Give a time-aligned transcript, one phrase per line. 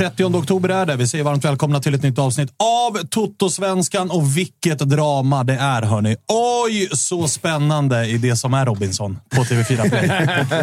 [0.00, 0.96] 30 oktober är det.
[0.96, 4.10] Vi säger varmt välkomna till ett nytt avsnitt av Toto-svenskan.
[4.10, 6.16] Och vilket drama det är, hörni.
[6.64, 10.10] Oj, så spännande i det som är Robinson på TV4 Play.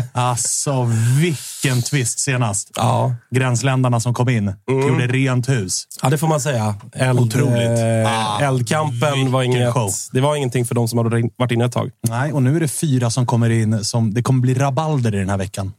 [0.14, 2.72] alltså, vilken twist senast.
[2.76, 3.16] Ja.
[3.32, 4.54] Gränsländerna som kom in.
[4.70, 4.88] Mm.
[4.88, 5.84] Gjorde rent hus.
[6.02, 6.76] Ja, det får man säga.
[6.94, 7.80] Eld, Otroligt.
[7.80, 9.92] Eh, Ah, eldkampen var inget, show.
[10.12, 11.92] det var ingenting för de som hade varit inne ett tag.
[12.10, 13.84] Nej, och nu är det fyra som kommer in.
[13.84, 15.72] Som, det kommer bli rabalder i den här veckan.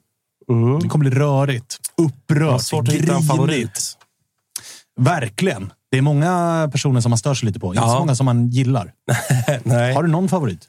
[0.83, 3.97] Det kommer bli rörigt, upprört, svårt att hitta en favorit.
[5.01, 5.73] Verkligen.
[5.91, 7.67] Det är många personer som man stör sig lite på.
[7.75, 7.93] Inte Ja.
[7.93, 8.93] så många som man gillar.
[9.95, 10.61] Har du någon favorit?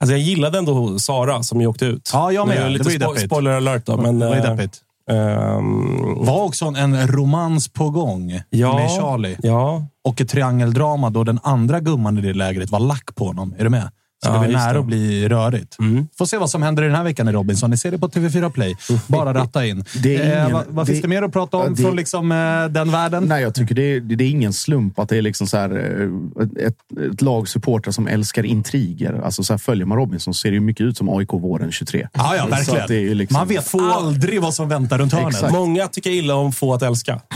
[0.00, 2.10] Alltså, jag gillade ändå Sara som ju åkte ut.
[2.12, 2.56] Ja, jag med.
[2.56, 3.96] Det är Det lite var ju spo- spoiler alert då.
[3.96, 4.80] Men, det var ju eh, deppigt.
[5.10, 9.36] ehm, var också en romans på gång ja, med Charlie.
[9.42, 13.54] Ja, Och ett triangeldrama då den andra gumman i det lägret var lack på honom.
[13.58, 13.90] Är du med?
[14.24, 14.78] Så Ja, det blir just nära det.
[14.78, 15.78] att bli rörigt.
[15.78, 16.08] Mm.
[16.18, 17.70] Får se vad som händer i den här veckan i Robinson.
[17.70, 18.76] Ni ser det på TV4 Play.
[19.06, 19.84] Bara ratta in.
[20.02, 21.96] Det är eh, ingen- vad vad det- finns det mer att prata om det- från
[21.96, 23.24] liksom, eh, den världen?
[23.24, 25.70] Nej, jag tycker det är, det är ingen slump att det är liksom så här,
[25.70, 26.76] eh, ett,
[27.12, 29.20] ett lag supportrar som älskar intriger.
[29.24, 31.72] Alltså så här, följer man Robinson så ser det ju mycket ut som AIK våren
[31.72, 32.08] 23.
[32.12, 33.10] Ja, ja, verkligen.
[33.10, 35.34] är liksom, Man vet aldrig vad som väntar runt hörnet.
[35.34, 35.52] Exakt.
[35.52, 37.20] många tycker illa om få att älska.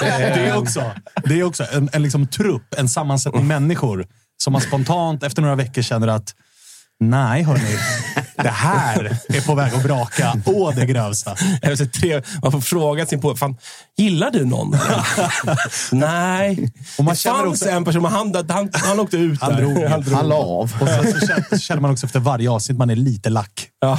[0.00, 0.82] Det är också,
[1.24, 4.06] det är också en, en liksom trupp, en sammansättning människor
[4.42, 6.34] som man spontant efter några veckor känner att
[7.00, 7.78] nej, hörni.
[8.36, 11.36] Det här är på väg att braka å det grövsta.
[12.42, 13.56] Man får fråga sin på fan,
[13.96, 14.70] gillar du någon?
[15.92, 16.72] Nej.
[16.98, 19.52] Och man det känner fanns också- en person, men han, han, han åkte ut Han
[19.54, 19.60] där.
[19.60, 19.84] drog.
[19.84, 20.14] Han drog.
[20.16, 20.72] Han la av.
[20.80, 23.68] Och så känner, så känner man också efter varje avsnitt man är lite lack.
[23.80, 23.98] Ja.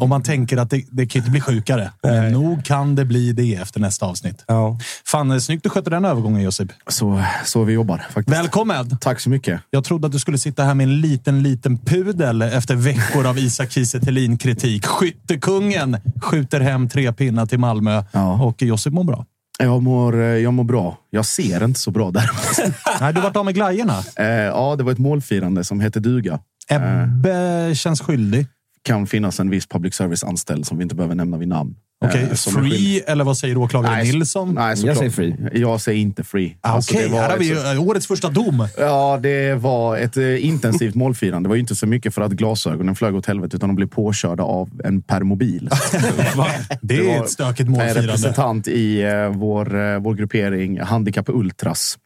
[0.00, 1.90] Och man tänker att det, det kan inte bli sjukare.
[2.02, 4.44] Men nog kan det bli det efter nästa avsnitt.
[4.46, 4.78] Ja.
[5.06, 6.72] Fan, eh, snyggt du skötte den övergången Josip.
[6.88, 8.38] Så, så vi jobbar faktiskt.
[8.38, 8.98] Välkommen!
[8.98, 9.60] Tack så mycket.
[9.70, 13.38] Jag trodde att du skulle sitta här med en liten, liten pudel efter veckor av
[13.38, 14.00] Isak Kiese
[14.40, 18.42] kritik Skyttekungen skjuter hem tre pinnar till Malmö Ja.
[18.42, 19.26] och Josip mår bra.
[19.58, 20.98] Jag mår, eh, jag mår bra.
[21.10, 22.30] Jag ser inte så bra där.
[23.00, 23.98] Nej, du har varit av med glajjorna.
[24.16, 26.38] Eh, ja, det var ett målfirande som heter duga.
[26.68, 28.46] Ebbe känns skyldig.
[28.84, 31.74] Kan finnas en viss public service-anställd som vi inte behöver nämna vid namn.
[32.04, 32.72] Okej, Eh, skyldig.
[32.72, 34.54] free eller vad säger åklagare Nej, Nilsson?
[34.54, 35.36] Nej, Jag säger free.
[35.54, 36.56] Jag säger inte free.
[36.60, 38.68] Ah, Alltså, Okej, det var här har vi ett- eh, årets första dom.
[38.78, 41.46] Ja, det var ett eh, intensivt målfirande.
[41.46, 43.86] Det var ju inte så mycket för att glasögonen flög åt helvete, utan de blev
[43.86, 45.68] påkörda av en permobil.
[46.82, 48.02] Det är var ett stökigt En målfirande.
[48.02, 49.02] representant i
[49.34, 51.98] vår, vår gruppering Handikapp Ultras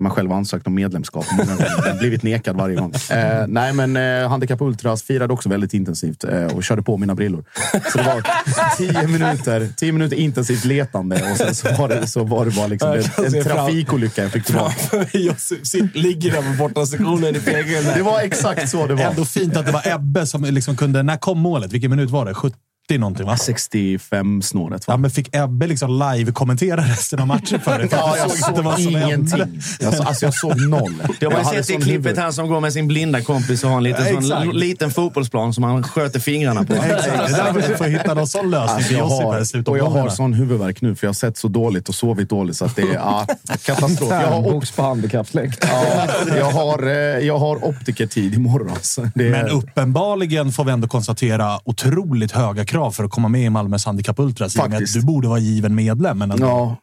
[0.00, 1.98] Man själv har ansökt om medlemskap många gånger.
[1.98, 2.92] blivit nekad varje gång.
[3.10, 7.14] Eh, nej, men eh, Handikapp Ultras firade också väldigt intensivt eh, och körde på mina
[7.14, 7.44] brillor.
[7.92, 8.22] Så det var
[8.76, 12.66] tio minuter, tio minuter intensivt letande och sen så var det, så var det bara
[12.66, 14.74] liksom en, en trafikolycka jag fick tillbaka.
[15.12, 17.86] Jag sitter- ligger där på borta sektionen i tegeln.
[17.96, 19.02] Det var exakt så det var.
[19.04, 21.02] Ändå fint att det var Ebbe som liksom kunde...
[21.02, 21.72] När kom målet?
[21.72, 22.34] Vilken minut var det?
[22.34, 22.56] 70
[22.90, 23.36] någonting, va?
[23.36, 24.84] 65 snåret.
[24.86, 27.88] Ja, men fick Ebbe liksom live-kommentera resten av matchen för dig?
[27.88, 28.82] För Ja, att jag såg som hände.
[29.06, 29.62] ingenting.
[29.80, 31.02] Jag, så- alltså, jag såg noll.
[31.20, 33.76] Jag har sett sån klippet huvud- här som går med sin blinda kompis och har
[33.76, 36.72] en liten, Ja, sån, liten fotbollsplan som han sköter fingrarna på.
[36.74, 37.06] Exakt.
[37.06, 40.32] Det där får hitta någon sån lösning Alltså, jag i har, och jag har sån
[40.32, 42.98] huvudvärk nu för jag har sett så dåligt och sovit dåligt så att det är
[42.98, 43.26] ah,
[43.64, 44.10] katastrof.
[44.10, 45.58] Jag har, Box på handikappsläkt.
[45.72, 46.06] ja,
[46.38, 46.92] jag har, eh,
[47.26, 48.76] jag har optikertid imorgon.
[48.82, 53.28] Så det är, Men uppenbarligen får vi ändå konstatera otroligt höga krav för att komma
[53.28, 54.54] med i Malmös Handikapp Ultras.
[54.54, 54.94] Faktiskt.
[54.94, 56.18] Du borde vara given medlem.
[56.18, 56.32] Men.
[56.38, 56.76] Ja.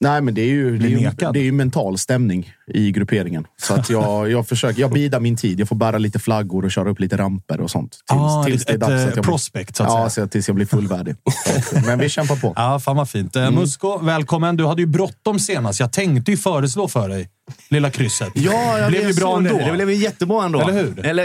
[0.00, 3.44] Nej, men det är ju, det är ju, det är ju mental stämning i grupperingen.
[3.62, 5.60] Så att jag, jag försöker, jag bidar min tid.
[5.60, 7.90] Jag får bära lite flaggor och köra upp lite ramper och sånt.
[7.92, 10.26] Tills, Ah, tills ett, ett, att eh, jag blir- prospect, så att ja, säga.
[10.26, 11.14] så tills jag blir fullvärdig.
[11.86, 12.52] men vi kämpar på.
[12.56, 13.36] Ja, fan vad fint.
[13.36, 13.54] Mm.
[13.54, 14.56] Eh, Musko, välkommen.
[14.56, 15.80] Du hade ju bråttom senast.
[15.80, 17.28] Jag tänkte ju föreslå för dig
[17.70, 18.28] lilla krysset.
[18.34, 19.58] Ja, jag blev ju bra ändå.
[19.58, 19.64] det.
[19.64, 20.60] Det blev ju jättebra ändå.
[20.60, 21.06] Eller hur?
[21.06, 21.24] Eller,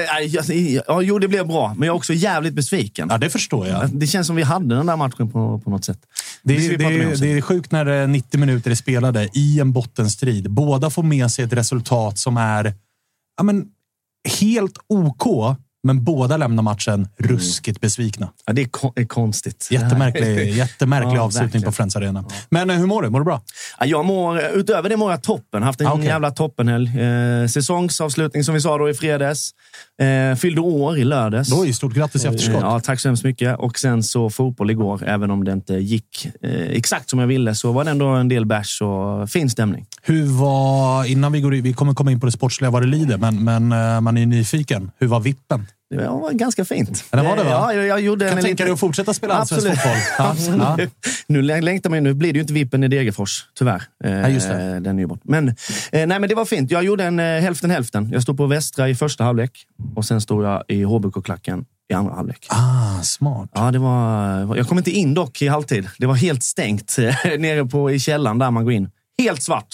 [0.87, 1.73] ja, jo, det blev bra.
[1.77, 3.07] Men jag är också jävligt besviken.
[3.11, 3.89] Ja, det förstår jag.
[3.93, 5.97] Det känns som vi hade den där matchen på, på något sätt.
[6.43, 7.27] Det, är- det, är- sen.
[7.27, 10.51] det är sjukt när det är 90 minuter är spelade i en bottenstrid.
[10.51, 12.73] Båda får med sig ett resultat som är
[13.37, 13.67] ja, men,
[14.39, 18.29] helt OK, men båda lämnar matchen ruskigt besvikna.
[18.45, 19.67] Ja, det är, kon- är konstigt.
[19.71, 21.65] Jättemärklig, jättemärklig Ja, avslutning verkligen.
[21.65, 22.25] på Friends Arena.
[22.49, 23.09] Men eh, hur mår du?
[23.09, 23.41] Mår du bra?
[23.79, 25.63] Ja, jag mår, utöver det mår jag toppen.
[25.63, 26.05] Haft en Ah, okej.
[26.05, 26.99] jävla toppenhelg.
[27.01, 29.51] Eh, säsongsavslutning som vi sa då i fredags.
[30.01, 31.51] Eh, fyllde år i lördags.
[31.53, 32.61] Oj, stort grattis i efterskott.
[32.61, 33.59] Ja, tack så hemskt mycket.
[33.59, 37.55] Och sen så fotboll igår, även om det inte gick eh, exakt som jag ville,
[37.55, 39.85] så var det ändå en del bärs och fin stämning.
[40.01, 42.87] Hur var, innan vi går in, vi kommer komma in på det sportsliga vad det
[42.87, 44.91] lider, men, men eh, man är ju nyfiken.
[44.99, 45.65] Hur var vippen?
[45.97, 47.03] Det var ganska fint.
[47.11, 47.49] Ja, det var det, va?
[47.49, 49.97] Ja, jag, jag gjorde Kan en tänka liten- dig att fortsätta spela allsvensk fotboll?
[50.57, 50.87] Ja, ja.
[51.27, 52.01] Nu längtar man ju.
[52.01, 53.83] Nu blir det ju inte Vippen i Degerfors, tyvärr.
[54.03, 54.79] Eh, Ja, just det.
[54.79, 55.21] Den är ju bort.
[55.23, 55.53] Men, eh,
[55.91, 56.71] nej, men det var fint.
[56.71, 58.09] Jag gjorde en eh, hälften hälften.
[58.13, 59.51] Jag stod på Västra i första halvlek
[59.95, 62.47] och sen stod jag i HBK-klacken i andra halvlek.
[62.49, 63.49] Ah, smart.
[63.53, 65.87] Ja, det var, jag kom inte in dock i halvtid.
[65.97, 68.89] Det var helt stängt eh, nere på, i källaren där man går in.
[69.17, 69.67] Helt svart.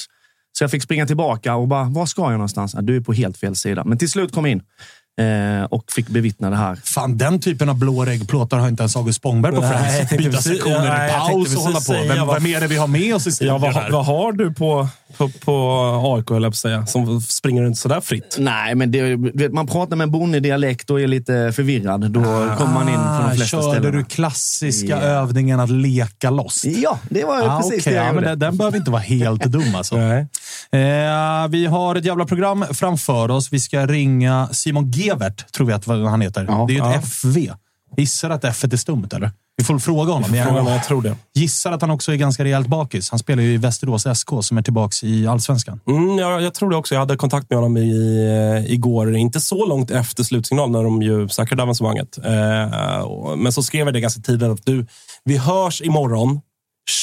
[0.51, 2.73] Så jag fick springa tillbaka och bara, var ska jag någonstans?
[2.75, 3.83] Ja, du är på helt fel sida.
[3.85, 4.61] Men till slut kom jag in
[5.19, 6.75] eh, och fick bevittna det här.
[6.83, 10.09] Fan, den typen av blå reggplåtar har inte ens August Spångberg på Friends.
[10.11, 11.93] Byta precis- sektioner nej, i paus och hålla på.
[12.15, 13.89] Vem, vad- vem är det vi har med oss i Ja, studion vad, här?
[13.91, 14.87] vad har du på,
[15.17, 15.53] på, på
[16.17, 18.35] AIK, höll jag på säga, som springer runt sådär fritt?
[18.39, 22.11] Nej, men det, vet, man pratar med en bonnedialekt och är lite förvirrad.
[22.11, 22.21] Då
[22.57, 23.97] kommer man in från de flesta Ah, Körde ställena.
[23.97, 24.97] du klassiska Ja.
[25.01, 26.65] övningen att leka loss?
[26.65, 27.93] Ja, det var Ah, precis okej.
[27.93, 29.95] det jag ja, men den, den behöver inte vara helt dum alltså.
[29.97, 30.27] Nej.
[30.71, 33.53] Eh, vi har ett jävla program framför oss.
[33.53, 36.45] Vi ska ringa Simon Gevert, tror vi att vad han heter.
[36.49, 36.65] Ja.
[36.67, 37.05] det är ju ett.
[37.05, 37.51] FV.
[37.97, 39.31] Gissar att F är stumt, eller?
[39.57, 40.35] Vi får fråga honom.
[40.35, 41.15] Jag var, jag tror det.
[41.33, 43.09] gissar att han också är ganska rejält bakis.
[43.09, 45.79] Han spelar ju i Västerås SK som är tillbaka i Allsvenskan.
[45.87, 46.95] Mm, jag, jag tror det också.
[46.95, 48.17] Jag hade kontakt med honom i,
[48.65, 52.17] eh, igår, inte så långt efter slutsignal när de ju säkrade avancemanget.
[52.17, 54.85] Eh, men så skrev jag det ganska tidigt att du,
[55.23, 56.41] vi hörs imorgon.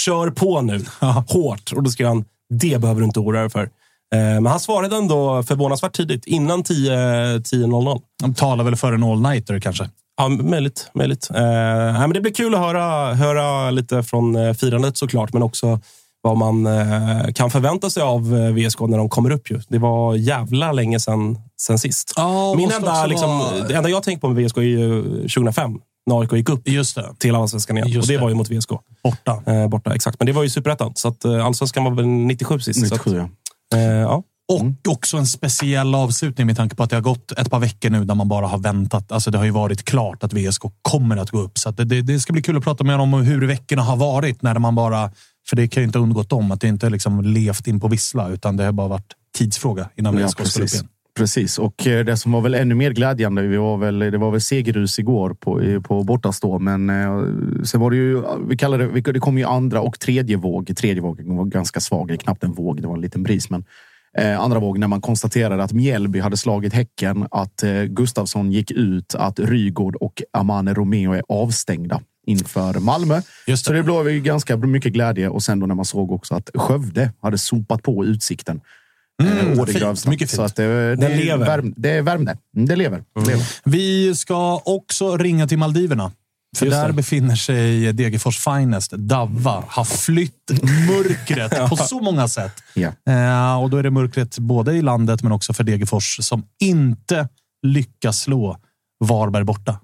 [0.05, 0.85] Kör på nu,
[1.29, 1.73] hårt.
[1.77, 3.71] Och då skrev han, det behöver du inte oroa dig för.
[4.17, 6.93] Eh, men han svarade ändå förvånansvärt tidigt, innan 10
[7.39, 8.01] 10.00.
[8.23, 9.91] De talar väl för en all-nighter kanske.
[10.17, 10.91] Ja, möjligt.
[10.95, 11.29] möjligt.
[11.35, 11.41] Eh,
[12.01, 15.81] men det blir kul att höra, höra lite från eh, firandet såklart, men också
[16.23, 19.51] vad man eh, kan förvänta sig av VSK när de kommer upp.
[19.51, 19.61] Ju.
[19.69, 22.13] Det var jävla länge sedan, sedan sist.
[22.17, 25.79] Ja, Min enda, liksom, vara- Det enda jag tänker på med VSK är ju 2005,
[26.07, 27.07] när AIK gick upp Just det.
[27.19, 27.89] till Allsvenskan igen.
[27.89, 28.23] Just och det, det.
[28.23, 28.71] var ju mot VSK.
[29.05, 29.43] Borta.
[29.53, 30.21] Eh, borta, exakt.
[30.21, 32.83] Men det var ju superettan, så att, Allsvenskan var väl 97 sist.
[32.83, 33.29] 97, så ja.
[33.75, 34.23] Eh, ja.
[34.49, 37.91] Och också en speciell avslutning med tanke på att det har gått ett par veckor
[37.91, 39.13] nu där man bara har väntat.
[39.13, 41.59] Alltså det har ju varit klart att VSK kommer att gå upp.
[41.59, 44.43] Så det, det, ska bli kul att prata med honom om hur veckorna har varit
[44.43, 45.11] när man bara...
[45.49, 47.89] För det kan ju inte ha undgått dem att det inte liksom levt in på
[47.89, 50.89] vissla, utan det har bara varit tidsfråga innan Ja, VSK skulle upp igen.
[51.17, 54.31] Precis, och eh, det som var väl ännu mer glädjande, vi var väl, det var
[54.31, 59.13] väl segerrus igår på, på bortastå, men eh, sen var det ju, vi kallar det,
[59.13, 60.77] det kom ju andra och tredje våg.
[60.77, 63.51] Tredje vågen var ganska svag, knappt en våg, det var en liten bris.
[63.51, 63.65] Men
[64.19, 68.71] eh, andra våg när man konstaterade att Mjällby hade slagit Häcken, att eh, Gustafsson gick
[68.71, 73.21] ut, att Rygård och Amane Romeo är avstängda inför Malmö.
[73.47, 73.69] Just det.
[73.69, 76.51] Så det blev ju ganska mycket glädje och sen då när man såg också att
[76.55, 78.61] Skövde hade sopat på utsikten.
[79.23, 80.37] Mm, Mm, fint, mycket fint.
[80.37, 81.47] Så att det, det, Den lever.
[81.47, 82.37] Värm, det är värmde.
[82.57, 83.05] Mm, Det lever.
[83.15, 83.45] Det lever.
[83.65, 86.13] Vi ska också ringa till Maldiverna.
[86.57, 86.93] För Just där det.
[86.93, 90.51] befinner sig Degerfors Finest, Davva, har flytt
[90.89, 92.53] mörkret på så många sätt.
[92.75, 92.93] Ja.
[93.13, 97.29] Eh, och då är det mörkret både i landet men också för Degerfors som inte
[97.63, 98.57] lyckas slå
[99.05, 99.81] Varberg borta.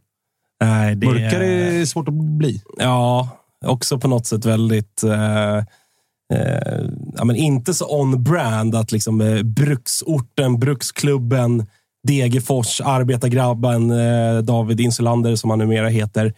[0.64, 2.62] Nej, det Mörkare är svårt att bli.
[2.78, 3.28] Ja,
[3.64, 5.02] också på något sätt väldigt...
[5.02, 5.64] Eh,
[6.32, 6.84] eh,
[7.16, 11.66] ja, men inte så on-brand att liksom eh, bruksorten, bruksklubben,
[12.08, 16.34] Degerfors, arbetargrabben, eh, David Insulander som han numera heter.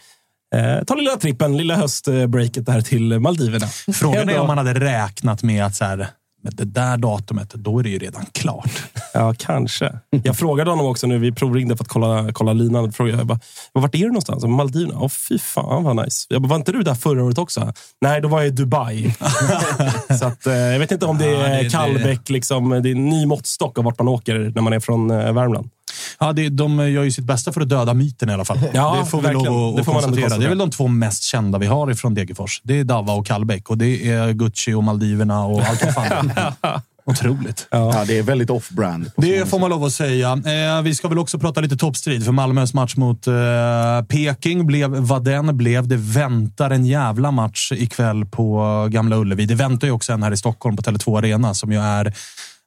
[0.54, 3.66] Eh, ta lilla trippen, lilla höstbreaket där till Maldiverna.
[3.94, 6.08] Frågan är om man hade räknat med att så här,
[6.44, 8.70] med det där datumet, då är det ju redan klart.
[9.14, 9.98] Ja, kanske.
[10.24, 11.18] Jag frågade honom också nu.
[11.18, 12.92] Vi provringde för att kolla, kolla linan.
[12.92, 13.38] Frågade jag bara,
[13.72, 14.44] vart är du någonstans?
[14.44, 14.98] Maldiverna?
[15.00, 16.26] Åh, fy fan vad nice.
[16.30, 17.72] Jag bara, var inte du där förra året också?
[18.00, 19.14] Nej, då var jag i Dubai.
[20.20, 22.28] så att, eh, jag vet inte om det Ja, är det- Kallbäck.
[22.30, 25.32] Liksom, det är en ny måttstock av vart man åker när man är från eh,
[25.32, 25.70] Värmland.
[26.20, 28.58] Ja, det, de gör ju sitt bästa för att döda myten i alla fall.
[28.72, 29.52] Ja, det får vi verkligen.
[29.52, 30.38] lov att, Det får man konstatera.
[30.38, 32.60] Det är väl de två mest kända vi har ifrån Degerfors.
[32.64, 36.32] Det är Dava och Kallbäck och det är Gucci och Maldiverna och allt vad fan.
[37.06, 37.66] Otroligt.
[37.70, 39.10] Ja, det är väldigt off-brand.
[39.16, 40.32] Det får man lov att säga.
[40.32, 43.34] Eh, vi ska väl också prata lite toppstrid, för Malmös match mot eh,
[44.08, 45.88] Peking blev vad den blev.
[45.88, 49.46] Det väntar en jävla match ikväll på Gamla Ullevi.
[49.46, 52.14] Det väntar ju också en här i Stockholm på Tele2 Arena som ju är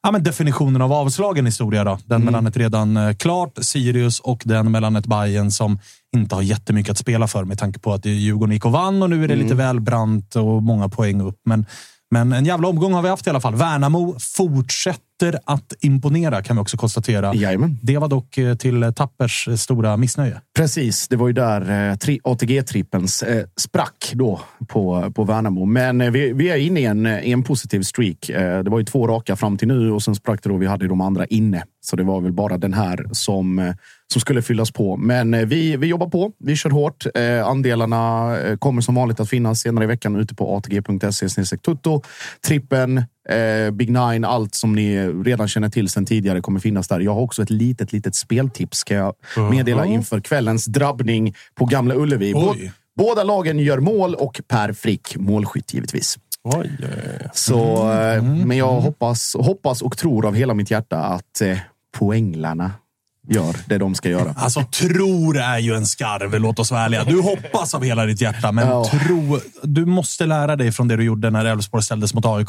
[0.08, 1.84] ja, men definitionen av avslagen historia.
[1.84, 1.98] Då.
[2.04, 5.78] Den mellan ett redan eh, klart Sirius och den mellan ett Bayern som
[6.16, 9.10] inte har jättemycket att spela för med tanke på att Djurgården gick och vann och
[9.10, 11.40] nu är det lite väl brant och många poäng upp.
[11.44, 11.66] Men,
[12.10, 13.54] men en jävla omgång har vi haft i alla fall.
[13.54, 15.07] Värnamo fortsätter
[15.44, 17.34] att imponera kan vi också konstatera.
[17.34, 17.78] Jajamän.
[17.82, 20.40] Det var dock eh, till Tappers stora missnöje.
[20.56, 25.64] Precis, det var ju där eh, tri- ATG-trippens eh, sprack då på, på Värnamo.
[25.64, 28.30] Men vi, vi är inne i en, en positiv streak.
[28.64, 30.56] Det var ju två raka fram till nu och sen sprack det då.
[30.56, 33.74] Vi hade de andra inne, så det var väl bara den här som,
[34.12, 34.96] som skulle fyllas på.
[34.96, 36.32] Men vi, vi jobbar på.
[36.38, 37.06] Vi kör hårt.
[37.14, 42.02] Eh, andelarna kommer som vanligt att finnas senare i veckan ute på atg.se tutto.
[42.46, 47.00] Trippen, eh, Big Nine, allt som ni redan känner till sedan tidigare kommer finnas där.
[47.00, 49.14] Jag har också ett litet, litet speltips kan jag
[49.50, 52.32] meddela inför kvällens drabbning på Gamla Ullevi.
[52.36, 52.72] Oj.
[52.96, 56.18] Båda lagen gör mål och Per Frick målskytt givetvis.
[56.44, 56.70] Oj.
[57.32, 61.58] Så, eh, men jag hoppas, hoppas och tror av hela mitt hjärta att eh,
[61.98, 62.72] poänglarna
[63.28, 64.34] gör det de ska göra.
[64.36, 67.04] Alltså, tror är ju en skarv, låt oss vara ärliga.
[67.04, 68.84] Du hoppas av hela ditt hjärta, men Ja.
[68.84, 69.38] tro...
[69.62, 72.48] Du måste lära dig från det du gjorde när Elfsborg ställdes mot AIK.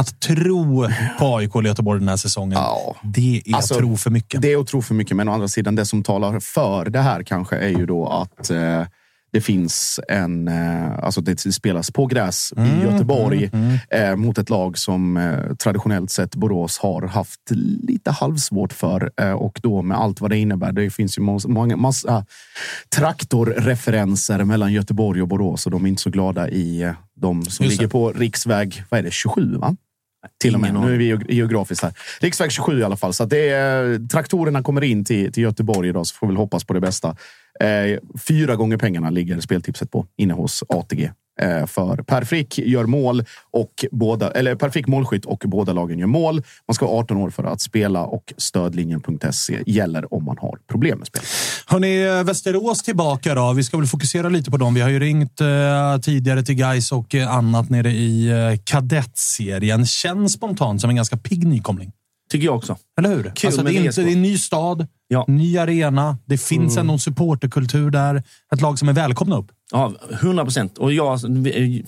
[0.00, 0.88] Att tro
[1.18, 2.96] på AIK eller Göteborg den här säsongen, Ja.
[3.02, 4.42] det är Alltså, att tro för mycket.
[4.42, 7.00] Det är att tro för mycket, men å andra sidan, det som talar för det
[7.00, 8.82] här kanske är ju då att eh,
[9.32, 10.48] det finns en...
[10.48, 13.50] Eh, alltså det spelas på gräs i Göteborg
[13.90, 17.40] Eh, mot ett lag som eh, traditionellt sett Borås har haft
[17.82, 19.10] lite halvsvårt för.
[19.20, 20.72] Eh, och då med allt vad det innebär.
[20.72, 22.24] Det finns ju många, många massa
[22.96, 27.64] traktorreferenser mellan Göteborg och Borås och de är inte så glada i eh, de som
[27.66, 29.56] Just ligger på riksväg vad är det, 27.
[29.56, 29.76] Va?
[30.42, 30.74] Till och med.
[30.74, 31.92] Nu är vi geog- geografiskt här.
[32.20, 33.12] Riksväg 27 i alla fall.
[33.12, 36.36] Så att det är, traktorerna kommer in till, till Göteborg idag, så får vi väl
[36.36, 37.16] hoppas på det bästa.
[37.60, 37.98] Eh,
[38.28, 41.10] fyra gånger pengarna ligger speltipset på inne hos ATG.
[41.40, 45.98] Eh, för Per Frick gör mål och båda, eller Per Frick målskytt och båda lagen
[45.98, 46.42] gör mål.
[46.68, 50.98] Man ska vara 18 år för att spela och stödlinjen.se gäller om man har problem
[50.98, 51.22] med spel.
[51.66, 53.52] Hörni, Västerås tillbaka då.
[53.52, 54.74] Vi ska väl fokusera lite på dem.
[54.74, 59.86] Vi har ju ringt eh, tidigare till Guys och eh, annat nere i eh, kadettserien.
[59.86, 61.92] Känns spontant som en ganska pigg nykomling.
[62.30, 62.76] Tycker jag också.
[62.98, 63.22] Eller hur?
[63.34, 65.24] Kul alltså, det, är inte, det är en ny stad, Ja.
[65.28, 66.18] ny arena.
[66.24, 68.22] Det finns ändå en supporterkultur där.
[68.54, 69.46] Ett lag som är välkomna upp.
[69.72, 70.78] Ja, 100 procent.
[70.78, 71.20] Och jag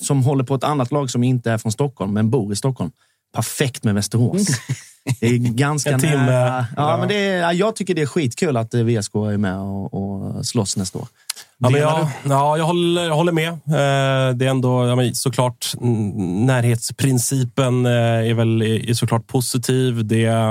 [0.00, 2.90] som håller på ett annat lag som inte är från Stockholm, men bor i Stockholm.
[3.34, 4.46] Perfekt med Västerås.
[5.20, 6.16] Det är ganska En timme.
[6.16, 6.66] nära.
[6.76, 6.96] Ja, Ja.
[6.98, 9.94] Men det är, ja, jag tycker det är skitkul att eh, VSK är med och,
[9.94, 11.08] och slåss nästa år.
[11.60, 13.48] Ja, men jag, ja, jag, håller, jag håller med.
[13.48, 17.92] Eh, det är ändå ja, men såklart mm, närhetsprincipen eh,
[18.30, 20.06] är väl är såklart positiv.
[20.06, 20.50] Det är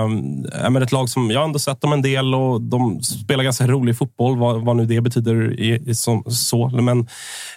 [0.64, 3.68] ja, men ett lag som jag ändå sett dem en del och de spelar ganska
[3.68, 6.68] rolig fotboll, vad, vad nu det betyder i, i som, så.
[6.70, 7.08] Men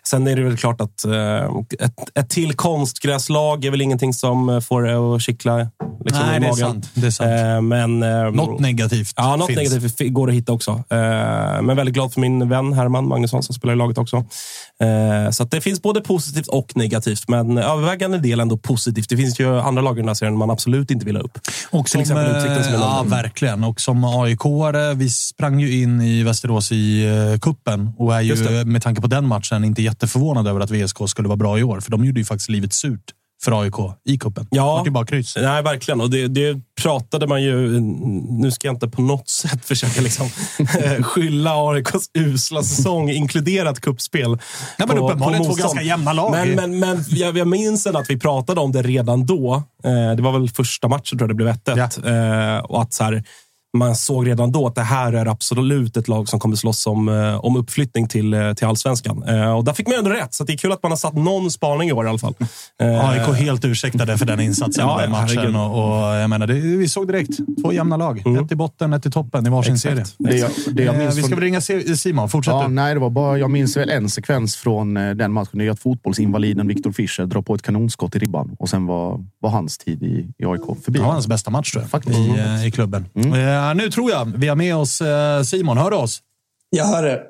[0.05, 1.45] sen är det väl klart att eh,
[1.81, 5.59] ett, ett till konstgräslag är väl ingenting som får det att kittla
[6.05, 6.57] liksom, Nej, i det är magen.
[6.57, 6.91] sant.
[6.95, 7.65] Det är sant.
[7.65, 9.59] Men, eh, Något negativt Ja, något finns.
[9.73, 10.83] negativt går att hitta också.
[11.63, 14.17] Men väldigt glad för min vän Herman Magnusson som spelar i laget också.
[14.81, 19.09] Eh, så det finns både positivt och negativt, men övervägande del ändå positivt.
[19.09, 21.39] Det finns ju andra lag i den här serien man absolut inte vill ha upp.
[21.71, 23.65] Och Till som, exempel Utsikten som är eh, Ja, verkligen.
[23.65, 24.41] Och som aik
[24.97, 29.07] vi sprang ju in i Västerås i uh, kuppen och är ju med tanke på
[29.07, 31.81] den matchen inte jätteförvånade över att VSK skulle vara bra i år.
[31.81, 34.47] För de gjorde ju faktiskt livet surt för AIK i cupen.
[34.51, 34.83] Ja.
[34.85, 35.37] Det bara kryss.
[35.37, 36.01] Nej, verkligen.
[36.01, 37.81] Och det, det pratade man ju...
[38.29, 43.81] Nu ska jag inte på något sätt försöka liksom, eh, skylla AIKs usla säsong, inkluderat
[43.81, 44.31] kuppspel.
[44.79, 46.31] Nej, men uppenbarligen två ganska jämna lag.
[46.31, 49.55] Men, men, men jag, jag minns ändå att vi pratade om det redan då.
[49.85, 52.57] Eh, det var väl första matchen tror jag det blev 1-1.
[52.57, 53.25] Eh, och att så här,
[53.79, 57.09] man såg redan då att det här är absolut ett lag som kommer slåss om,
[57.09, 59.23] eh, om uppflyttning till, eh, till allsvenskan.
[59.29, 61.15] Eh, och där fick man ändå rätt, så det är kul att man har satt
[61.15, 62.35] någon spaning i år i alla fall.
[62.83, 65.57] Eh, AIK helt ursäktade för den insatsen Ja, i matchen.
[65.57, 67.31] Och, och jag menar, det, vi såg direkt.
[67.63, 68.19] Två jämna lag.
[68.45, 69.95] Ett i botten, ett i toppen i varsin Exakt.
[69.95, 70.05] serie.
[70.19, 71.61] Det jag, det jag Eh, minns vi ska väl ringa
[71.97, 72.29] Simon.
[72.29, 72.69] Fortsätt Ja, du.
[72.75, 75.59] nej, det var bara, jag minns väl en sekvens från den matchen.
[75.59, 78.57] Det är att fotbollsinvaliden Viktor Fischer drar på ett kanonskott i ribban.
[78.59, 80.99] Och sen var, var hans tid i, i AIK förbi.
[80.99, 82.19] Det var hans bästa match tror jag, Faktiskt.
[82.19, 83.05] i, i klubben.
[83.61, 85.79] Eh, nu tror jag vi har med oss eh, Simon.
[85.79, 86.21] Hör du oss?
[86.71, 87.21] Jag hör det.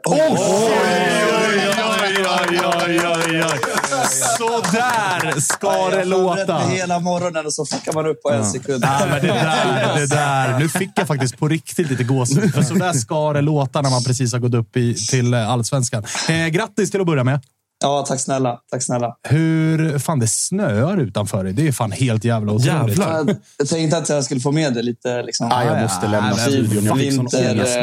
[4.39, 6.59] Så där ska det låta!
[6.59, 8.85] hela morgonen och så fuckar man upp på en sekund.
[8.85, 10.59] Ja, men det där, det där.
[10.59, 12.55] Nu fick jag faktiskt på riktigt lite gåshud.
[12.55, 15.51] För så där ska det låta när man precis har gått upp i, till eh,
[15.51, 16.05] allsvenskan.
[16.29, 17.41] Eh, grattis till att börja med.
[17.83, 18.61] Ja, tack snälla.
[18.71, 19.17] Tack snälla.
[19.29, 21.53] Hur fan det snöar utanför dig.
[21.53, 22.67] Det är fan helt jävla otroligt.
[22.99, 23.13] Jävlar.
[23.17, 25.23] Jag, jag tänkte att jag skulle få med det lite.
[25.23, 26.85] Liksom, Ah, jag måste lämna men studion.
[26.85, 27.79] Jag fick sån ångest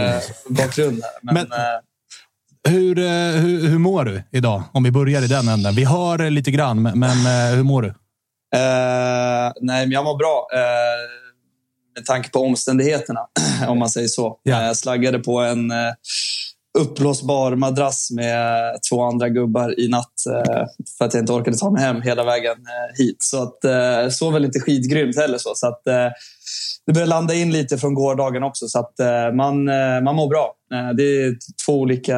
[0.78, 1.02] nu.
[1.22, 1.58] Men, Men- eh,
[2.70, 3.06] Hur, eh,
[3.42, 4.64] hur, hur mår du idag?
[4.72, 5.76] Om vi börjar i den änden.
[5.76, 7.88] Vi hör eh, lite grann, men, eh, hur mår du?
[7.88, 10.48] eh, nej, men jag mår bra.
[10.54, 10.60] Eh,
[12.00, 13.20] med tanke på omständigheterna,
[13.68, 14.40] om man säger så.
[14.44, 14.60] Ja.
[14.62, 15.78] Eh, Jag slaggade på en eh,
[16.78, 18.44] uppblåsbar madrass med
[18.90, 20.66] två andra gubbar i natt eh,
[20.98, 23.18] för att jag inte orkade ta mig hem hela vägen eh, hit.
[23.20, 25.38] Så att, eh, sov väl inte skitgrymt heller.
[25.38, 25.82] Så, så att,
[26.86, 28.94] det börjar landa in lite från gårdagen också, så att
[29.34, 29.64] man,
[30.04, 30.54] man mår bra.
[30.98, 32.16] Det är två olika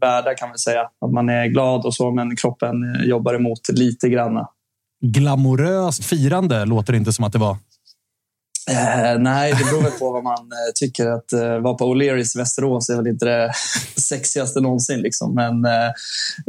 [0.00, 0.80] världar kan man säga.
[1.00, 4.46] Att man är glad och så, men kroppen jobbar emot lite grann.
[5.00, 7.56] Glamoröst firande låter det inte som att det var.
[8.70, 11.06] Eh, nej, det beror väl på vad man eh, tycker.
[11.06, 13.52] Att eh, vara på O'Learys i Västerås är väl inte det
[14.00, 15.00] sexigaste någonsin.
[15.00, 15.34] Liksom.
[15.34, 15.86] Men, eh,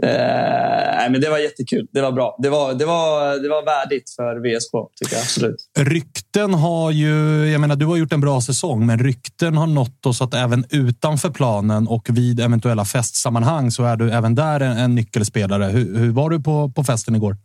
[0.04, 1.88] eh, nej, men det var jättekul.
[1.92, 2.38] Det var bra.
[2.40, 5.70] Det var, det var, det var värdigt för VSK, tycker jag absolut.
[5.80, 10.06] Rykten har ju, jag menar du har gjort en bra säsong, men rykten har nått
[10.06, 14.78] oss att även utanför planen och vid eventuella festsammanhang så är du även där en,
[14.78, 15.66] en nyckelspelare.
[15.66, 17.38] Hur, hur var du på, på festen igår?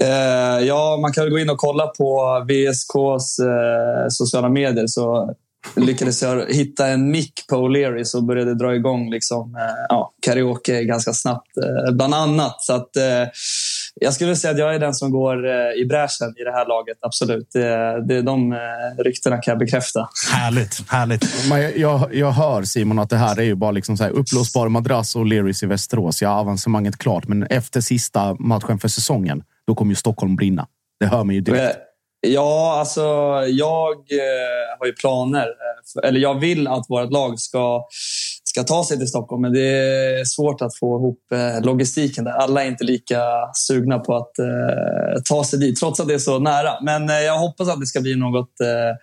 [0.00, 4.86] Eh, ja, man kan gå in och kolla på VSKs eh, sociala medier.
[4.86, 5.34] Så
[5.76, 10.84] lyckades jag hitta en mick på O'Learys och började dra igång liksom, eh, ja, karaoke
[10.84, 12.62] ganska snabbt, eh, bland annat.
[12.62, 13.28] Så att, eh,
[14.00, 16.66] jag skulle säga att jag är den som går eh, i bräschen i det här
[16.68, 17.48] laget, absolut.
[17.52, 18.58] Det, det, de eh,
[19.04, 20.08] ryktena kan jag bekräfta.
[20.32, 21.48] Härligt, härligt.
[21.48, 24.10] Men jag, jag, jag hör Simon att det här är ju bara liksom så här
[24.10, 26.22] uppblåsbar madrass och Lerys i Västerås.
[26.22, 30.66] Ja, avancemanget klart, men efter sista matchen för säsongen, då kommer ju Stockholm brinna.
[31.00, 31.78] Det hör man ju direkt.
[32.26, 33.00] Ja, alltså
[33.48, 35.46] jag eh, har ju planer.
[36.02, 37.84] eh, Eller jag vill att vårt lag ska,
[38.44, 42.32] ska ta sig till Stockholm, men det är svårt att få ihop eh, logistiken där.
[42.32, 43.20] Alla är inte lika
[43.54, 46.80] sugna på att eh, ta sig dit, trots att det är så nära.
[46.82, 48.96] Men jag hoppas att det ska bli något eh,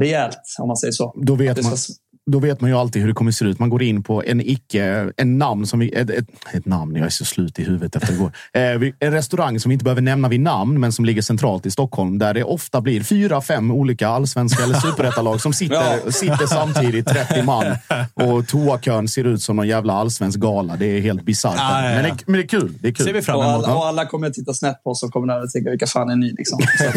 [0.00, 1.14] rejält, om man säger så.
[1.22, 1.92] Då vet man- ska-
[2.30, 3.58] Då vet man ju alltid hur det kommer se ut.
[3.58, 7.06] Man går in på en icke, en namn som vi, ett, ett, ett namn, jag
[7.06, 8.32] är så slut i huvudet efter igår.
[8.52, 11.70] Eh, en restaurang som vi inte behöver nämna vid namn, men som ligger centralt i
[11.70, 12.18] Stockholm.
[12.18, 16.12] Där det ofta blir fyra, fem olika allsvenska eller superettalag som sitter, Ja.
[16.12, 17.64] sitter samtidigt, 30 man.
[18.14, 20.76] Och toakön ser ut som någon jävla allsvensk gala.
[20.76, 21.54] Det är helt bisarrt.
[21.56, 21.94] Ja, ja, ja.
[22.02, 22.72] Men, det, men det är kul.
[22.80, 23.06] Det är kul.
[23.06, 23.64] Ser vi fram Och emot.
[23.64, 26.10] alla, och alla kommer att titta snett på oss och kommer att tänka vilka fan
[26.10, 26.32] är ni?
[26.38, 26.58] Liksom.
[26.78, 26.94] Så att,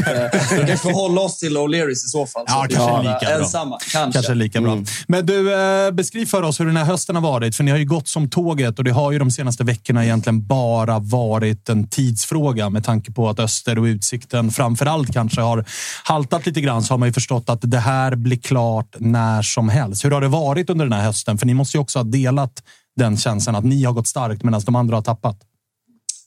[0.60, 2.46] eh, vi får hålla oss till O'Learys i så fall.
[2.48, 3.30] så Ja, att kanske lika bra.
[3.44, 3.78] Ensamma.
[3.92, 4.18] Kanske.
[4.18, 4.84] Kanske lika bra.
[5.08, 7.55] Men du, eh, beskriv för oss hur den här hösten har varit.
[7.55, 10.47] För ni har ju gått som tåget och det har ju de senaste veckorna egentligen
[10.47, 15.65] bara varit en tidsfråga med tanke på att Öster och Utsikten framför allt kanske har
[16.03, 19.69] haltat lite grann så har man ju förstått att det här blir klart när som
[19.69, 20.05] helst.
[20.05, 21.38] Hur har det varit under den här hösten?
[21.38, 22.63] För ni måste ju också ha delat
[22.95, 25.48] den känslan att ni har gått starkt medan de andra har tappat.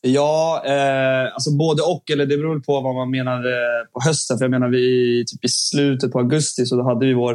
[0.04, 2.10] Ja, eh, alltså både och.
[2.10, 4.38] Eller det beror på vad man menar eh, på hösten.
[4.38, 7.32] För jag menar, vi, typ i slutet på augusti så då hade vi vår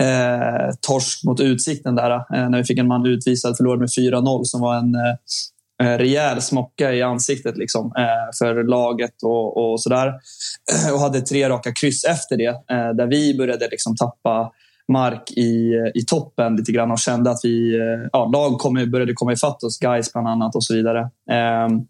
[0.00, 2.10] eh, torsk mot Utsikten där.
[2.10, 5.14] Eh, när vi fick en man utvisad, förlorade med 4-0 som var en eh,
[5.86, 10.12] eh, rejäl smocka i ansiktet liksom, eh, för laget och, och sådär.
[10.92, 14.50] Och hade tre raka kryss efter det, eh, där vi började liksom tappa
[14.92, 19.12] mark i, i toppen lite grann och kände att vi, eh, ja, lag kom, började
[19.14, 21.10] komma ifatt oss, guys bland annat och så vidare.
[21.30, 21.86] Ehm,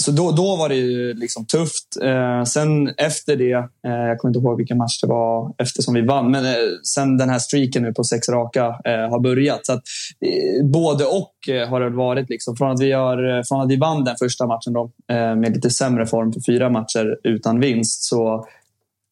[0.00, 1.96] så då, då var det ju liksom tufft.
[2.02, 6.00] Eh, sen efter det, eh, jag kommer inte ihåg vilken match det var eftersom vi
[6.00, 6.52] vann, men eh,
[6.94, 9.66] sen den här streaken nu på sex raka eh, har börjat.
[9.66, 9.82] Så att,
[10.26, 12.30] eh, både och eh, har det varit.
[12.30, 12.56] Liksom.
[12.56, 15.70] Från, att vi har, eh, från att vi vann den första matchen då, med lite
[15.70, 18.46] sämre form för fyra matcher utan vinst så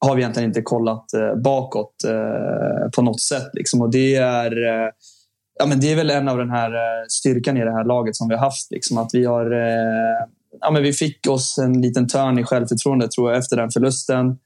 [0.01, 3.51] har vi egentligen inte kollat eh, bakåt eh, på något sätt.
[3.53, 3.83] Liksom.
[3.83, 4.91] Och det är eh,
[5.59, 6.73] ja, men det är väl en av den här
[7.09, 8.71] styrkan i det här laget som vi har haft.
[8.71, 9.51] Liksom, att vi har
[10.61, 14.39] ja, men vi fick oss en liten törn i självförtroende tror jag efter den förlusten.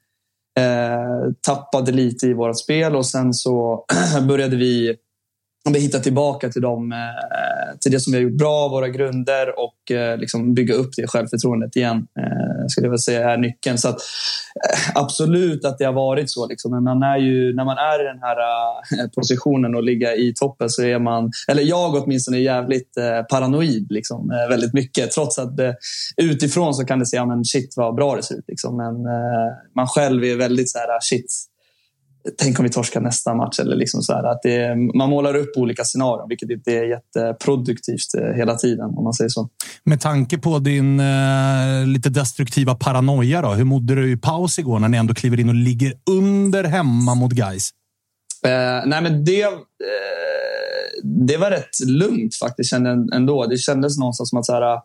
[0.59, 3.85] Eh, tappade lite i vårt spel och sen så
[4.29, 4.97] började vi
[5.71, 9.59] vi hitta tillbaka till, dem, eh, till det som vi har gjort bra, våra grunder
[9.59, 11.97] och eh, liksom bygga upp det självförtroendet igen.
[11.97, 13.79] Eh, skulle jag vilja säga är nyckeln.
[13.79, 13.99] Så att,
[14.95, 16.47] absolut att det har varit så.
[16.47, 16.71] Liksom.
[16.71, 20.71] Men man är ju, när man är i den här positionen och ligga i toppen
[20.71, 22.95] så är man, eller jag åtminstone, jävligt
[23.31, 23.87] paranoid.
[23.91, 25.11] Liksom, väldigt mycket.
[25.11, 25.53] Trots att
[26.17, 28.45] utifrån så kan det se, ja, men shit vad bra det ser ut.
[28.49, 28.77] Liksom.
[28.77, 28.95] Men
[29.77, 31.33] man själv är väldigt så här, ah, shit
[32.39, 33.59] tänk om vi torskar nästa match.
[33.61, 38.37] Eller liksom så att det, man målar upp olika scenarion, vilket inte är jätteproduktivt eh,
[38.37, 38.85] hela tiden.
[38.85, 39.49] om man säger så.
[39.85, 44.79] Med tanke på din eh, lite destruktiva paranoia, då, hur mådde du i paus igår
[44.79, 47.71] när ni ändå kliver in och ligger under hemma mot guys?
[48.47, 49.51] Eh, nej, men det, eh,
[51.03, 53.47] det var rätt lugnt faktiskt ändå.
[53.47, 54.79] Det kändes någonstans som att så här,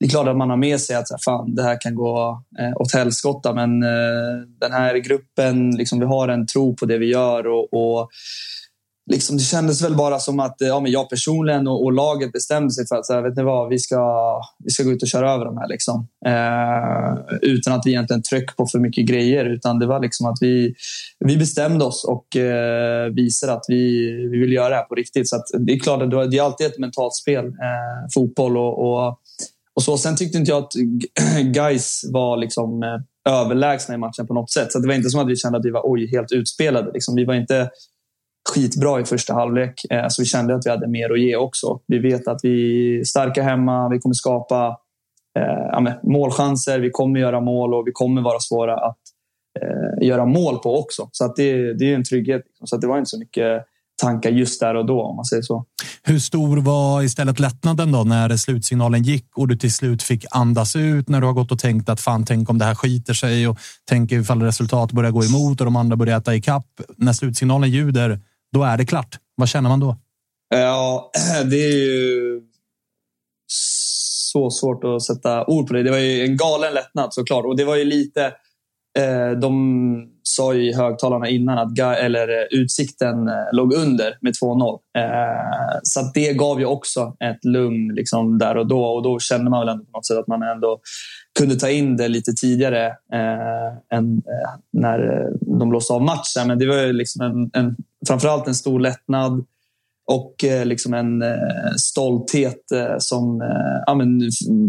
[0.00, 2.80] det är klart att man har med sig att fan, det här kan gå eh,
[2.80, 7.06] åt helskotta, men eh, den här gruppen, liksom, vi har en tro på det vi
[7.06, 8.10] gör och, och
[9.10, 12.32] liksom, det kändes väl bara som att eh, ja, men jag personligen och, och laget
[12.32, 15.02] bestämde sig för att så här, vet ni vad, vi ska, vi ska gå ut
[15.02, 15.68] och köra över de här.
[15.68, 16.08] Liksom.
[16.26, 19.44] Eh, utan att vi egentligen tryck på för mycket grejer.
[19.44, 20.74] Utan det var liksom att vi,
[21.18, 25.28] vi bestämde oss och eh, visade att vi, vi vill göra det här på riktigt.
[25.28, 28.56] Så det är klart att det är alltid ett mentalt spel, eh, fotboll.
[28.56, 29.20] och, och
[29.78, 29.98] och så.
[29.98, 30.72] Sen tyckte inte jag att
[31.54, 34.72] guys var liksom, eh, överlägsna i matchen på något sätt.
[34.72, 36.92] Så det var inte som att vi kände att vi var oj, helt utspelade.
[36.92, 37.14] Liksom.
[37.14, 37.70] Vi var inte
[38.54, 41.80] skitbra i första halvlek, eh, så vi kände att vi hade mer att ge också.
[41.86, 44.76] Vi vet att vi är starka hemma, vi kommer skapa
[45.38, 49.00] eh, målchanser, vi kommer göra mål och vi kommer vara svåra att
[49.60, 51.08] eh, göra mål på också.
[51.12, 52.42] Så att det, det är en trygghet.
[52.46, 52.66] Liksom.
[52.66, 53.64] Så att det var inte så mycket
[53.98, 55.64] tankar just där och då, om man säger så.
[56.02, 60.76] Hur stor var istället lättnaden då när slutsignalen gick och du till slut fick andas
[60.76, 63.48] ut när du har gått och tänkt att fan, tänk om det här skiter sig
[63.48, 66.66] och tänk ifall resultat börjar gå emot och de andra börjar äta ikapp.
[66.96, 68.20] När slutsignalen ljuder,
[68.52, 69.18] då är det klart.
[69.34, 69.96] Vad känner man då?
[70.54, 71.10] Ja,
[71.50, 72.40] det är ju
[74.32, 75.82] så svårt att sätta ord på det.
[75.82, 78.32] Det var ju en galen lättnad såklart och det var ju lite
[78.98, 84.78] Eh, de sa i högtalarna innan att eller, eh, Utsikten eh, låg under med 2-0.
[85.82, 88.84] Så det gav ju också ett lugn liksom, där och då.
[88.84, 90.80] Och då kände man väl ändå på något sätt att man ändå
[91.38, 96.46] kunde ta in det lite tidigare eh, än eh, när de blåste av matchen.
[96.46, 99.44] Men det var ju liksom en, en, framförallt en stor lättnad
[100.08, 103.40] och eh, liksom en eh, stolthet eh, som
[103.86, 104.20] ja, men,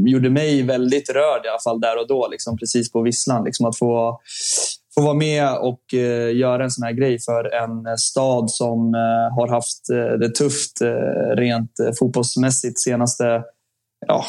[0.08, 3.44] gjorde mig väldigt rörd i alla fall där och då, liksom, precis på visslan.
[3.44, 4.20] Liksom, att få,
[4.96, 5.94] få vara med och
[6.34, 8.94] göra en sån här grej för en stad som
[9.38, 9.88] har haft
[10.20, 10.82] det tufft
[11.36, 13.44] rent fotbollsmässigt senaste
[14.08, 14.26] ja,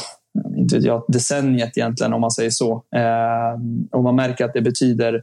[0.56, 2.84] inte vet jag, decenniet egentligen om man säger så.
[2.96, 5.22] Ehm, och man märker att det betyder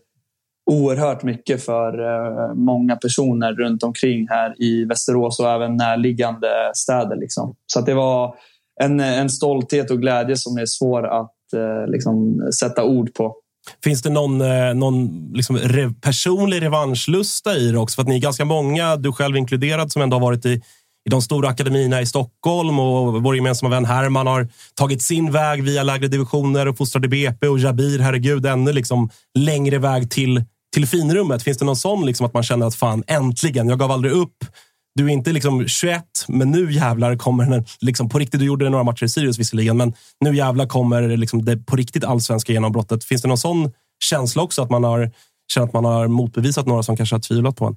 [0.67, 7.15] oerhört mycket för eh, många personer runt omkring här i Västerås och även närliggande städer.
[7.15, 7.56] Liksom.
[7.65, 8.36] Så det var
[8.82, 13.36] en, en stolthet och glädje som är svår att eh, liksom, sätta ord på.
[13.84, 17.95] Finns det någon, eh, någon liksom re personlig revanschlusta i det också?
[17.95, 20.62] För att ni är ganska många, du själv inkluderad, som ändå har varit i,
[21.08, 25.63] i de stora akademierna i Stockholm och vår gemensamma vän Herman har tagit sin väg
[25.63, 30.88] via lägre divisioner och fostrade BP och Jabir, herregud, ännu liksom längre väg till till
[30.88, 31.43] finrummet?
[31.43, 34.45] Finns det någon sån liksom att man känner att fan, äntligen, jag gav aldrig upp.
[34.95, 37.65] Du är inte liksom 21, men nu jävlar kommer den.
[37.82, 41.45] Liksom på riktigt, du gjorde några matcher i Sirius visserligen, men nu jävlar kommer liksom
[41.45, 43.03] det på riktigt allsvenska genombrottet.
[43.03, 43.71] Finns det någon sån
[44.03, 45.12] känsla också att man har
[45.53, 47.75] känt att man har motbevisat några som kanske har tvivlat på en?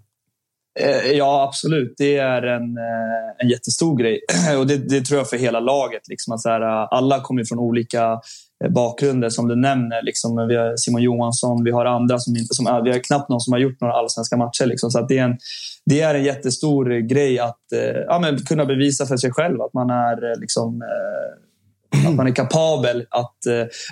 [0.81, 1.95] Eh, ja, absolut.
[1.99, 4.21] Det är en, eh, en jättestor grej.
[4.59, 6.09] Och det, det tror jag för hela laget.
[6.09, 8.21] Liksom att så här, eh, alla kommer från olika
[8.65, 10.03] Eh, bakgrunder som du nämner.
[10.03, 12.55] Liksom, vi har Simon Johansson, vi har andra som inte...
[12.55, 14.67] Som, eh, vi har knappt någon som har gjort några allsvenska matcher.
[14.67, 15.39] Liksom, så det, är en,
[15.87, 19.75] det är en jättestor grej att eh, ja, men kunna bevisa för sig själv att
[19.75, 23.37] man är, eh, liksom, eh, att man är kapabel att,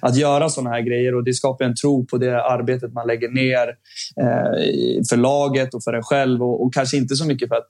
[0.03, 1.15] att göra sådana här grejer.
[1.15, 3.75] Och Det skapar en tro på det arbetet man lägger ner
[5.09, 6.43] för laget och för en själv.
[6.43, 7.69] Och, och kanske inte så mycket för att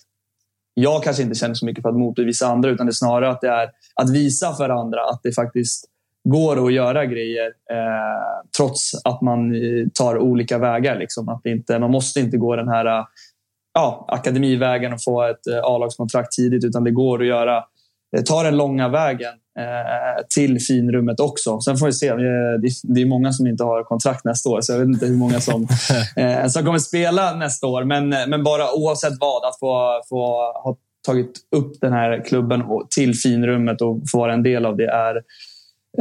[0.75, 3.41] jag kanske inte känner så mycket för att motbevisa andra utan det är snarare att
[3.41, 5.85] det är att visa för andra att det faktiskt
[6.31, 10.99] går att göra grejer eh, trots att man eh, tar olika vägar.
[10.99, 11.29] Liksom.
[11.29, 13.05] Att inte, man måste inte gå den här
[13.75, 17.65] ja, akademivägen och få ett A-lagskontrakt tidigt utan det går att göra
[18.27, 21.61] ta den långa vägen eh, till finrummet också.
[21.61, 22.15] Sen får vi se.
[22.83, 25.41] Det är många som inte har kontrakt nästa år, så jag vet inte hur många
[25.41, 25.69] som,
[26.17, 27.85] eh, som kommer spela nästa år.
[27.85, 30.27] Men, men bara oavsett vad, att få, få
[30.65, 34.87] ha tagit upp den här klubben till finrummet och få vara en del av det
[34.87, 35.23] är eh,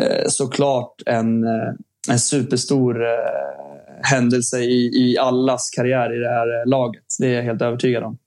[0.02, 1.74] Eh, såklart en, eh,
[2.10, 3.10] en superstor eh,
[4.04, 7.04] händelse i, i allas karriär i det här laget.
[7.20, 8.18] Det är jag helt övertygad om.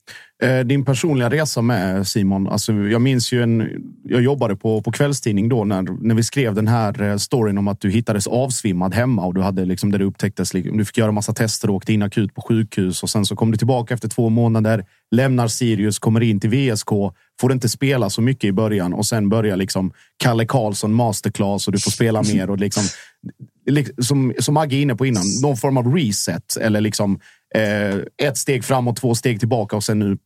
[0.43, 2.49] Eh, din personliga resa med eh, Simon.
[2.49, 3.69] Alltså, jag minns ju en.
[4.05, 7.69] Jag jobbade på, på kvällstidning då när, när vi skrev den här eh, storyn om
[7.69, 10.55] att du hittades avsvimmad hemma och du hade liksom där det upptäcktes.
[10.55, 13.37] Liksom, du fick göra massa tester och åkte in akut på sjukhus och sen så
[13.37, 16.91] kom du tillbaka efter två månader, lämnar Sirius, kommer in till VSK,
[17.41, 21.73] får inte spela så mycket i början och sen börjar liksom Kalle Karlsson masterclass och
[21.73, 22.83] du får spela mer och liksom
[23.99, 27.21] som, som Agge är inne på innan, någon form av reset eller liksom
[27.55, 30.19] Eh, ett steg framåt, två steg tillbaka och sen nu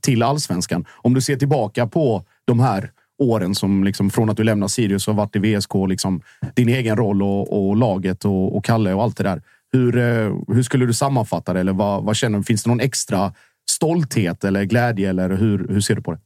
[0.00, 0.84] till allsvenskan.
[0.92, 5.08] Om du ser tillbaka på de här åren som liksom från att du lämnar Sirius
[5.08, 6.22] och varit i VSK, liksom,
[6.54, 9.42] din egen roll och, och laget och, och, Kalle och allt det där.
[9.72, 11.60] Hur, eh, hur skulle du sammanfatta det?
[11.60, 12.44] Eller vad, vad känner du?
[12.44, 13.32] Finns det någon extra
[13.70, 15.10] stolthet eller glädje?
[15.10, 16.18] Eller hur, hur ser du på det?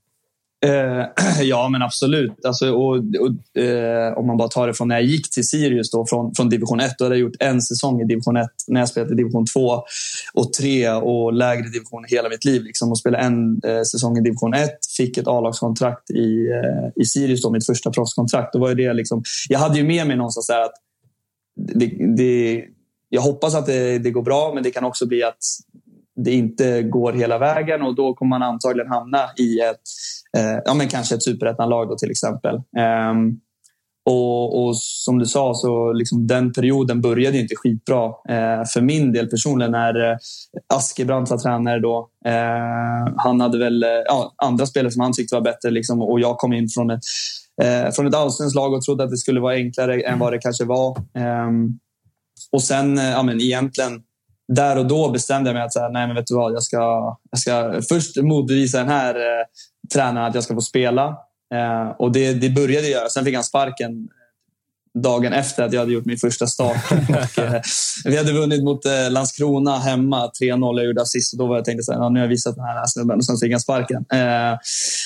[0.66, 1.06] Eh,
[1.42, 2.44] ja, men absolut.
[2.44, 5.90] Alltså, och, och eh, om man bara tar det från när jag gick till Sirius
[5.90, 6.94] då, från, från division 1.
[6.98, 9.82] Då hade jag gjort en säsong i division 1 när jag spelade i division 2
[10.34, 12.62] och 3 och lägre division hela mitt liv.
[12.62, 14.70] Liksom, och spelade en eh, säsong i division 1.
[14.96, 18.52] Fick ett A-lagskontrakt i, eh, i Sirius, då, mitt första proffskontrakt.
[18.52, 20.74] Då var det liksom, jag hade ju med mig någonstans där att
[21.74, 22.64] det, det,
[23.08, 25.38] jag hoppas att det, det går bra, men det kan också bli att
[26.24, 29.80] det inte går hela vägen och då kommer man antagligen hamna i ett,
[30.36, 32.54] eh, ja men kanske ett superettanlag till exempel.
[32.56, 33.14] Eh,
[34.10, 39.12] och, och, som du sa, så liksom den perioden började inte skitbra eh, för min
[39.12, 40.16] del personligen när eh,
[40.74, 42.08] Askebrandt var tränare då.
[42.24, 46.20] Eh, han hade väl eh, ja, andra spelare som han tyckte var bättre liksom, och
[46.20, 47.00] jag kom in från ett,
[47.62, 50.38] eh, från ett allsvenskt lag och trodde att det skulle vara enklare än vad det
[50.38, 50.96] kanske var.
[51.14, 51.78] Ehm,
[52.52, 54.02] och sen, eh, ja men egentligen
[54.48, 57.16] där och då bestämde jag mig att säga, nej men vet du vad, jag ska,
[57.30, 59.46] jag ska först motbevisa den här eh,
[59.94, 61.06] tränaren att jag ska få spela.
[61.54, 63.08] Eh, och det, det började jag göra.
[63.08, 64.08] Sen fick han sparken
[64.94, 66.76] dagen efter att jag hade gjort min första start.
[66.90, 67.60] och, eh,
[68.04, 70.76] vi hade vunnit mot eh, Landskrona hemma, 3-0.
[70.76, 72.86] Jag gjorde assist och då var jag tänkte att nu har jag visat den här
[72.86, 74.04] snubben och sen fick han sparken.
[74.12, 74.58] Eh,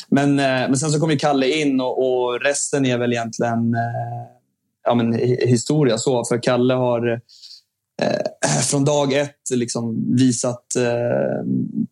[0.08, 3.76] men, eh, men sen så kom ju Kalle in och, och resten är väl egentligen
[4.84, 5.12] ja, men,
[5.48, 5.98] historia.
[5.98, 6.24] så.
[6.24, 7.18] För Kalle har eh,
[8.02, 11.46] Eh, från dag ett liksom visat eh,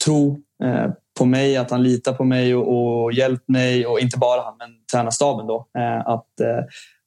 [0.05, 4.19] tro eh, på mig, att han litar på mig och, och hjälpt mig och inte
[4.19, 5.67] bara han, men tränarstaben då.
[5.79, 6.65] Eh, att eh,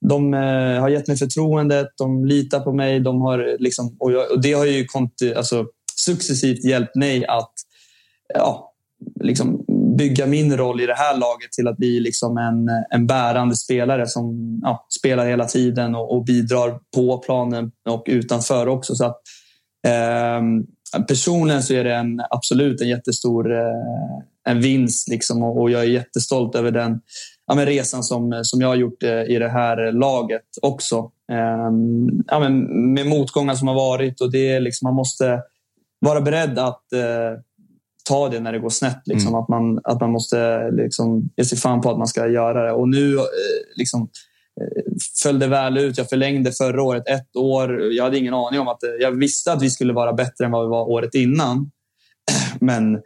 [0.10, 4.32] de eh, har gett mig förtroendet, de litar på mig, de har liksom, och, jag,
[4.32, 7.54] och det har ju konti, alltså, successivt hjälpt mig att
[8.34, 8.74] ja,
[9.20, 9.66] liksom
[9.98, 14.08] bygga min roll i det här laget till att bli liksom en, en bärande spelare
[14.08, 18.96] som ja, spelar hela tiden och, och, bidrar på planen och utanför också.
[18.96, 19.22] Så att,
[19.88, 20.42] eh,
[21.08, 25.82] personligen så är det en, absolut en jättestor eh, en vinst liksom, och, och, jag
[25.82, 27.02] är jättestolt över den
[27.48, 31.12] ja, men resan som, som jag har gjort eh, i det här laget också.
[31.32, 31.72] Eh,
[32.28, 35.42] ja, men med motgångar som har varit och det är liksom, man måste
[36.00, 37.40] vara beredd att eh,
[38.04, 39.02] ta det när det går snett.
[39.06, 39.28] Liksom.
[39.28, 39.42] Mm.
[39.42, 42.72] Att, man, att man måste liksom, ge sig fan på att man ska göra det.
[42.72, 43.24] Och nu eh,
[43.76, 44.02] liksom,
[44.62, 45.98] eh, föll det väl ut.
[45.98, 47.94] Jag förlängde förra året ett år.
[47.94, 48.80] Jag hade ingen aning om att...
[49.00, 51.72] Jag visste att vi skulle vara bättre än vad vi var året innan.
[52.60, 53.02] Men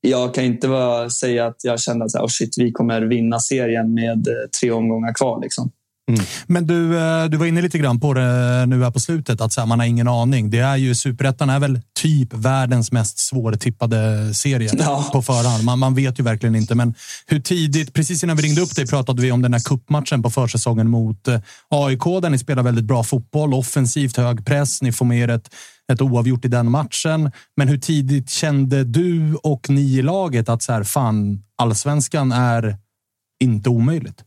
[0.00, 3.94] jag kan inte bara säga att jag kände att oh shit, vi kommer vinna serien
[3.94, 5.40] med eh, tre omgångar kvar.
[5.42, 5.70] Liksom.
[6.08, 6.20] Mm.
[6.46, 9.52] Men du, eh, du var inne lite grann på det nu här på slutet, att
[9.52, 10.50] så här, man har ingen aning.
[10.50, 15.08] Det är ju Superettan är väl typ världens mest svårtippade serie ja.
[15.12, 15.64] på förhand.
[15.64, 16.94] Man, man vet ju verkligen inte, men
[17.26, 17.92] hur tidigt?
[17.92, 21.28] Precis innan vi ringde upp dig pratade vi om den här kuppmatchen på försäsongen mot
[21.28, 24.82] eh, AIK där ni spelar väldigt bra fotboll, offensivt hög press.
[24.82, 25.54] Ni får med er ett,
[25.92, 27.30] ett oavgjort i den matchen.
[27.56, 32.76] Men hur tidigt kände du och ni i laget att så här, fan, allsvenskan är
[33.40, 34.24] inte omöjligt?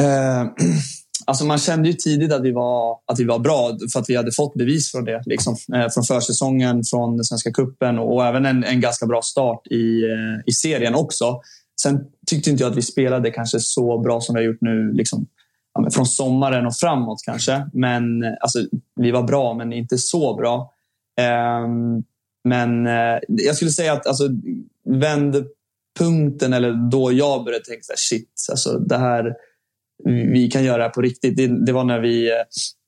[0.00, 0.42] Eh,
[1.26, 4.16] alltså man kände ju tidigt att vi, var, att vi var bra för att vi
[4.16, 5.22] hade fått bevis från det.
[5.26, 5.56] Liksom.
[5.74, 10.02] Eh, från försäsongen, från den Svenska kuppen och även en, en ganska bra start i,
[10.02, 11.40] eh, i serien också.
[11.82, 14.92] Sen tyckte inte jag att vi spelade kanske så bra som vi har gjort nu.
[14.92, 15.26] Liksom,
[15.74, 17.70] ja, från sommaren och framåt kanske.
[17.72, 18.58] Men eh, alltså,
[19.00, 20.72] vi var bra, men inte så bra.
[21.20, 22.02] Ehm,
[22.44, 24.28] men eh, jag skulle säga att alltså,
[24.88, 29.34] vändpunkten, eller då jag började tänka shit, alltså, det här
[30.04, 31.36] vi kan göra det här på riktigt.
[31.36, 32.36] Det, det var när vi eh,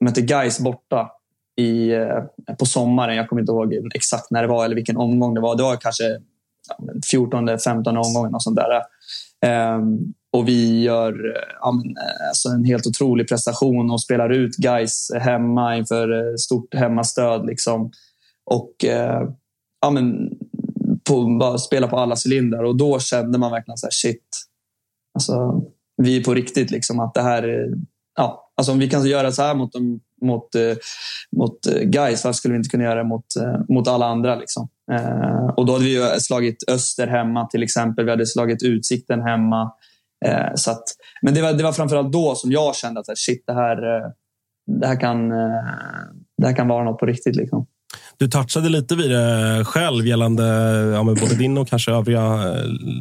[0.05, 1.11] mötte Guys borta
[1.57, 3.17] i, eh, på sommaren.
[3.17, 5.57] Jag kommer inte ihåg exakt när det var eller vilken omgång det var.
[5.57, 6.05] Det var kanske
[7.11, 8.83] 14, 15 omgången och sånt där.
[9.77, 11.95] Um, och vi gör eh, ja, men,
[12.29, 17.47] alltså en helt otrolig prestation och spelar ut guys hemma inför stort hemmastöd.
[17.47, 17.91] Liksom.
[18.51, 18.75] Och
[19.81, 20.31] ja, men,
[21.09, 22.65] på, bara spela på alla cylindrar.
[22.65, 24.47] Och då kände man verkligen så här, shit.
[25.15, 25.65] Alltså,
[25.97, 26.71] vi är på riktigt.
[26.71, 27.67] Liksom, att det här eh,
[28.17, 29.71] ja, alltså om vi kan göra så här mot,
[30.23, 30.77] mot, eh,
[31.37, 33.27] mot eh, guys, varför skulle vi inte kunna göra det mot,
[33.69, 34.35] mot alla andra?
[34.35, 34.69] Liksom?
[34.93, 38.05] Uh, och då hade vi slagit Öster hemma till exempel.
[38.05, 39.73] Vi hade slagit Utsikten hemma.
[40.55, 40.83] så att,
[41.23, 43.77] men det var, det var framförallt då som jag kände att shit, det här,
[44.81, 45.29] det här, kan,
[46.39, 47.37] det här kan vara något på riktigt.
[47.37, 47.67] Liksom.
[48.17, 50.45] Du touchade lite vid det själv gällande
[50.95, 52.55] ja, både din och kanske övriga,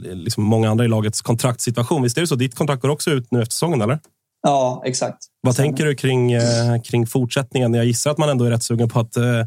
[0.04, 2.04] liksom många andra i lagets kontraktssituation.
[2.04, 2.36] Visst är det så?
[2.36, 4.00] Ditt kontrakt går också ut nu efter säsongen, eller?
[4.44, 5.18] Ja, exakt.
[5.42, 7.74] Vad tänker du kring, eh, kring fortsättningen?
[7.74, 9.40] Jag gissar att man ändå är rätt sugen på att eh,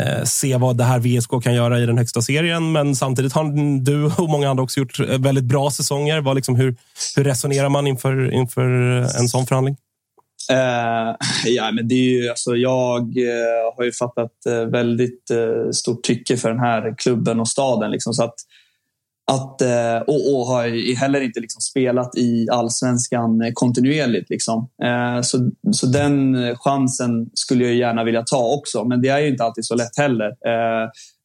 [0.00, 2.72] eh se vad det här VSK kan göra i den högsta serien.
[2.72, 3.44] Men samtidigt har
[3.84, 6.20] du och många andra också gjort väldigt bra säsonger.
[6.20, 6.76] Vad liksom, hur,
[7.16, 8.68] hur resonerar man inför, inför
[9.20, 9.76] en sån förhandling?
[10.52, 15.30] Uh, ja, men det är ju, alltså, jag uh, har ju fattat uh, väldigt
[15.72, 17.90] stort tycke för den här klubben och staden.
[17.90, 18.34] Liksom, så att,
[19.32, 19.62] att,
[20.06, 24.30] och, och har heller inte liksom spelat i allsvenskan kontinuerligt.
[24.30, 24.68] Liksom.
[25.22, 29.44] Så, så den chansen skulle jag gärna vilja ta också, men det är ju inte
[29.44, 30.32] alltid så lätt heller.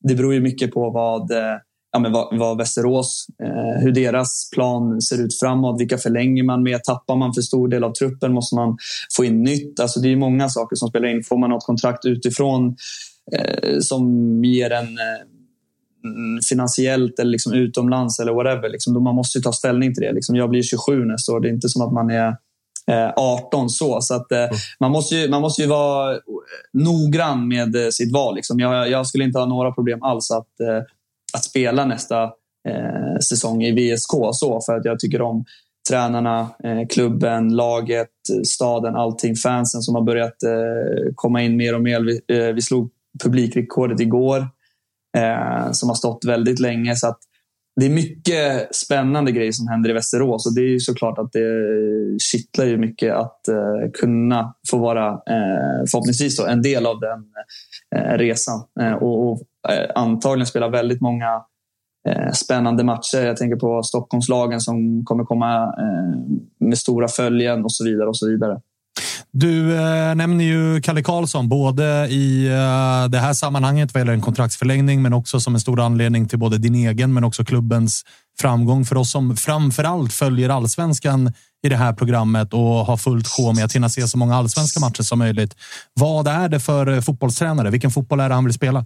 [0.08, 1.32] Det beror ju mycket på vad
[1.92, 5.82] ja, men vad, vad Västerås, eh, hur deras plan ser ut framåt.
[5.82, 6.84] Vilka förlänger man med?
[6.84, 8.34] Tappar man för stor del av truppen?
[8.34, 8.78] Måste man
[9.18, 9.80] få in nytt?
[9.80, 11.24] Alltså, det är många saker som spelar in.
[11.24, 12.76] Får man något kontrakt utifrån
[13.38, 14.06] eh, som
[14.44, 18.70] ger en eh, finansiellt eller liksom utomlands eller whatever.
[18.70, 20.12] Liksom, man måste ta ställning till det.
[20.12, 21.40] Liksom, jag blir 27 nästa år.
[21.40, 22.36] Det är inte som att man är
[23.16, 24.02] 18 eh, så.
[24.02, 24.56] så att, eh, mm.
[24.80, 26.20] man, måste ju, man måste ju vara
[26.74, 28.36] noggrann med sitt val.
[28.36, 28.60] Liksom.
[28.60, 30.48] Jag, jag skulle inte ha några problem alls att
[31.34, 32.24] att spela nästa
[32.70, 34.12] eh, säsong i VSK.
[34.32, 35.46] Så, för att jag tycker om
[35.90, 38.10] tränarna, eh, klubben, laget,
[38.46, 39.36] staden, allting.
[39.36, 42.02] Fansen som har börjat eh, komma in mer och mer.
[42.02, 42.92] Vi, eh, vi slog
[43.24, 44.48] publikrekordet igår
[45.18, 46.96] eh, som har stått väldigt länge.
[46.96, 47.20] Så att
[47.80, 51.32] det är mycket spännande grejer som händer i Västerås och det är ju såklart att
[51.32, 51.50] det
[52.20, 57.26] kittlar ju mycket att eh, kunna få vara eh, förhoppningsvis då, en del av den
[57.96, 58.64] eh, resan
[59.02, 59.42] och, och
[59.96, 61.44] antagligen spela väldigt många
[62.34, 63.26] spännande matcher.
[63.26, 65.74] Jag tänker på Stockholmslagen som kommer komma
[66.60, 68.62] med stora följen och så vidare och så vidare.
[69.32, 74.22] Du eh, nämner ju Kalle Karlsson, både i eh, det här sammanhanget vad gäller en
[74.22, 78.04] kontraktsförlängning, men också som en stor anledning till både din egen, men också klubbens
[78.40, 78.86] framgång.
[78.86, 83.54] För oss som framför allt följer allsvenskan i det här programmet och har fullt sjå
[83.54, 85.56] med att hinna se så många allsvenska matcher som möjligt.
[85.94, 87.70] Vad är det för eh, fotbollstränare?
[87.70, 88.80] Vilken fotboll är det han vill spela?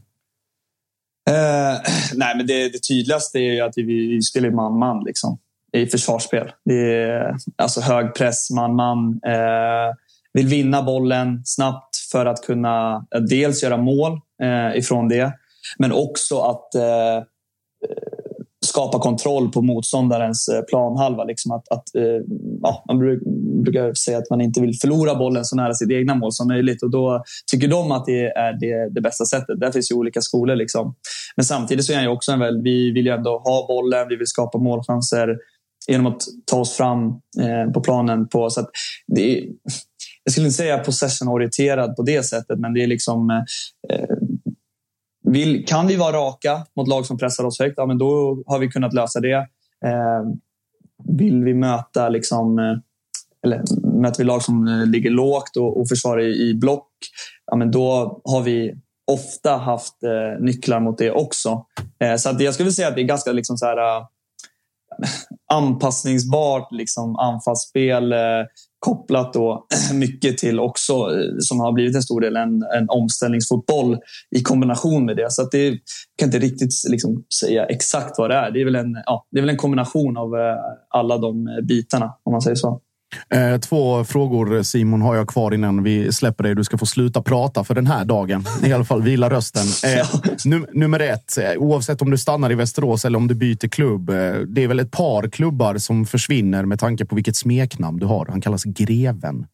[1.29, 1.81] Eh,
[2.13, 5.37] nej, men det, det tydligaste är ju att vi, vi spelar man-man liksom,
[5.75, 6.51] i försvarsspel.
[6.65, 9.19] Det är alltså hög press, man-man.
[9.25, 9.95] Eh,
[10.33, 14.11] vill vinna bollen snabbt för att kunna eh, dels göra mål
[14.43, 15.33] eh, ifrån det,
[15.77, 17.23] men också att eh, eh
[18.65, 21.23] skapa kontroll på motståndarens eh, planhalva.
[21.23, 22.03] Liksom att, att, eh,
[22.61, 22.99] ja, man
[23.63, 26.83] brukar säga att man inte vill förlora bollen så nära sitt egna mål som möjligt.
[26.83, 29.59] Och Då tycker de att det är det, det bästa sättet.
[29.59, 30.55] Där finns ju olika skolor.
[30.55, 30.95] Liksom.
[31.35, 34.07] Men samtidigt så är han ju också en väl, vi vill ju ändå ha bollen,
[34.09, 35.37] vi vill skapa målchanser
[35.87, 37.07] genom att ta oss fram
[37.41, 38.27] eh, på planen.
[38.27, 38.67] På, så
[39.07, 39.47] det är,
[40.23, 43.29] jag skulle inte säga possession-orienterad på det sättet, men det är liksom...
[43.89, 44.15] Eh,
[45.27, 48.59] vill, kan vi vara raka mot lag som pressar oss högt, ja, men då har
[48.59, 49.47] vi kunnat lösa det.
[49.85, 50.23] Eh,
[51.17, 52.77] vill vi möta liksom, eh,
[53.43, 53.63] eller
[54.01, 56.89] möter vi lag som eh, ligger lågt och, och försvarar i, i block,
[57.45, 58.75] ja, men då har vi
[59.11, 61.65] ofta haft eh, nycklar mot det också.
[61.99, 64.05] Eh, så att jag skulle säga att det är ganska liksom så här, eh,
[65.53, 68.13] anpassningsbart liksom, anfallsspel.
[68.13, 68.19] Eh,
[68.79, 73.97] kopplat då mycket till också, eh, som har blivit en stor del, en, en omställningsfotboll
[74.35, 75.31] i kombination med det.
[75.31, 75.79] Så att det jag
[76.17, 78.51] kan inte riktigt liksom säga exakt vad det är.
[78.51, 80.55] Det är väl en, ja, det är väl en kombination av eh,
[80.89, 82.81] alla de eh, bitarna, om man säger så.
[83.29, 86.55] Eh, två frågor Simon har jag kvar innan vi släpper dig.
[86.55, 88.45] Du ska få sluta prata för den här dagen.
[88.65, 89.65] I alla fall vila rösten.
[89.95, 90.07] Eh,
[90.45, 94.07] num nummer ett, eh, oavsett om du stannar i Västerås eller om du byter klubb.
[94.47, 98.25] Det är väl ett par klubbar som försvinner med tanke på vilket smeknamn du har.
[98.29, 99.45] Han kallas Greven.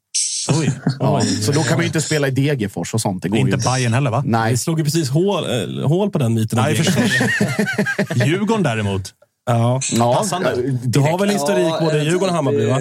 [0.49, 0.71] Oj.
[0.99, 3.23] Ja, så då kan man ju inte spela i Degerfors och sånt.
[3.23, 3.69] Det går inte inte.
[3.69, 4.23] Bayern heller va?
[4.25, 4.51] Nej.
[4.51, 6.59] Vi slog ju precis hål, äh, hål på den myten.
[6.59, 6.73] Nej,
[8.25, 9.13] Djurgården däremot.
[9.51, 10.25] Ja, ja
[10.83, 12.65] Du har väl historik ja, både i Djurgården och Hammarby?
[12.65, 12.79] Va?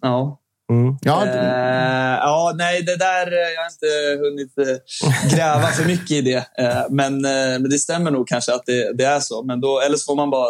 [0.00, 0.40] Ja.
[0.72, 0.96] Mm.
[1.00, 6.10] Ja, Eh, ja, nej, det där, eh, jag har inte hunnit eh, gräva för mycket
[6.10, 6.46] i det.
[6.58, 7.30] Eh, men, eh,
[7.60, 9.42] men det stämmer nog kanske att det, det är så.
[9.42, 10.48] Men då, eller så får man bara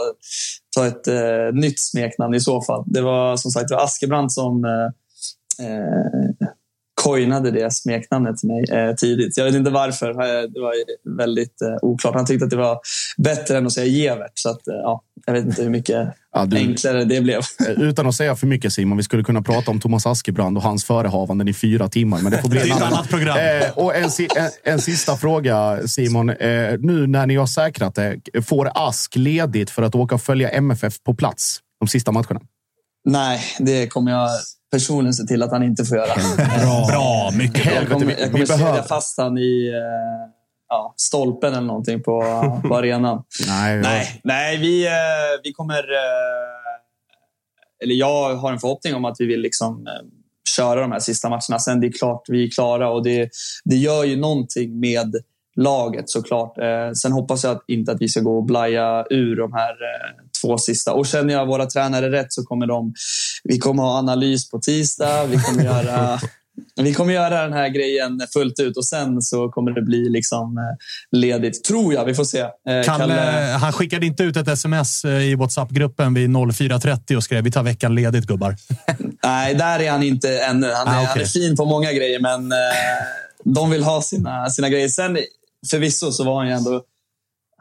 [0.76, 1.06] ta ett
[1.54, 2.84] nytt smeknamn i så fall.
[2.86, 4.64] Det var som sagt det var Askebrand som
[7.04, 9.36] coinade det smeknamnet till mig eh, tidigt.
[9.36, 10.10] Jag vet inte varför.
[10.10, 10.74] Eh, Det var
[11.16, 12.14] väldigt eh, oklart.
[12.14, 12.78] Han tyckte att det var
[13.16, 14.32] bättre än att säga Gevert.
[14.34, 17.40] Så att, eh, ja, jag vet inte hur mycket Ja, du- enklare det blev.
[17.76, 20.84] Utan att säga för mycket Simon, vi skulle kunna prata om Thomas Askebrand och hans
[20.84, 22.20] förehavanden i fyra timmar.
[22.22, 23.38] Men det får bli Det ett annan- annat program.
[23.38, 24.04] Eh, och en,
[24.36, 26.30] en, en sista fråga Simon.
[26.30, 30.48] Eh, nu när ni har säkrat det, får Ask ledigt för att åka och följa
[30.48, 32.40] MFF på plats de sista matcherna?
[33.04, 34.28] Nej, det kommer jag
[34.72, 36.14] personligen se till att han inte får göra.
[36.62, 37.74] Bra, bra mycket bra.
[37.74, 40.32] Jag kommer, jag kommer kedja fast han i eh,
[40.68, 42.20] ja, stolpen eller någonting på,
[42.68, 43.22] på arenan.
[43.48, 44.92] Nej, Nej, nej vi, eh,
[45.44, 45.78] vi kommer...
[45.78, 49.92] eh, Eller jag har en förhoppning om att vi vill liksom eh,
[50.56, 51.58] köra de här sista matcherna.
[51.58, 53.30] Sen det är klart vi är klara och det,
[53.64, 55.14] det gör ju någonting med
[55.56, 56.58] laget såklart.
[56.58, 59.70] Eh, sen hoppas jag att, inte att vi ska gå och blaja ur de här
[59.70, 60.92] eh, två sista.
[60.92, 62.94] Och känner jag våra tränare rätt så kommer de...
[63.44, 65.24] Vi kommer ha analys på tisdag.
[65.26, 66.20] Vi kommer göra...
[66.82, 70.58] Vi kommer göra den här grejen fullt ut och sen så kommer det bli liksom
[70.58, 71.64] eh, ledigt.
[71.64, 72.04] Tror jag.
[72.04, 72.38] Vi får se.
[72.40, 73.14] Eh, Kalle,
[73.60, 77.62] han skickade inte ut ett sms eh, i WhatsApp-gruppen vid 04.30 och skrev vi tar
[77.62, 78.56] veckan ledigt gubbar.
[79.24, 80.70] Nej, där är han inte ännu.
[80.72, 81.06] Han är, Ah, okej.
[81.06, 82.58] han är fin på många grejer, men eh,
[83.44, 84.88] de vill ha sina, sina grejer.
[84.88, 85.18] Sen
[85.70, 86.82] förvisso så var han ju ändå...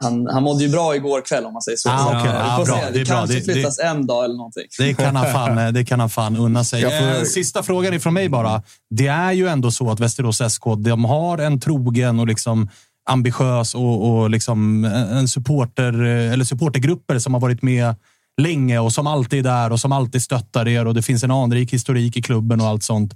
[0.02, 1.88] Han, han mådde ju bra igår kväll om man säger så.
[1.90, 2.76] Ah, vi Ah, får bra.
[2.92, 4.64] Det Det, kanske Det- det- flyttas en dag eller någonting.
[4.78, 6.82] Det kan han fan, eh, det kan han fan unna sig.
[6.82, 8.62] Får- Eh, Sista frågan ifrån mig bara.
[8.90, 12.68] Det är ju ändå så att Västerås SK de har en trogen och liksom
[13.10, 17.94] ambitiös och, och liksom en supporter, eh, eller supportergrupper som har varit med
[18.42, 21.30] länge och som alltid är där och som alltid stöttar er och det finns en
[21.30, 23.14] anrik historik i klubben och allt sånt.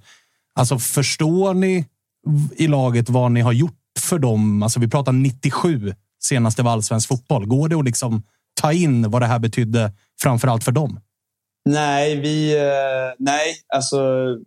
[0.55, 1.87] Alltså förstår ni
[2.57, 4.63] i laget vad ni har gjort för dem?
[4.63, 7.47] Alltså vi pratar 97 senast det var allsvensk fotboll.
[7.47, 8.23] Går det att liksom
[8.61, 9.93] ta in vad det här betydde
[10.23, 11.01] framför allt för dem?
[11.65, 13.99] Nej, vi, eh, nej alltså,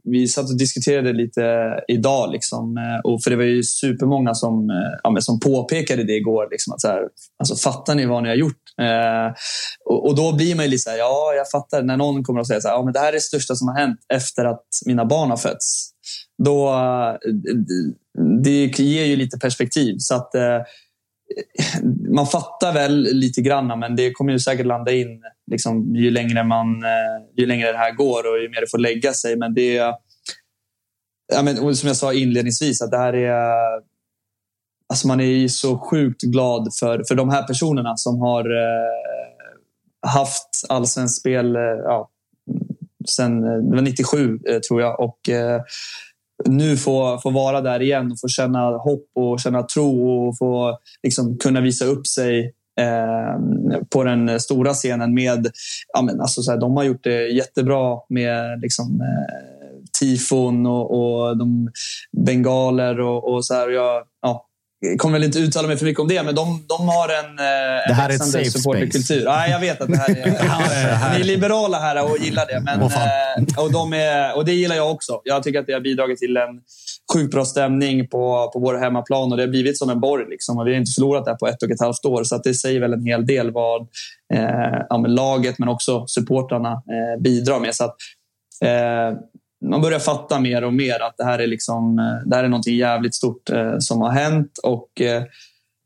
[0.04, 2.32] vi satt och diskuterade lite idag.
[2.32, 6.14] Liksom, eh, och för det var ju supermånga som, eh, ja, men som påpekade det
[6.14, 6.48] igår.
[6.52, 7.02] Liksom, att så här,
[7.40, 8.62] alltså, fattar ni vad ni har gjort?
[8.82, 9.34] Eh,
[9.86, 11.84] och, och då blir man ju lite så här, ja, jag fattar.
[11.84, 13.68] När någon kommer och säger så här, ja, men det här är det största som
[13.68, 15.90] har hänt efter att mina barn har fötts.
[16.44, 16.74] Då,
[18.44, 19.96] det ger ju lite perspektiv.
[20.00, 20.60] Så att, eh,
[22.16, 26.44] man fattar väl lite grann, men det kommer ju säkert landa in liksom, ju, längre
[26.44, 29.36] man, eh, ju längre det här går och ju mer det får lägga sig.
[29.36, 29.94] Men det är,
[31.34, 33.44] ja, men, som jag sa inledningsvis, att det här är...
[34.90, 40.10] Alltså man är ju så sjukt glad för, för de här personerna som har eh,
[40.10, 42.10] haft allsvenskt spel eh, ja,
[43.10, 45.00] sen eh, det var 97, eh, tror jag.
[45.00, 45.62] Och eh,
[46.46, 50.78] nu få, få vara där igen och få känna hopp och känna tro och få
[51.04, 53.40] liksom, kunna visa upp sig eh,
[53.90, 55.48] på den stora scenen med...
[55.94, 59.54] Ja, men alltså, så här, de har gjort det jättebra med liksom, eh,
[60.00, 61.72] tifon och, och de
[62.26, 63.68] bengaler och, och så här.
[63.68, 64.46] Och jag, ja,
[64.98, 67.90] kommer väl inte uttala mig för mycket om det, men de, de har en, eh,
[67.90, 69.24] en här är ett safe supporterkultur.
[69.24, 71.14] Ja, jag vet att det här är...
[71.14, 72.60] Ni är liberala här och gillar det.
[72.60, 75.22] Men, eh, och, de är, och det gillar jag också.
[75.24, 76.62] Jag tycker att det har bidragit till en
[77.14, 80.26] sjukt bra stämning på, på vår hemmaplan och det har blivit som en borg.
[80.30, 80.58] Liksom.
[80.58, 82.80] Och vi har inte förlorat där på ett och ett halvt år, så det säger
[82.80, 83.82] väl en hel del vad
[84.34, 87.76] eh, ja, men laget men också supportrarna eh, bidrar med.
[87.76, 87.96] Så att,
[88.64, 89.18] eh,
[89.70, 92.48] man börjar fatta mer och mer att det här är, liksom, eh, det här är
[92.48, 94.60] något jävligt stort eh, som har hänt.
[94.64, 95.24] Och eh,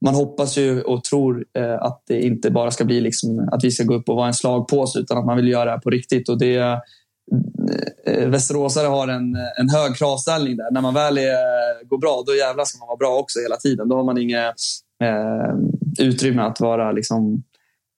[0.06, 3.72] man hoppas ju och tror eh, att det inte bara ska bli liksom, att vi
[3.72, 5.90] ska gå upp och vara en slagpåse utan att man vill göra det här på
[5.90, 6.30] riktigt.
[6.30, 6.80] Och det, eh,
[8.06, 10.72] eh Västeråsare har en, eh, en hög kravställning där.
[10.72, 13.90] När man väl är, går bra, då jävlar ska man vara bra också hela tiden.
[13.90, 14.56] Då har man inget
[15.04, 17.44] eh, utrymme att vara liksom,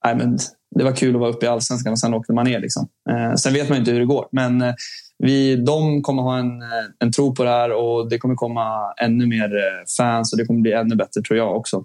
[0.05, 0.37] nej men,
[0.75, 2.59] det var kul att vara uppe i allsvenskan och sen åkte man ner.
[2.59, 2.87] Liksom.
[3.09, 4.27] Eh, sen vet man inte hur det går.
[4.31, 4.73] Men eh,
[5.19, 6.67] vi, de kommer ha en, eh,
[6.99, 10.45] en tro på det här och det kommer komma ännu mer eh, fans och det
[10.45, 11.83] kommer bli ännu bättre tror jag också.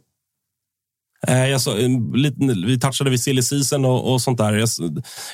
[1.28, 4.52] Eh, Jag så, en liten- vi touchade vid silly season och, och sånt där.
[4.52, 4.68] Jag,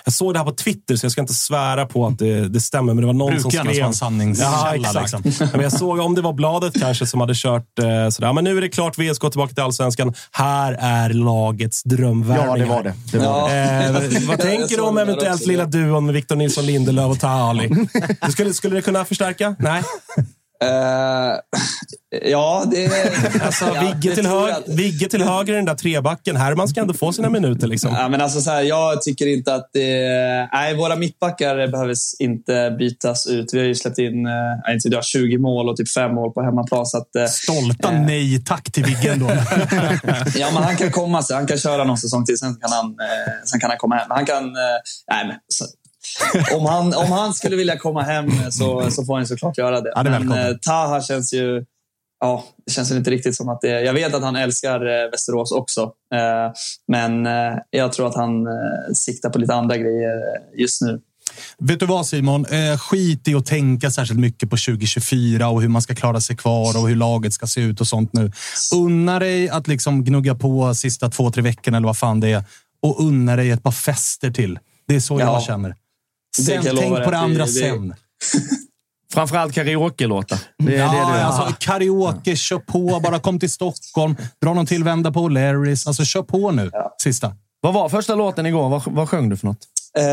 [0.05, 2.61] jag såg det här på Twitter, så jag ska inte svära på att det, det
[2.61, 2.95] stämmer.
[2.95, 3.65] Men det var någon Brukar som skrev...
[3.77, 4.51] vara en sanningskälla.
[4.51, 5.25] Ja, exakt.
[5.25, 5.49] Liksom.
[5.53, 8.33] Men jag såg om det var bladet kanske som hade kört eh, sådär.
[8.33, 10.15] Men nu är det klart, VSK tillbaka till allsvenskan.
[10.33, 12.57] Här är lagets drömvärvningar.
[12.57, 12.95] Ja, det var det.
[13.13, 14.21] det, var det.
[14.21, 17.69] Eh, vad tänker du om eventuellt lilla duon med Victor Nilsson Lindelöf och Taha Ali?
[18.27, 19.57] Du skulle, skulle det kunna förstärka?
[19.59, 19.83] Nej?
[20.65, 21.39] Eh,
[22.31, 22.91] ja, det...
[23.43, 26.37] Alltså, ja, Vigge, till hög, att- Vigge till höger i den där trebacken.
[26.37, 27.67] Herman ska ändå få sina minuter.
[27.67, 27.95] Liksom.
[27.95, 30.49] Ja, men alltså så här, jag tycker inte att det...
[30.53, 33.55] Nej, våra mittbackar behöver inte bytas ut.
[33.55, 34.27] Vi har ju släppt in
[34.65, 36.87] jag inte, vet jag, 20 mål och typ 5 mål på hemmaplan.
[36.87, 39.27] Så att, eh, Stolta nej tack till Vigge ändå.
[40.35, 41.37] ja, men han kan komma sig.
[41.37, 44.07] Han kan köra någon säsong till, sen kan han, eh, sen kan han komma hem.
[44.09, 44.53] Han kan...
[45.11, 45.65] Nej, men, så,
[46.57, 49.93] om, han, om han skulle vilja komma hem så, så får han såklart göra det.
[49.95, 51.65] Ja, det men eh, Taha känns ju...
[52.21, 53.69] Ja, det känns inte riktigt som att det...
[53.81, 55.83] Jag vet att han älskar eh, Västerås också.
[56.15, 56.53] Eh,
[56.89, 58.53] men eh, jag tror att han eh,
[58.95, 61.01] siktar på lite andra grejer eh, just nu.
[61.59, 62.47] Vet du vad Simon?
[62.47, 66.37] Eh, skit i att tänka särskilt mycket på 2024 och hur man ska klara sig
[66.37, 68.33] kvar och hur laget ska se ut och sånt nu.
[68.75, 72.45] Unna dig att liksom gnugga på sista två, tre veckorna eller vad fan det är
[72.83, 74.59] och unna dig ett par fester till.
[74.89, 75.27] Det är så Ja.
[75.27, 75.75] jag känner.
[76.37, 77.95] Det Sen, tänk på det andra det- det- sen.
[79.13, 80.39] Framförallt karaoke-låtar.
[80.59, 83.01] Det är ja, det du alltså, karaoke, kör på.
[83.05, 84.17] Bara kom till Stockholm.
[84.43, 85.87] Dra någon till vända på O'Larrys.
[85.87, 86.71] Alltså, kör på nu.
[87.03, 87.35] Sista.
[87.61, 88.69] Vad var första låten igår?
[88.69, 89.67] Vad, vad sjöng du för något?
[89.99, 90.05] Eh,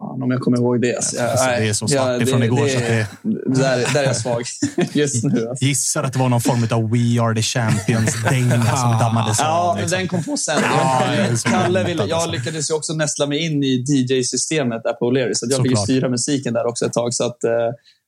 [0.00, 0.96] fan, om jag kommer ihåg det.
[0.96, 3.06] Alltså, det är så svart ifrån igår, så att det-
[3.46, 4.42] Där, där är jag svag
[4.92, 5.48] just nu.
[5.48, 5.64] Alltså.
[5.64, 9.74] Gissar att det var någon form av We Are The Champions-dänga som dammades Ja, av.
[9.74, 9.98] men liksom.
[9.98, 10.60] den kom på sen.
[10.62, 12.30] Ja, det så Kalle ville, jag alltså.
[12.30, 15.70] lyckades ju också nästla mig in i DJ-systemet där på O'Leary, så att jag fick
[15.70, 15.84] ju Såklart.
[15.84, 17.14] styra musiken där också ett tag.
[17.14, 17.50] Så att, eh,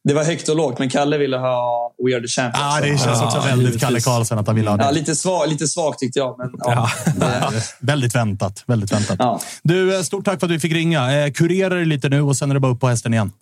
[0.04, 2.64] det var högt och lågt, men Kalle ville ha We Are The Champions.
[2.64, 4.84] Ja, det känns också väldigt Kalle Karlsson att han vill ha det.
[4.84, 6.90] Ja, lite, svag, lite svagt tyckte jag, men ja.
[7.20, 7.52] Ja.
[7.78, 8.64] väldigt väntat.
[8.66, 9.16] Väldigt väntat.
[9.18, 9.40] Ja.
[9.62, 11.24] Du, eh, stort tack för att vi fick ringa.
[11.24, 13.32] Eh, kurera dig lite nu och sen är det bara upp på hästen igen.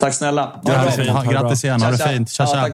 [0.00, 0.42] Tack snälla.
[0.42, 1.12] Ha det Grattis, bra.
[1.14, 1.82] ha, grattis igen.
[1.82, 2.30] Ha det fint.
[2.30, 2.73] Tja, Ja, tja.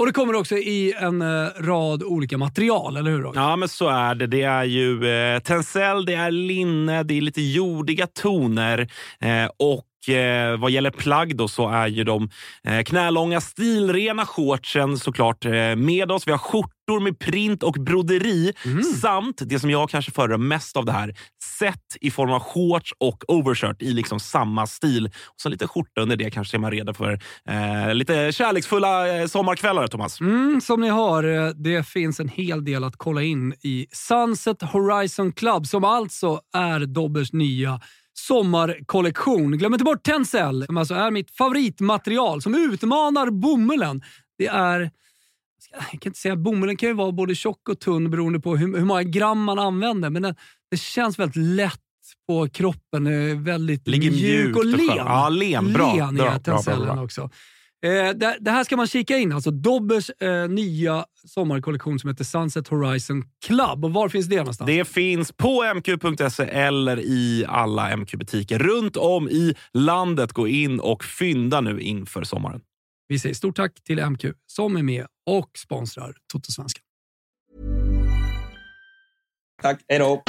[0.00, 3.32] Och det kommer också i en eh, rad olika material, eller hur?
[3.34, 4.26] Ja, men så är det.
[4.26, 8.78] Det är ju eh, tencel, det är linne, det är lite jordiga toner
[9.20, 12.30] eh, och eh, vad gäller plagg då så är ju de
[12.64, 15.44] eh, knälånga stilrena shortsen såklart
[15.76, 16.28] med oss.
[16.28, 18.52] Vi har skjortor med print och broderi
[19.00, 21.14] samt det som jag kanske föredrar mest av det här,
[21.60, 25.06] set i form av shorts och overshirt i liksom samma stil.
[25.06, 29.26] Och så lite skjorta under det kanske är man redo för eh, lite kärleksfulla eh,
[29.26, 30.20] sommarkvällar, Thomas.
[30.20, 34.62] Mm, som ni hör, eh, det finns en hel del att kolla in i Sunset
[34.62, 37.80] Horizon Club som alltså är Dobbers nya
[38.12, 39.58] sommarkollektion.
[39.58, 44.02] Glöm inte bort Tencel som alltså är mitt favoritmaterial som utmanar bomullen.
[44.38, 44.90] Det är
[45.72, 48.78] jag kan inte säga bomullen kan ju vara både tjock och tunn beroende på hur,
[48.78, 50.34] hur många gram man använder, men den,
[50.70, 51.80] det känns väldigt lätt
[52.28, 53.06] på kroppen.
[53.06, 54.86] eh, Väldigt Ligger mjuk och och len.
[54.96, 55.72] Ja, len.
[55.72, 55.94] Bra.
[55.96, 57.04] Len Bra, bra, bra, tencellen bra.
[57.04, 57.30] också.
[57.86, 59.32] Eh, det, det här ska man kika in.
[59.32, 63.84] Alltså Dobbers eh, nya sommarkollektion som heter Sunset Horizon Club.
[63.84, 64.66] Och var finns det någonstans?
[64.68, 70.32] Det finns på mq.se eller i alla MQ-butiker runt om i landet.
[70.32, 72.60] Gå in och fynda nu inför sommaren.
[73.08, 76.82] Vi säger stort tack till MQ som är med och sponsrar Totosvenskan.
[79.62, 80.22] Tack, hej då.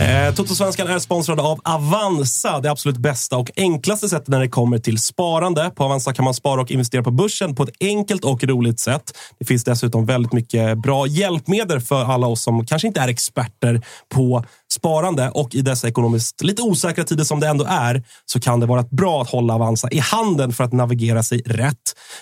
[0.00, 4.78] Eh, Totosvenskan är sponsrad av Avanza, det absolut bästa och enklaste sättet när det kommer
[4.78, 5.70] till sparande.
[5.76, 9.02] På Avanza kan man spara och investera på börsen på ett enkelt och roligt sätt.
[9.38, 13.82] Det finns dessutom väldigt mycket bra hjälpmedel för alla oss som kanske inte är experter
[14.14, 14.44] på
[14.78, 18.66] sparande och i dessa ekonomiskt lite osäkra tider som det ändå är så kan det
[18.66, 21.76] vara bra att hålla Avanza i handen för att navigera sig rätt.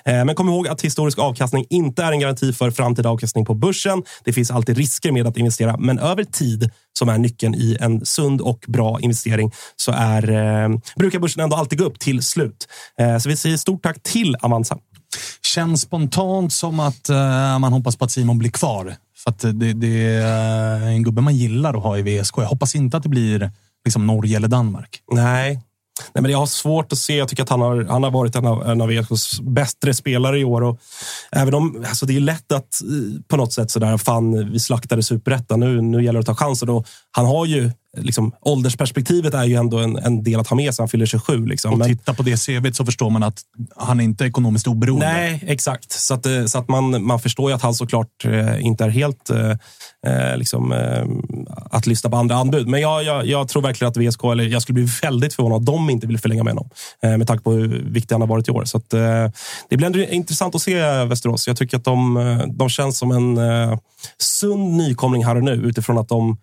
[0.05, 3.55] Eh, men kom ihåg att historisk avkastning inte är en garanti för framtida avkastning på
[3.55, 4.03] börsen.
[4.25, 8.07] Det finns alltid risker med att investera, men över tid som är nyckeln i en
[8.07, 12.69] sund och bra investering så är, eh, brukar börsen ändå alltid gå upp till slut.
[13.01, 14.79] Eh, så vi säger stort tack till Avanza.
[15.43, 18.97] Känns spontant som att eh, man hoppas på att Simon blir kvar.
[19.27, 22.35] För att det, det är en gubbe man gillar att ha i VSK.
[22.39, 23.51] Jag hoppas inte att det blir
[23.85, 25.01] liksom Norge eller Danmark.
[25.13, 25.61] Nej.
[26.15, 27.17] Nej, men jag har svårt att se.
[27.17, 30.39] Jag tycker att han har, han har varit en av, en av VSKs bättre spelare
[30.39, 30.63] i år.
[30.63, 30.81] Och
[31.33, 35.03] även om, alltså det är lätt att eh, på något sätt sådär, fan, vi slaktade
[35.03, 35.61] superettan.
[35.61, 36.69] Nu, nu gäller det att ta chansen.
[36.69, 40.75] Och han har ju, liksom, åldersperspektivet är ju ändå en, en del att ha med
[40.75, 40.83] sig.
[40.83, 41.47] Han fyller 27.
[41.47, 41.73] Liksom.
[41.73, 43.41] Och Men- titta på det CVt så förstår man att
[43.77, 45.07] han inte är ekonomiskt oberoende.
[45.13, 45.93] Nej, exakt.
[45.93, 48.89] Så att, eh, så att man, man förstår ju att han såklart eh, inte är
[48.89, 49.51] helt eh,
[50.07, 51.07] eh, liksom, eh,
[51.71, 52.67] att lyssna på andra anbud.
[52.69, 55.65] Men jag, jag, jag tror verkligen att VSK, eller jag skulle bli väldigt förvånad om
[55.65, 56.71] de inte vill förlänga med honom.
[57.03, 58.65] Eh, med tanke på hur viktig han har varit i år.
[58.65, 58.91] Så att,
[59.69, 61.47] det blir ändå intressant att se Västerås.
[61.47, 63.39] Jag tycker att de, de känns som en
[64.19, 66.37] sund nykomling här och nu utifrån att de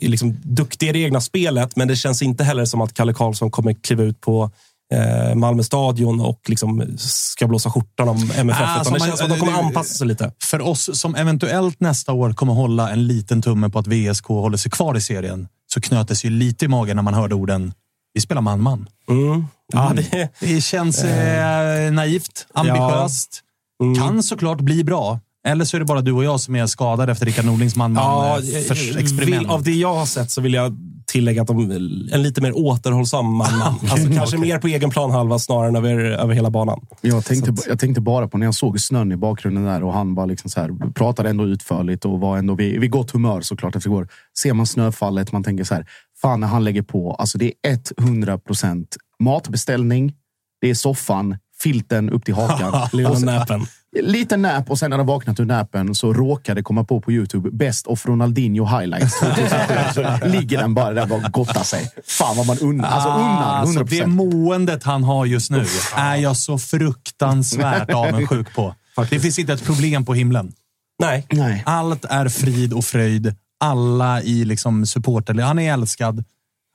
[0.00, 1.76] är liksom duktiga i det egna spelet.
[1.76, 4.50] Men det känns inte heller som att Kalle Karlsson kommer kliva ut på
[4.94, 8.62] eh, Malmö stadion och liksom ska blåsa skjortan om MFF.
[8.64, 10.32] Ah, som det man- känns som att de kommer anpassa sig lite.
[10.42, 14.56] För oss som eventuellt nästa år kommer hålla en liten tumme på att VSK håller
[14.56, 17.72] sig kvar i serien så knötes ju lite i magen när man hörde orden
[18.14, 18.88] vi spelar man-man.
[19.08, 19.46] Mm.
[19.72, 23.40] Ja, det, Det känns eh, naivt, ambitiöst.
[23.82, 23.94] Mm.
[23.94, 25.20] Kan såklart bli bra.
[25.48, 27.88] Eller så är det bara du och jag som är skadade efter Rickard Norlings ja,
[27.88, 29.42] man-man-experiment.
[29.42, 30.76] vill, av det jag har sett så vill jag
[31.06, 31.70] tillägga att de
[32.12, 33.48] en lite mer återhållsam man.
[33.90, 36.86] alltså kanske mer på egen planhalva snarare än över, över hela banan.
[37.00, 40.14] Jag tänkte, jag tänkte bara på när jag såg snön i bakgrunden där och han
[40.14, 43.76] bara liksom så här, pratade ändå utförligt och var ändå vid, vid gott humör såklart
[43.76, 44.08] efter igår.
[44.38, 45.86] Ser man snöfallet, man tänker så här,
[46.22, 50.12] fan när han lägger på, alltså det är 100 procent matbeställning,
[50.60, 52.72] det är soffan, filten upp till hakan.
[53.10, 53.66] Och sen-.
[53.96, 57.50] Lite nap och sen när han vaknat ur napen så råkade komma på på Youtube
[57.50, 59.74] Best of Ronaldinho highlights 2007.
[59.94, 61.90] Så ligger den bara där och gottar sig.
[62.06, 62.88] Fan vad man unnar.
[62.88, 63.54] Alltså unnar.
[63.56, 64.00] Alltså, 100%.
[64.00, 65.64] det måendet han har just nu
[65.96, 68.74] är jag så fruktansvärt avundsjuk på.
[69.10, 70.52] Det finns inte ett problem på himlen.
[71.00, 71.26] Nej.
[71.30, 71.62] Nej.
[71.66, 73.34] Allt är frid och fröjd.
[73.60, 75.34] Alla i liksom supporter.
[75.34, 76.24] Han är älskad.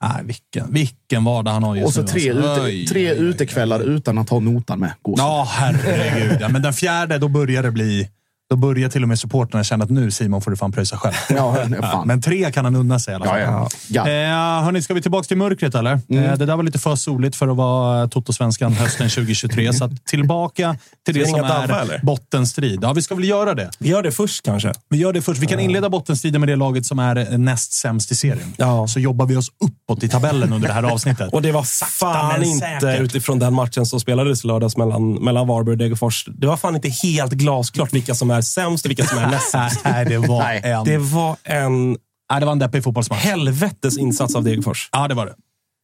[0.08, 2.06] Nej, vilken, vilken vardag han har just Och så nu.
[2.06, 2.68] tre, alltså.
[2.68, 4.92] ute, tre utekvällar utan att ha notan med.
[5.02, 5.14] Gås.
[5.18, 6.38] Ja, herregud.
[6.40, 8.08] Ja, men den fjärde, då börjar det bli...
[8.50, 11.14] Då börjar till och med supporterna känna att nu Simon får du fan pröjsa själv.
[11.28, 12.06] Ja, fan.
[12.06, 13.40] Men tre kan han unna sig i alla fall.
[13.40, 14.04] Ja, ja.
[14.06, 14.58] Ja.
[14.58, 16.00] Eh, hörni, ska vi tillbaka till mörkret eller?
[16.08, 16.24] Mm.
[16.24, 19.72] Eh, det där var lite för soligt för att vara Toto-svenskan hösten 2023.
[19.74, 22.00] så tillbaka till det som är eller?
[22.02, 22.78] bottenstrid.
[22.82, 23.70] Ja, vi ska väl göra det.
[23.78, 24.72] Vi gör det först kanske.
[24.88, 25.42] Vi gör det först.
[25.42, 28.54] Vi kan inleda bottenstriden med det laget som är näst sämst i serien.
[28.56, 28.86] Ja.
[28.88, 31.28] Så jobbar vi oss uppåt i tabellen under det här avsnittet.
[31.32, 33.00] Och det var fan inte säkert.
[33.00, 36.24] utifrån den matchen som spelades lördags mellan, mellan Varberg och Degerfors.
[36.26, 39.50] Det var fan inte helt glasklart vilka som är sämst och vilka som är näst
[39.50, 39.80] sämst.
[39.84, 40.84] Nej, det var Nej, en...
[40.84, 41.96] Det var en
[42.30, 43.20] Nej, det var en deppig fotbollsmatch.
[43.22, 44.88] helvetes insats av Degerfors.
[44.92, 45.34] Ja, det var det.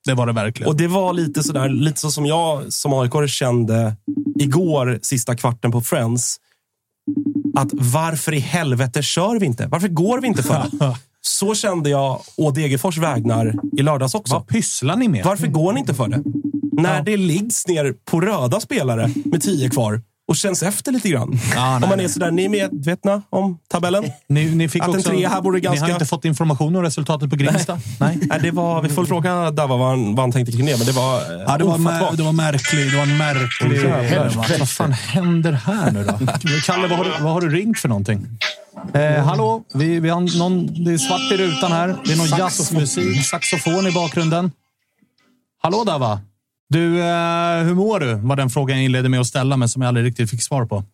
[0.06, 0.68] Det var det verkligen.
[0.70, 3.96] Och det var lite sådär, lite så som jag som aik kände
[4.40, 6.36] igår, sista kvarten på Friends.
[7.56, 9.66] Att varför i helvete kör vi inte?
[9.66, 10.96] Varför går vi inte för det?
[11.22, 14.34] Så kände jag å Degerfors vägnar i lördags också.
[14.34, 15.24] Vad pysslar ni med?
[15.24, 16.22] Varför går ni inte för det?
[16.82, 17.02] När Ja.
[17.02, 21.30] det liggs ner på röda spelare med tio kvar och känns efter lite grann.
[21.54, 24.04] Nej, om man är sådär, ni är medvetna om tabellen?
[24.28, 26.76] Ni, ni fick Att en också, trea här vore Ni har ganska- inte fått information
[26.76, 27.80] om resultatet på Grimsta?
[28.00, 28.18] Nej.
[28.22, 30.86] Nej, det var, vi får fråga Dava vad han, vad han tänkte kring det, men
[30.86, 32.90] det var eh, Ja, det, var mär, det var märkligt.
[32.90, 33.76] Det var en märklig...
[33.76, 34.36] Jävlar.
[34.36, 34.58] match.
[34.58, 36.12] Vad fan händer här nu då?
[36.66, 38.26] Kalle, vad har du, vad har du ringt för någonting?
[38.94, 39.64] Eh, hallå?
[39.74, 41.96] Vi, vi har någon, det är svart i rutan här.
[42.04, 44.50] Det är någon jazzmusik, saxofon i bakgrunden.
[45.62, 46.20] Hallå Dava?
[46.70, 48.14] Du, eh, hur mår du?
[48.14, 50.66] Var den frågan jag inledde med att ställa, men som jag aldrig riktigt fick svar
[50.66, 50.84] på.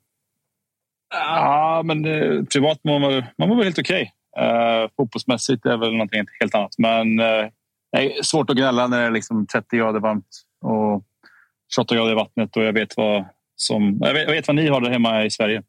[1.15, 4.13] Ja, men eh, privat mår man, man mår väl helt okej.
[4.39, 6.75] Eh, fotbollsmässigt är väl någonting helt annat.
[6.79, 7.47] Men eh,
[8.23, 10.27] svårt att gnälla när det är liksom 30 grader varmt
[10.65, 11.05] och
[11.75, 13.25] 28 grader i vattnet och jag vet vad
[13.57, 13.99] som...
[14.01, 15.63] Jag vet, jag vet vad ni har där hemma i Sverige.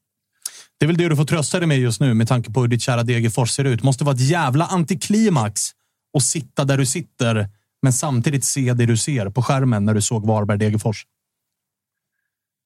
[0.79, 2.67] Det är väl det du får trösta dig med just nu med tanke på hur
[2.67, 3.83] ditt kära Degerfors ser ut.
[3.83, 5.61] måste vara ett jävla antiklimax
[6.17, 7.49] att sitta där du sitter,
[7.81, 11.05] men samtidigt se det du ser på skärmen när du såg Varberg-Degerfors.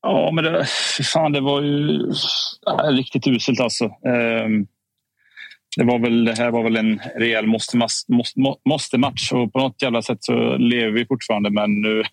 [0.01, 0.65] Ja, men det,
[1.13, 2.11] fan, det var ju
[2.67, 3.85] äh, riktigt uselt alltså.
[3.85, 4.67] Ehm,
[5.77, 8.11] det, var väl, det här var väl en rejäl måste, måste,
[8.65, 11.49] måste match och på något jävla sätt så lever vi fortfarande.
[11.49, 12.03] Men nu,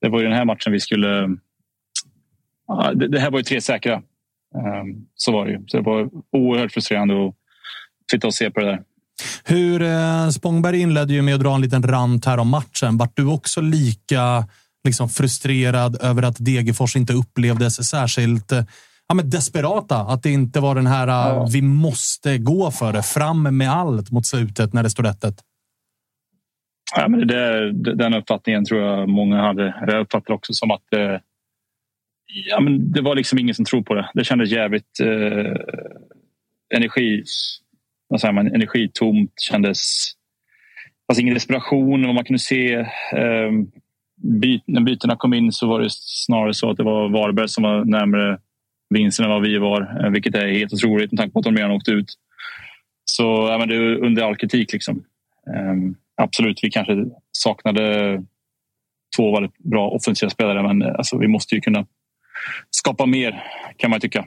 [0.00, 1.22] det var ju den här matchen vi skulle...
[2.70, 4.02] Äh, det, det här var ju tre säkra.
[4.54, 5.64] Ehm, så var det ju.
[5.66, 7.34] Så det var oerhört frustrerande att
[8.10, 8.82] sitta och se på det där.
[9.44, 12.98] Hur eh, Spångberg inledde ju med att dra en liten rant här om matchen.
[12.98, 14.44] Vart du också lika
[14.84, 18.64] liksom, frustrerad över att Degerfors inte upplevdes särskilt eh,
[19.08, 19.96] ja, men desperata?
[19.96, 21.48] Att det inte var den här eh, Ja.
[21.52, 25.16] vi måste gå för det, fram med allt mot slutet när det stod 1
[26.96, 29.74] Ja, men det där, den uppfattningen tror jag många hade.
[29.86, 31.16] Jag uppfattar också som att eh,
[32.50, 34.10] ja, men det var liksom ingen som tror på det.
[34.14, 35.56] Det kändes jävligt eh,
[36.74, 37.24] energi,
[38.12, 39.40] vad säger man, energitomt.
[39.40, 40.12] Kändes
[41.06, 42.04] fanns ingen desperation.
[42.04, 42.74] Och man kunde se
[43.12, 43.50] eh,
[44.40, 47.62] byt, när bytena kom in så var det snarare så att det var Varberg som
[47.62, 48.38] var närmare
[48.90, 51.56] vinsten än vad vi var, eh, vilket är helt otroligt med tanke på att de
[51.56, 52.14] redan åkte ut.
[53.04, 54.72] Så ja, men det är under all kritik.
[54.72, 55.04] Liksom.
[55.54, 55.74] Eh,
[56.16, 58.16] absolut, vi kanske saknade
[59.16, 61.86] två väldigt bra offensiva spelare men eh, alltså, vi måste ju kunna
[62.70, 63.44] skapa mer
[63.76, 64.24] kan man tycka.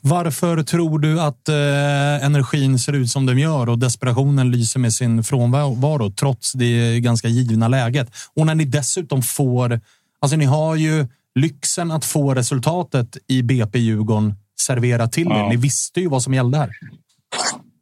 [0.00, 4.92] Varför tror du att eh, energin ser ut som den gör och desperationen lyser med
[4.92, 8.10] sin frånvaro trots det ganska givna läget?
[8.34, 9.80] Och när ni dessutom får...
[10.20, 15.36] Alltså ni har ju lyxen att få resultatet i BP Djurgården serverat till er.
[15.36, 15.48] Ja.
[15.48, 16.70] Ni visste ju vad som gällde här.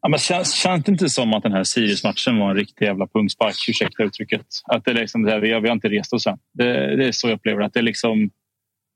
[0.02, 3.06] Ja, men känns, känns det inte som att den här Sirius-matchen var en riktig jävla
[3.06, 3.54] pungspark?
[3.68, 4.46] Ursäkta uttrycket.
[4.64, 6.38] Att det är liksom det här, vi, har, vi har inte rest oss än.
[6.54, 7.62] Det, det är så jag upplever.
[7.62, 8.30] Att det är liksom,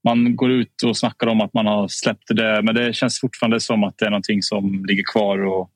[0.08, 3.60] man går ut och snackar om att man har släppt det men det känns fortfarande
[3.60, 5.70] som att det är någonting som ligger kvar och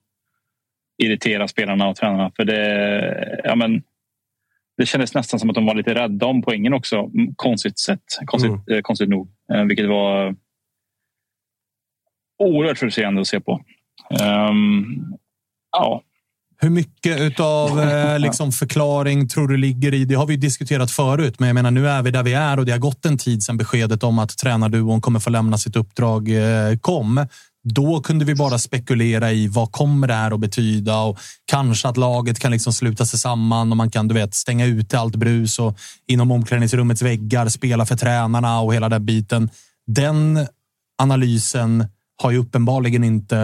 [1.02, 2.32] irriterar spelarna och tränarna.
[2.36, 3.82] För det, ja, men,
[4.76, 6.96] det kändes nästan som att de var lite rädda om poängen också.
[6.96, 8.02] Mm, Konstigt sätt.
[8.26, 9.28] Konstigt, eh, konstigt nog.
[9.52, 10.36] Eh, vilket var
[12.38, 13.64] oerhört frustrerande att se på.
[14.20, 14.84] Ehm,
[15.72, 16.02] ja,
[16.62, 21.34] Hur mycket utav eh, liksom förklaring tror du ligger i, det har vi diskuterat förut,
[21.38, 23.42] men jag menar nu är vi där vi är och det har gått en tid
[23.42, 27.26] sedan beskedet om att tränarduon kommer få lämna sitt uppdrag eh, kom.
[27.64, 31.96] Då kunde vi bara spekulera i vad kommer det här att betyda och kanske att
[31.96, 35.58] laget kan liksom sluta sig samman och man kan du vet, stänga ute allt brus
[35.58, 39.50] och inom omklädningsrummets väggar spela för tränarna och hela den biten.
[39.86, 40.46] Den
[41.02, 41.86] analysen
[42.22, 43.36] har ju uppenbarligen inte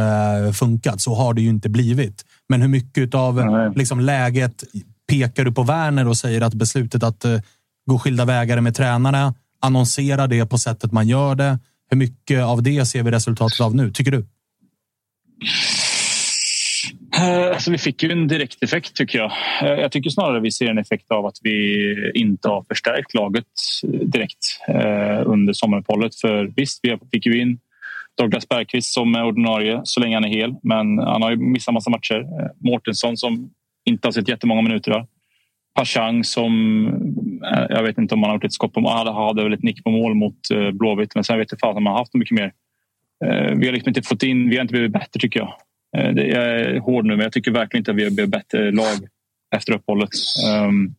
[0.55, 1.01] funkat.
[1.01, 2.25] Så har det ju inte blivit.
[2.49, 3.43] Men hur mycket av
[3.77, 4.65] liksom, läget
[5.09, 7.41] pekar du på Werner och säger att beslutet att uh,
[7.87, 11.59] gå skilda vägar med tränarna, annonsera det på sättet man gör det.
[11.91, 14.27] Hur mycket av det ser vi resultatet av nu, tycker du?
[17.19, 19.33] Eh, Alltså, vi fick ju en direkt effekt tycker jag.
[19.63, 23.45] Eh, Jag tycker snarare vi ser en effekt av att vi inte har förstärkt laget
[24.03, 26.15] direkt eh, under sommaruppehållet.
[26.15, 27.59] För visst, vi fick ju in
[28.19, 30.55] Douglas Bergqvist som är ordinarie så länge han är hel.
[30.63, 32.21] Men han har ju missat massa matcher.
[32.21, 33.51] Eh, Mårtensson som
[33.85, 34.91] inte har sett jättemånga minuter.
[34.91, 35.07] Där.
[35.75, 36.87] Pashang som,
[37.53, 38.93] eh, jag vet inte om han har gjort ett skott på mål.
[38.93, 41.15] Han hade väl ett nick på mål mot eh, Blåvitt.
[41.15, 42.53] Men sen vet jag fan om han har haft mycket mer.
[43.55, 45.55] Vi har liksom inte fått in, vi har inte blivit bättre tycker jag.
[46.17, 48.97] Jag är hård nu men jag tycker verkligen inte att vi har blivit bättre lag
[49.57, 50.11] efter uppehållet.
[50.67, 50.95] Um,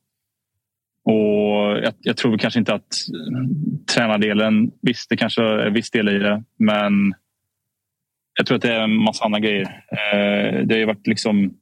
[1.05, 3.49] och jag, jag tror kanske inte att eh,
[3.93, 7.13] tränardelen, visst det kanske är viss del i det men
[8.39, 9.61] jag tror att det är en massa andra grejer.
[9.91, 11.53] Eh, det har ju varit liksom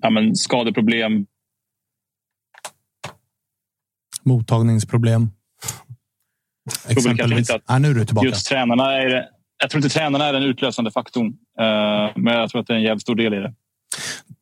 [0.00, 1.26] ja, men skadeproblem.
[4.22, 5.28] Mottagningsproblem.
[6.88, 7.50] Exempelvis.
[7.50, 8.28] att Ah, nu är du tillbaka.
[8.28, 9.28] Just tränarna är.
[9.58, 11.26] Jag tror inte tränarna är den utlösande faktorn.
[11.60, 13.54] Eh, men jag tror att det är en jävligt stor del i det.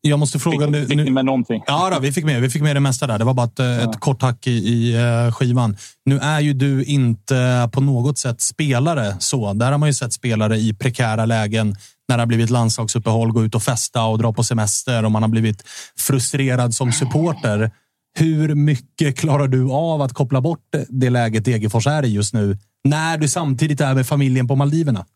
[0.05, 0.87] Jag måste fråga nu.
[0.87, 1.63] Fick ni med någonting?
[1.67, 2.41] Ja, då, vi fick med.
[2.41, 3.19] Vi fick med det mesta där.
[3.19, 5.77] Det var bara ett, eh, ett kort hack i, i eh, skivan.
[6.05, 9.53] Nu är ju du inte på något sätt spelare så.
[9.53, 11.77] Där har man ju sett spelare i prekära lägen
[12.09, 15.23] när det har blivit landslagsuppehåll, gå ut och festa och dra på semester och man
[15.23, 15.63] har blivit
[15.99, 17.71] frustrerad som supporter.
[18.19, 22.59] Hur mycket klarar du av att koppla bort det läget Degerfors är i just nu
[22.85, 25.07] när du samtidigt är med familjen på Maldiverna?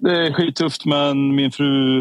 [0.00, 2.00] Det är skittufft, men min fru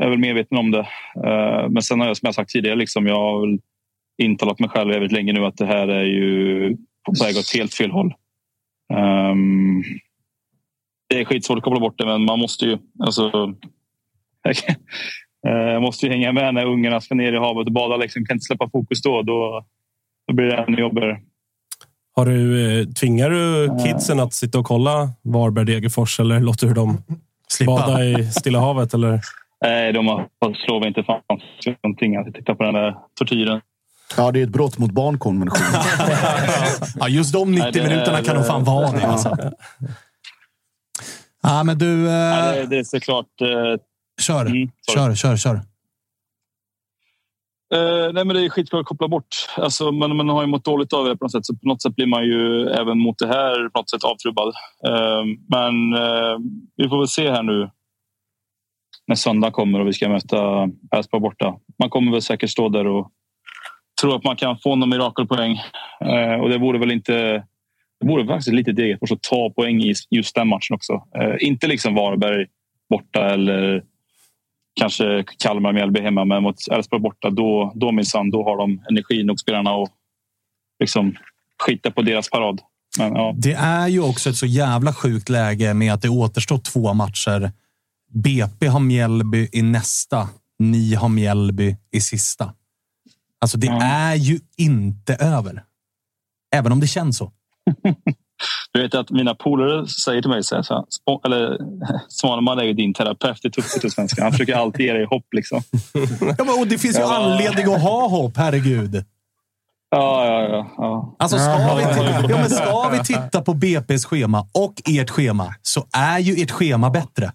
[0.00, 0.88] är väl medveten om det.
[1.24, 3.58] Eh, men sen har jag, som jag sagt tidigare, liksom, jag har väl
[4.22, 6.76] intalat mig själv väldigt länge nu att det här är ju
[7.06, 8.14] på väg åt helt fel håll.
[9.32, 9.84] Um,
[11.08, 12.78] Det är skitsvårt att koppla bort det, men man måste ju.
[12.98, 13.54] Alltså,
[14.42, 14.54] jag
[15.74, 17.96] eh, måste ju hänga med när ungarna ska ner i havet och bada.
[17.96, 18.24] Liksom.
[18.24, 19.22] Kan inte släppa fokus då.
[19.22, 19.64] Då,
[20.26, 21.20] då blir det ännu jobbigare.
[22.16, 27.02] Har du, eh, tvingar du kidsen att sitta och kolla Varberg-Degerfors eller låter du dem
[27.66, 28.94] bada i Stilla havet?
[28.94, 29.20] Eller?
[29.64, 31.20] Nej, de har fått slå mig inte fan
[31.82, 33.60] någonting att titta på den där tortyren.
[34.16, 35.80] Ja, det är ett brott mot barnkonventionen.
[37.00, 39.06] Ja, just de 90 Nej, det- minuterna kan nog fan vara det.
[39.06, 39.36] Alltså.
[41.42, 42.08] Ja, men du...
[42.08, 43.26] Eh, Ja, det, det är såklart...
[43.40, 43.46] Eh,
[44.20, 44.68] kör, sorry.
[44.94, 45.60] kör, kör, kör.
[47.72, 49.26] Eh, nej, men det är skitsvårt att koppla bort.
[49.56, 51.46] Alltså, man, man har ju mått dåligt av det på något sätt.
[51.46, 54.48] Så på något sätt blir man ju även mot det här på något sätt avtrubbad.
[54.86, 56.38] Eh, men eh,
[56.76, 57.70] vi får väl se här nu
[59.06, 61.54] när söndag kommer och vi ska möta Elfsborg borta.
[61.78, 63.10] Man kommer väl säkert stå där och
[64.00, 65.52] tro att man kan få någon mirakelpoäng.
[66.00, 67.44] Eh, och det vore väl inte...
[68.00, 70.92] Det vore faktiskt lite Degerfors att ta poäng i just den matchen också.
[70.92, 72.46] Eh, inte liksom Varberg
[72.90, 73.84] borta eller
[74.74, 79.24] kanske Kalmar Mjällby hemma, men mot Elfsborg borta, då, då minsann, då har de energi
[79.24, 79.88] nog spelarna och
[80.80, 81.14] liksom
[81.66, 82.60] skita på deras parad.
[82.98, 83.34] Men, ja.
[83.36, 87.52] Det är ju också ett så jävla sjukt läge med att det återstår två matcher.
[88.14, 90.28] BP har Mjällby i nästa.
[90.58, 92.54] Ni har Mjällby i sista.
[93.40, 95.64] Alltså, det är ju inte över.
[96.54, 97.32] Även om det känns så.
[98.72, 101.58] Du vet att mina polare säger till mig så här, så här "Spo- eller
[102.08, 104.22] Svaneman är ju din terapeut i tuffsvenskan.
[104.22, 105.26] Han försöker alltid ge dig hopp.
[105.32, 105.62] Liksom.
[106.38, 107.14] Ja, men, och det finns ju Ja.
[107.16, 109.04] anledning att ha hopp, herregud.
[109.90, 110.74] Ja, ja, ja.
[110.76, 111.16] ja.
[111.18, 115.54] Alltså, ska, vi titta, ja, men ska vi titta på BP's schema och ert schema
[115.62, 117.32] så är ju ert schema bättre.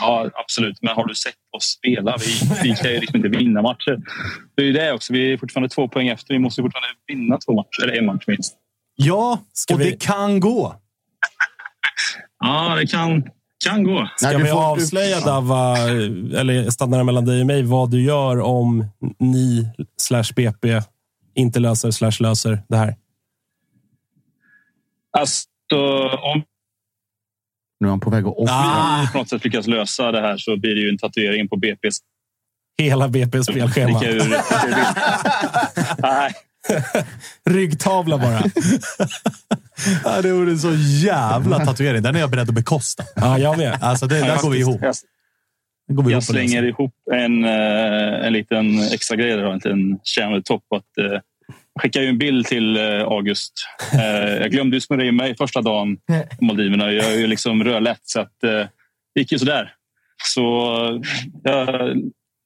[0.00, 0.78] Ja, absolut.
[0.82, 2.16] Men har du sett oss spela?
[2.16, 3.98] Vi, vi kan ju liksom inte vinna matcher.
[4.56, 5.12] Det är ju det också.
[5.12, 6.34] Vi är fortfarande två poäng efter.
[6.34, 7.82] Vi måste fortfarande vinna två matcher.
[7.84, 8.54] Eller en match minst.
[8.96, 9.38] Ja,
[9.72, 10.80] och vi- det kan gå.
[12.44, 13.22] Ja, det kan,
[13.64, 14.08] kan gå.
[14.16, 18.86] Ska vi avslöja Dava, eller stannar det mellan dig och mig, vad du gör om
[19.18, 19.68] ni
[20.02, 20.82] slash BP
[21.34, 22.96] inte löser slash löser det här?
[25.18, 25.46] Alltså,
[26.22, 26.42] om
[27.80, 29.00] Nu är han på väg att offra.
[29.06, 31.56] vi på något sätt lyckas lösa det här så blir det ju en tatuering på
[31.56, 31.98] BP's
[32.82, 34.00] Hela BP's spelschema.
[35.98, 36.32] Nej.
[37.50, 38.42] Ryggtavla bara.
[40.04, 40.74] Ja, det vore en så
[41.06, 42.02] jävla tatuering.
[42.02, 43.04] Den är jag beredd att bekosta.
[43.16, 43.78] Ja, jag med.
[43.80, 44.80] Alltså, det, där går vi ihop.
[44.82, 44.94] Jag,
[45.96, 46.68] går vi jag ihop slänger sen.
[46.68, 50.64] ihop en, eh, en liten extra grej, då, en liten kärnade topp.
[50.74, 51.20] Att, eh,
[51.74, 53.52] jag skickade ju en bild till eh, August.
[53.94, 55.96] Eh, jag glömde ju smörja in mig första dagen
[56.38, 56.92] på Maldiverna.
[56.92, 58.66] Jag är ju liksom rödlätt, så att, eh,
[59.14, 59.72] det gick ju sådär.
[60.24, 60.42] Så
[61.42, 61.96] jag,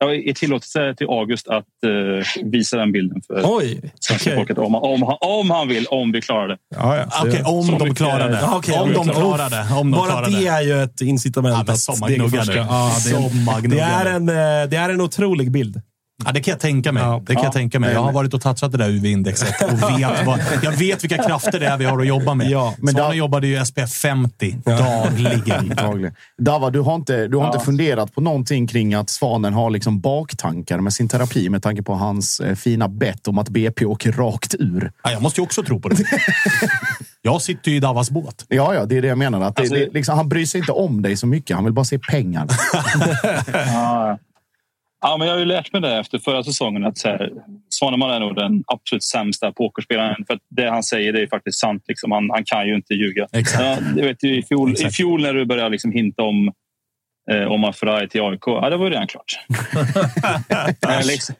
[0.01, 4.37] jag är tillåtelse till August att eh, visa den bilden för Oj, svenska okej.
[4.37, 4.59] folket.
[4.59, 6.57] Om, om, han- om han vill, om vi klarar det.
[6.77, 7.05] Ja, ja.
[7.23, 8.39] Okej, om Så de mycket- klarar det.
[8.43, 9.75] Ja, okej, om om de klarar det.
[9.75, 10.47] Om de Bara klarar det det.
[10.47, 11.55] är ju ett incitament.
[11.55, 12.67] Ja, att ska- nu.
[12.67, 15.81] Ja, det, är- det, är en, eh, det är en otrolig bild.
[16.25, 17.03] Ja, det kan jag tänka mig.
[17.03, 17.23] Ja.
[17.27, 17.53] Det kan jag Ja.
[17.53, 17.93] tänka mig.
[17.93, 21.61] Jag har varit och touchat det där UV-indexet och vet vad, jag vet vilka krafter
[21.61, 22.51] det är vi har att jobba med.
[22.51, 25.59] Ja, men Svanen där- jobbade ju SPF 50 dagligen.
[25.71, 26.12] Antagligen.
[26.39, 27.53] Dava, du har, inte, du har Ja.
[27.53, 31.83] inte funderat på någonting kring att Svanen har liksom baktankar med sin terapi med tanke
[31.83, 34.93] på hans eh, fina bett om att BP åker rakt ur.
[35.05, 35.97] Ja, jag måste ju också tro på det.
[37.23, 38.45] Jag sitter ju i Davas båt.
[38.49, 39.41] Ja, ja, det är det jag menar.
[39.41, 41.57] Att det, Alltså- det, liksom, han bryr sig inte om dig så mycket.
[41.57, 42.47] Han vill bara se pengar.
[43.53, 44.19] Ja.
[45.01, 47.31] Ja, men jag har ju lärt mig det efter förra säsongen att så här,
[47.69, 50.25] Svaneman är nog den absolut sämsta pokerspelaren.
[50.27, 51.85] För det han säger det är faktiskt sant.
[51.89, 52.13] Liksom.
[52.13, 53.27] Han, han kan ju inte ljuga.
[53.33, 53.63] Exakt.
[53.63, 54.97] Ja, det vet i, fjol, I Exakt.
[54.97, 56.53] fjol när du började liksom hinta om
[57.31, 59.41] eh, om Aferaj till AIK, ja, det var ju redan klart.
[60.81, 61.35] är, liksom,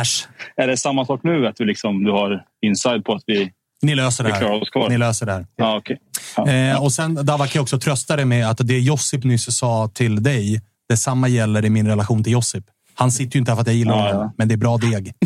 [0.00, 0.28] Äsch.
[0.56, 1.46] är det samma sak nu?
[1.46, 4.88] Att du, liksom, du har inside på att vi, Ni löser det här.
[4.88, 5.46] Ni löser det här.
[5.56, 5.98] Ja, okej.
[6.36, 6.48] Ja.
[6.48, 9.90] Eh, och sen, Dava, kan jag också trösta dig med att det Josip nyss sa
[9.94, 12.64] till dig, detsamma gäller i min relation till Josip.
[12.98, 14.32] Han sitter ju inte här för att jag gillar Ja, honom, ja.
[14.38, 15.12] men det är bra deg.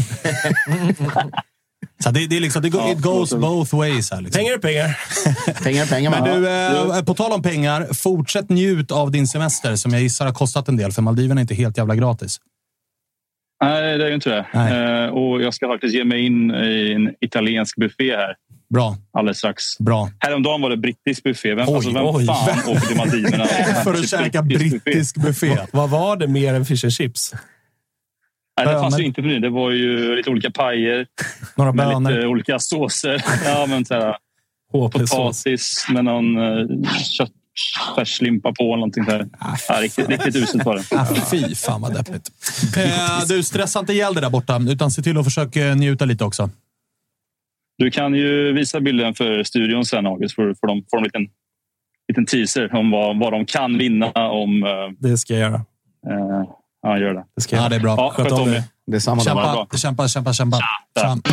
[2.05, 4.11] Så det, det är liksom, det go, Ja, it goes both ways.
[4.11, 4.39] Här, liksom.
[4.41, 4.99] Pengar är pengar.
[5.65, 6.11] pengar, pengar.
[6.11, 10.03] Men Men du, eh, på tal om pengar, fortsätt njut av din semester som jag
[10.03, 12.39] gissar har kostat en del, för Maldiverna är inte helt jävla gratis.
[13.65, 14.47] Nej, det är ju inte det.
[15.07, 18.35] Eh, och jag ska faktiskt ge mig in i en italiensk buffé här
[18.75, 19.65] Bra, alldeles strax.
[19.79, 20.11] bra.
[20.19, 21.55] Häromdagen var det brittisk buffé.
[21.55, 22.27] Vem, Oj, alltså, vem oj.
[22.27, 23.45] fan åker till Maldiverna?
[23.85, 25.59] För att käka brittisk buffé.
[25.73, 27.35] Vad var det mer än fish and chips?
[28.57, 29.43] Nej, det fanns ju inte menyn.
[29.43, 31.07] Det var ju lite olika pajer
[31.57, 32.11] Några med bönor.
[32.11, 33.25] lite olika såser.
[33.45, 34.17] Ja, men så här,
[34.73, 38.65] potatis med någon uh, köttfärslimpa på.
[38.65, 39.29] eller Någonting där.
[39.69, 40.97] Ja, riktigt, riktigt uselt var det.
[40.97, 42.31] Ah, fy fan vad deppigt.
[42.77, 46.25] Eh, du, stressa inte ihjäl det där borta, utan se till att försöka njuta lite
[46.25, 46.51] också.
[47.79, 50.35] Du kan ju visa bilden för studion sen, August.
[50.35, 51.29] För, för de får en liten,
[52.09, 54.65] liten teaser om vad, vad de kan vinna om...
[54.99, 55.65] Det ska jag göra.
[56.83, 57.25] Ja, gör det.
[57.37, 57.95] Det ska jag Ja, det är bra.
[57.97, 58.63] Ja, sköt om er.
[58.87, 59.35] det är samma där.
[59.35, 59.67] bra.
[59.77, 60.59] Kämpa, kämpa, kämpa, kämpa.
[61.01, 61.19] Tja.
[61.25, 61.33] Tja.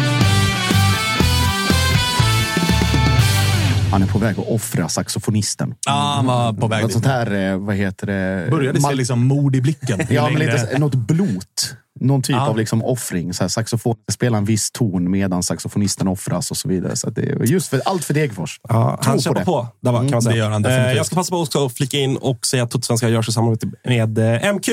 [3.91, 5.75] Han är på väg att offra saxofonisten.
[5.85, 8.51] Ja, han var på väg Något sånt här, eh, vad heter det?
[8.51, 9.99] Började se liksom mord i blicken.
[10.09, 11.75] Ja, men lite, något blot.
[12.01, 12.47] Någon typ Ja.
[12.49, 13.33] av liksom offring.
[13.33, 16.95] Så här, saxofon spelar en viss ton medan saxofonisten offras och så vidare.
[16.95, 18.59] Så att det är just för, allt för Degerfors.
[18.69, 19.45] Ja, han på kämpar det.
[19.45, 19.67] på.
[19.81, 20.33] Där var, kan man säga.
[20.33, 20.87] det gör han definitivt.
[20.91, 23.31] Eh, Jag ska passa på också att flika in och säga att Totosvenska görs i
[23.31, 24.67] samarbete med eh, MQ.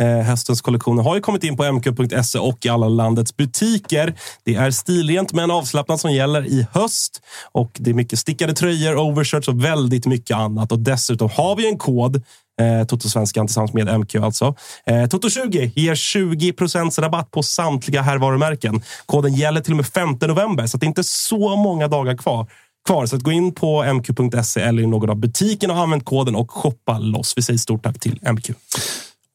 [0.00, 4.14] Eh, Höstens kollektioner har ju kommit in på mq.se och i alla landets butiker.
[4.44, 7.20] Det är stilrent men avslappnat som gäller i höst.
[7.52, 10.72] Och Det är mycket stickade tröjor, overshirts och väldigt mycket annat.
[10.72, 12.22] Och Dessutom har vi en kod
[12.62, 14.54] Eh, Totosvenskan tillsammans med MQ alltså.
[14.86, 18.82] Eh, Toto20 ger 20% rabatt på samtliga herrvarumärken.
[19.06, 22.16] Koden gäller till och med 5 november, så att det är inte så många dagar
[22.16, 22.46] kvar.
[22.86, 23.06] kvar.
[23.06, 26.50] Så att gå in på mq.se eller i någon av butikerna och använd koden och
[26.50, 27.32] shoppa loss.
[27.36, 28.50] Vi säger stort tack till MQ.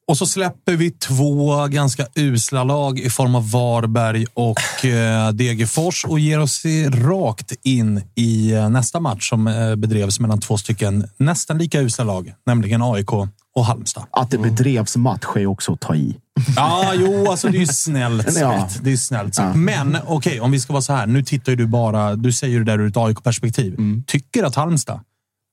[0.07, 6.05] Och så släpper vi två ganska usla lag i form av Varberg och eh, Degerfors
[6.05, 11.09] och ger oss rakt in i eh, nästa match som eh, bedrevs mellan två stycken
[11.17, 13.11] nästan lika usla lag, nämligen AIK
[13.55, 14.03] och Halmstad.
[14.11, 16.15] Att det bedrevs match är också att ta i.
[16.55, 18.59] Ja, jo, alltså det är ju snällt Ja.
[18.59, 18.79] sagt.
[18.83, 19.55] Det är snällt sagt.
[19.55, 21.07] Men okej, om vi ska vara så här.
[21.07, 23.73] Nu tittar ju du bara, du säger det där ur ett AIK-perspektiv.
[23.73, 24.03] Mm.
[24.07, 24.99] Tycker att Halmstad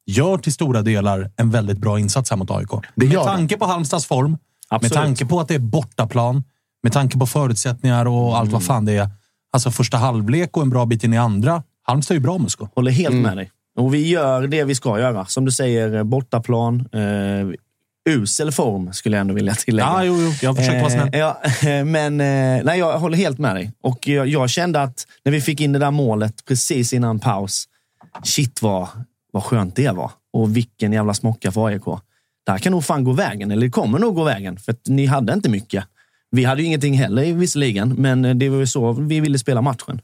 [0.07, 2.68] gör till stora delar en väldigt bra insats här mot AIK.
[2.94, 4.38] Det med tanke på Halmstads form,
[4.68, 4.94] Absolut.
[4.94, 6.44] med tanke på att det är bortaplan,
[6.82, 8.66] med tanke på förutsättningar och allt vad Mm.
[8.66, 9.11] fan det är.
[9.52, 11.62] Alltså första halvlek och en bra bit in i andra.
[11.82, 12.68] Halmstad är ju bra, Musko.
[12.74, 13.22] Håller helt Mm.
[13.22, 13.50] med dig.
[13.78, 15.26] Och vi gör det vi ska göra.
[15.26, 16.88] Som du säger, bortaplan.
[16.92, 17.48] Eh,
[18.09, 19.86] usel form skulle jag ändå vilja tillägga.
[19.88, 20.32] Ja, jo, jo.
[20.42, 21.09] Jag försöker vara snäll.
[21.12, 21.40] Eh, ja,
[21.84, 23.72] men eh, nej, jag håller helt med dig.
[23.82, 27.64] Och jag, jag kände att när vi fick in det där målet precis innan paus.
[28.24, 28.88] Shit vad,
[29.35, 30.11] vad skönt det var.
[30.32, 31.85] Och vilken jävla smocka för AIK.
[32.47, 33.51] Det här kan nog fan gå vägen.
[33.51, 34.59] Eller det kommer nog gå vägen.
[34.59, 35.85] För att ni hade inte mycket.
[36.30, 37.89] Vi hade ju ingenting heller visserligen.
[37.89, 40.01] Men det var ju så vi ville spela matchen.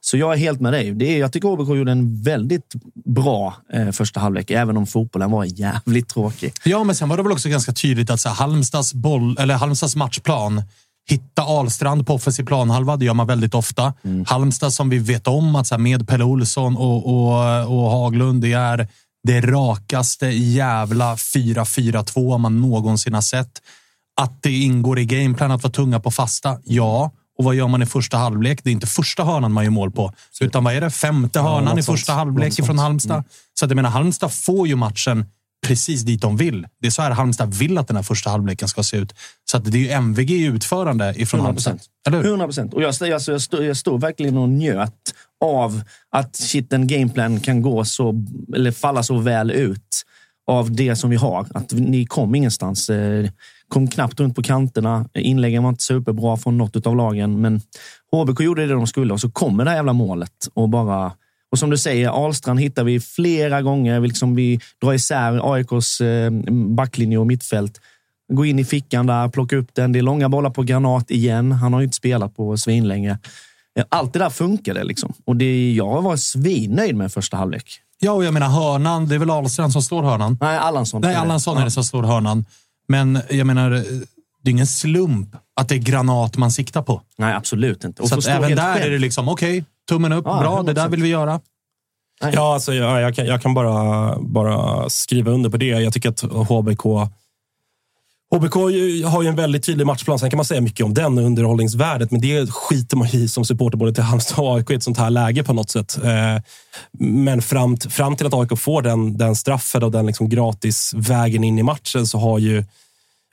[0.00, 0.90] Så jag är helt med dig.
[0.92, 2.74] Det är, jag tycker HBK gjorde en väldigt
[3.04, 6.52] bra eh, första halvlek, även om fotbollen var jävligt tråkig.
[6.64, 9.54] Ja, men sen var det väl också ganska tydligt att så här, Halmstads, boll, eller
[9.54, 10.62] Halmstads matchplan
[11.08, 13.94] Hitta Ahlstrand på offensiv planhalva, det gör man väldigt ofta.
[14.26, 18.52] Halmstad som vi vet om att så med Pelle Olsson och, och, och Haglund, det
[18.52, 18.88] är
[19.24, 23.62] det rakaste jävla 4-4-2 man någonsin har sett.
[24.20, 27.10] Att det ingår i gameplan att vara tunga på fasta, ja.
[27.38, 28.64] Och vad gör man i första halvlek?
[28.64, 30.90] Det är inte första hörnan man gör mål på, utan vad är det?
[30.90, 32.78] Femte Ja, hörnan något i första halvlek från.
[32.78, 33.16] Halmstad.
[33.16, 33.24] Mm.
[33.54, 35.26] Så att jag menar, Halmstad får ju matchen
[35.66, 36.66] precis dit de vill.
[36.80, 39.14] Det är så här Halmstad vill att den här första halvleken ska se ut.
[39.50, 41.72] Så att det är ju MVG i utförande ifrån 100 Halmstad.
[41.72, 41.90] procent.
[42.06, 42.28] Eller hur?
[42.28, 42.74] 100 procent.
[42.74, 47.40] Och jag, jag, jag, stod, jag stod verkligen och njöt av att shit, en gameplan
[47.40, 48.24] kan gå så,
[48.56, 50.02] eller falla så väl ut
[50.46, 51.46] av det som vi har.
[51.54, 52.90] Att ni kom ingenstans.
[52.90, 53.30] Eh,
[53.68, 55.08] Kom knappt runt på kanterna.
[55.14, 57.60] Inläggen var inte superbra från något av lagen, men
[58.12, 61.12] HBK gjorde det de skulle och så kommer det här jävla målet och bara
[61.52, 64.00] och som du säger, Ahlstrand hittar vi flera gånger.
[64.00, 67.80] Vi, liksom, vi drar isär AIKs eh, backlinje och mittfält.
[68.32, 69.92] Gå in i fickan där, plocka upp den.
[69.92, 71.52] Det är långa bollar på Granat igen.
[71.52, 73.18] Han har ju inte spelat på svin länge.
[73.88, 75.12] Allt det där funkade liksom.
[75.24, 77.80] Och det, jag var svinnöjd med första halvlek.
[77.98, 79.08] Ja, och jag menar hörnan.
[79.08, 80.38] Det är väl Ahlstrand som slår hörnan?
[80.40, 81.00] Nej, Allansson.
[81.00, 82.44] Nej, Allansson är det som slår hörnan.
[82.88, 83.70] Men jag menar,
[84.42, 87.02] det är ingen slump att det är Granat man siktar på.
[87.18, 88.02] Nej, absolut inte.
[88.02, 88.86] Och Så även där själv.
[88.86, 90.90] är det liksom, okej, tummen upp, Ja, bra, det där 100%.
[90.90, 91.40] vill vi göra.
[92.32, 95.66] Ja, alltså, ja, jag kan, jag kan bara, bara skriva under på det.
[95.66, 96.84] Jag tycker att HBK
[98.34, 100.18] HBK ju- har ju en väldigt tydlig matchplan.
[100.18, 103.44] Sen kan man säga mycket om den och underhållningsvärdet, men det skiter man i som
[103.44, 105.98] supporter både till Halmstad och AIK i ett sånt här läge på något sätt.
[106.04, 106.42] Eh,
[106.98, 111.44] Men fram, fram till att AIK får den, den straffen och den liksom gratis vägen
[111.44, 112.64] in i matchen så har ju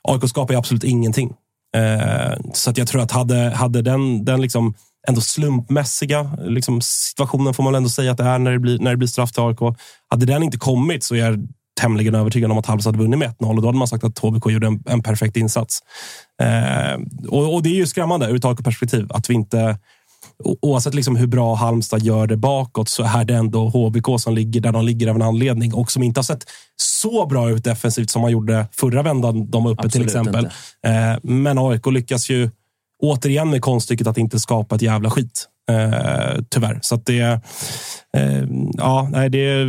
[0.08, 1.32] AIK skapar ju absolut ingenting.
[1.76, 4.74] Eh, Så att jag tror att hade, hade den, den liksom
[5.08, 8.90] ändå slumpmässiga liksom situationen, får man ändå säga att det är när det blir, när
[8.90, 9.76] det blir straff till AIK.
[10.10, 11.48] Hade den inte kommit så är jag
[11.80, 14.18] tämligen övertygad om att Halmstad hade vunnit med 1-0 och då hade man sagt att
[14.18, 15.80] HBK gjorde en, en perfekt insats.
[16.42, 19.78] Eh, och, och det är ju skrämmande ur ett AIK-perspektiv att vi inte
[20.44, 24.60] Oavsett liksom hur bra Halmstad gör det bakåt så är det ändå HBK som ligger
[24.60, 26.44] där de ligger av en anledning och som inte har sett
[26.76, 30.44] så bra ut defensivt som man gjorde förra vändan de var uppe till Absolut exempel.
[30.86, 32.50] Eh, men AIK lyckas ju
[33.00, 35.46] återigen med konststycket att inte skapa ett jävla skit.
[35.70, 36.78] Eh, tyvärr.
[36.82, 37.40] Så att det...
[38.16, 39.66] Eh, ja, nej, det...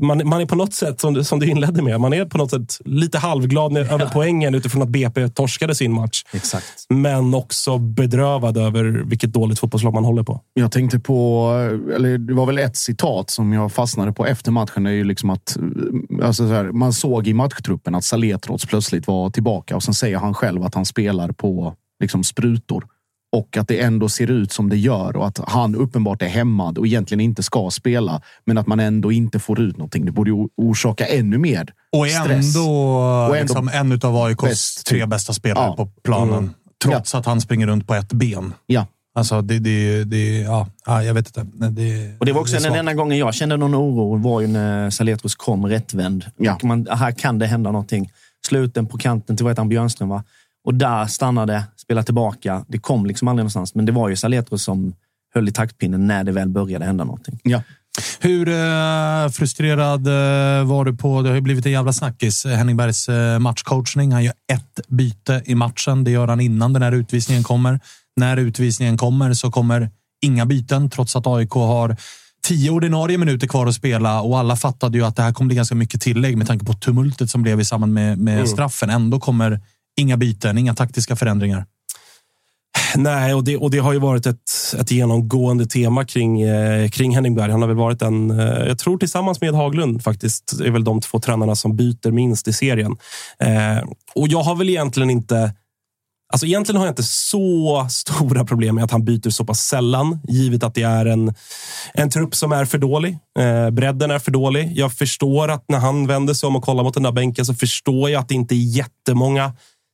[0.00, 2.38] Man, man är på något sätt, som du, som du inledde med, man är på
[2.38, 6.22] något sätt lite halvglad när- över poängen utifrån att BP torskade sin match.
[6.32, 6.64] Exakt.
[6.88, 10.40] Men också bedrövad över vilket dåligt fotbollslag man håller på.
[10.54, 11.48] Jag tänkte på,
[11.96, 14.84] eller det var väl ett citat som jag fastnade på efter matchen.
[14.84, 15.56] Det är ju liksom att
[16.22, 20.16] alltså så här, man såg i matchtruppen att Saletros plötsligt var tillbaka och sen säger
[20.16, 22.84] han själv att han spelar på liksom sprutor
[23.36, 26.78] och att det ändå ser ut som det gör och att han uppenbart är hämmad
[26.78, 30.04] och egentligen inte ska spela, men att man ändå inte får ut någonting.
[30.04, 32.56] Det borde orsaka ännu mer Och är stress.
[32.56, 32.70] ändå,
[33.28, 35.08] Och ändå liksom en av AIKs bäst, tre typ.
[35.08, 35.76] bästa spelare Ja.
[35.76, 36.38] på planen.
[36.38, 36.50] Mm.
[36.84, 38.52] Trots att han springer runt på ett ben.
[38.66, 38.86] Ja.
[39.14, 41.46] Alltså, det, det, det, ja, ja, jag vet inte.
[41.70, 44.46] Det, Och det var också är den enda gången jag kände någon oro var ju
[44.46, 46.24] när Saletros kom rättvänd.
[46.54, 48.10] Och man, här kan det hända någonting.
[48.46, 50.24] Sluten på kanten till vad heter han, Björnström, va?
[50.64, 52.64] Och där stannade, spelade tillbaka.
[52.68, 53.74] Det kom liksom aldrig någonstans.
[53.74, 54.94] Men det var ju Saletros som
[55.34, 57.38] höll i taktpinnen när det väl började hända någonting.
[57.42, 57.62] Ja.
[58.20, 62.56] Hur eh, frustrerad eh, var du på, det har ju blivit en jävla snackis, eh,
[62.56, 64.12] Henning Bergs eh, matchcoachning.
[64.12, 66.04] Han gör ett byte i matchen.
[66.04, 67.80] Det gör han innan den här utvisningen kommer.
[68.16, 69.90] När utvisningen kommer så kommer
[70.22, 71.96] inga byten, trots att AIK har
[72.42, 75.56] tio ordinarie minuter kvar att spela och alla fattade ju att det här kommer bli
[75.56, 78.46] ganska mycket tillägg med tanke på tumultet som blev i samband med, med Mm.
[78.46, 78.90] straffen.
[78.90, 79.60] Ändå kommer
[79.96, 81.66] inga byten, inga taktiska förändringar.
[82.96, 87.14] Nej, och det, och det har ju varit ett, ett genomgående tema kring, eh, kring
[87.14, 87.50] Henning Berg.
[87.50, 91.00] Han har väl varit en, eh, jag tror tillsammans med Haglund faktiskt, är väl de
[91.00, 92.96] två tränarna som byter minst i serien.
[93.38, 93.84] Eh,
[94.14, 95.54] och jag har väl egentligen inte
[96.32, 100.20] Alltså egentligen har jag inte så stora problem med att han byter så pass sällan,
[100.28, 101.34] givet att det är en,
[101.94, 103.18] en trupp som är för dålig.
[103.38, 104.72] Eh, bredden är för dålig.
[104.76, 107.54] Jag förstår att när han vänder sig om och kollar mot den där bänken så
[107.54, 109.52] förstår jag att det inte är jättemånga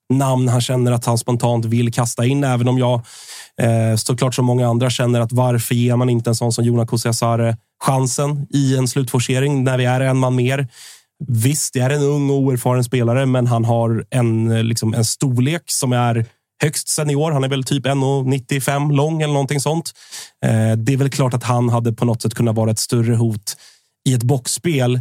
[0.09, 2.95] namn han känner att han spontant vill kasta in, även om jag
[3.61, 6.91] eh, såklart som många andra känner att varför ger man inte en sån som Jonas
[6.91, 10.69] Kusiasare chansen i en slutforcering när vi är en man mer?
[11.29, 15.05] Visst, det är en ung och oerfaren spelare, men han har en, eh, liksom, en
[15.05, 16.27] storlek som är
[16.63, 17.31] högst senior.
[17.33, 19.93] Han är väl typ 1,95 lång eller någonting sånt.
[20.45, 23.15] Eh, det är väl klart att han hade på något sätt kunnat vara ett större
[23.15, 23.57] hot
[24.09, 25.01] i ett boxspel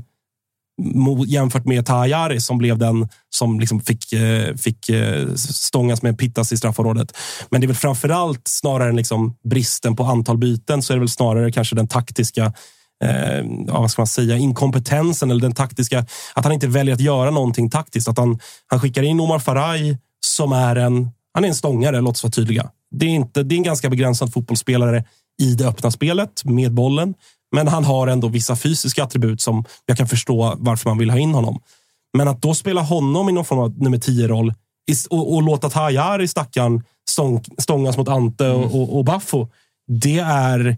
[1.27, 6.51] jämfört med Tajari som blev den som liksom fick, eh, fick eh, stångas med pittas
[6.51, 7.17] i straffområdet.
[7.49, 10.95] Men det är väl framför allt snarare än liksom bristen på antal byten så är
[10.95, 12.53] det väl snarare kanske den taktiska
[13.03, 13.37] eh,
[13.67, 17.31] ja, vad ska man säga, inkompetensen eller den taktiska, att han inte väljer att göra
[17.31, 18.07] någonting taktiskt.
[18.07, 22.15] Att han, han skickar in Omar Faraj som är en, han är en stångare, låt
[22.15, 22.69] oss vara tydliga.
[22.91, 25.03] Det är, inte, det är en ganska begränsad fotbollsspelare
[25.41, 27.13] i det öppna spelet med bollen.
[27.51, 31.17] Men han har ändå vissa fysiska attribut som jag kan förstå varför man vill ha
[31.17, 31.59] in honom.
[32.17, 34.53] Men att då spela honom i någon form av nummer 10-roll
[34.91, 38.57] is- och, och låta Tahjari, stackaren, stång, stångas mot Ante Mm.
[38.63, 39.47] och, och, och Baffo.
[39.87, 40.77] Det är...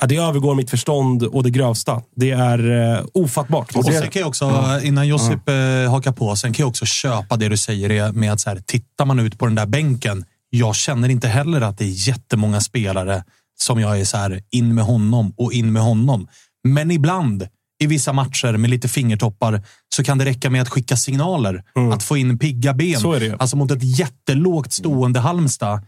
[0.00, 2.02] Ja, det övergår mitt förstånd och det grövsta.
[2.16, 3.76] Det är eh, ofattbart.
[3.76, 7.36] Och sen kan jag också, innan Josip eh, hakar på, sen kan jag också köpa
[7.36, 10.24] det du säger med att så här, tittar man ut på den där bänken.
[10.50, 13.24] Jag känner inte heller att det är jättemånga spelare
[13.62, 16.28] som jag är så här, in med honom och in med honom.
[16.68, 17.48] Men ibland,
[17.82, 19.62] i vissa matcher med lite fingertoppar,
[19.94, 21.64] så kan det räcka med att skicka signaler.
[21.92, 22.88] Att få in pigga ben.
[22.88, 23.00] Mm.
[23.00, 23.36] Så är det ju.
[23.38, 25.86] Alltså mot ett jättelågt stående Halmstad.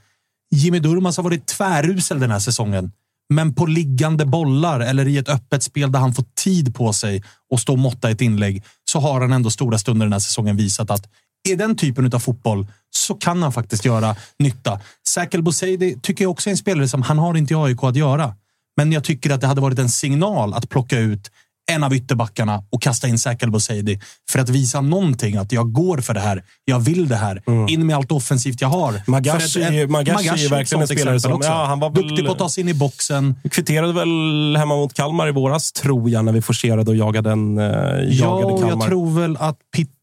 [0.50, 2.92] Jimmy Durmaz har varit tvärusel den här säsongen.
[3.34, 7.22] Men på liggande bollar eller i ett öppet spel där han får tid på sig
[7.50, 10.56] och stå och måtta ett inlägg så har han ändå stora stunder den här säsongen
[10.56, 11.08] visat att
[11.48, 14.80] i den typen av fotboll så kan han faktiskt göra nytta.
[15.08, 17.96] Säkel Boseidi tycker jag också är en spelare som han har inte i AIK att
[17.96, 18.34] göra.
[18.76, 21.30] Men jag tycker att det hade varit en signal att plocka ut
[21.70, 24.00] en av ytterbackarna och kasta in Säkel Boseidi
[24.30, 26.44] för att visa någonting att jag går för det här.
[26.64, 27.42] Jag vill det här.
[27.70, 28.92] In med allt offensivt jag har.
[29.06, 31.48] Magashi- ett- ett- Magashi är verkligen en spelare som- också.
[31.48, 33.34] ja, han var väl- Duktig på att ta sig in i boxen.
[33.50, 37.58] kvitterade väl hemma mot Kalmar i våras, tror jag, när vi forcerade och jagade, en,
[37.58, 38.68] eh, jagade Ja, Kalmar.
[38.68, 39.56] jag tror väl att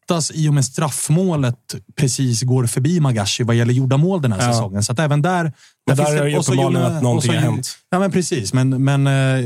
[0.09, 4.41] Pittas i och med straffmålet precis går förbi Magashi vad gäller gjorda mål den här
[4.47, 4.53] Ja.
[4.53, 4.83] säsongen.
[4.83, 5.53] Så att även där...
[5.87, 7.77] Men där är det uppenbarligen att någonting har hänt.
[7.89, 8.53] Ja, men precis.
[8.53, 9.43] Men, men eh,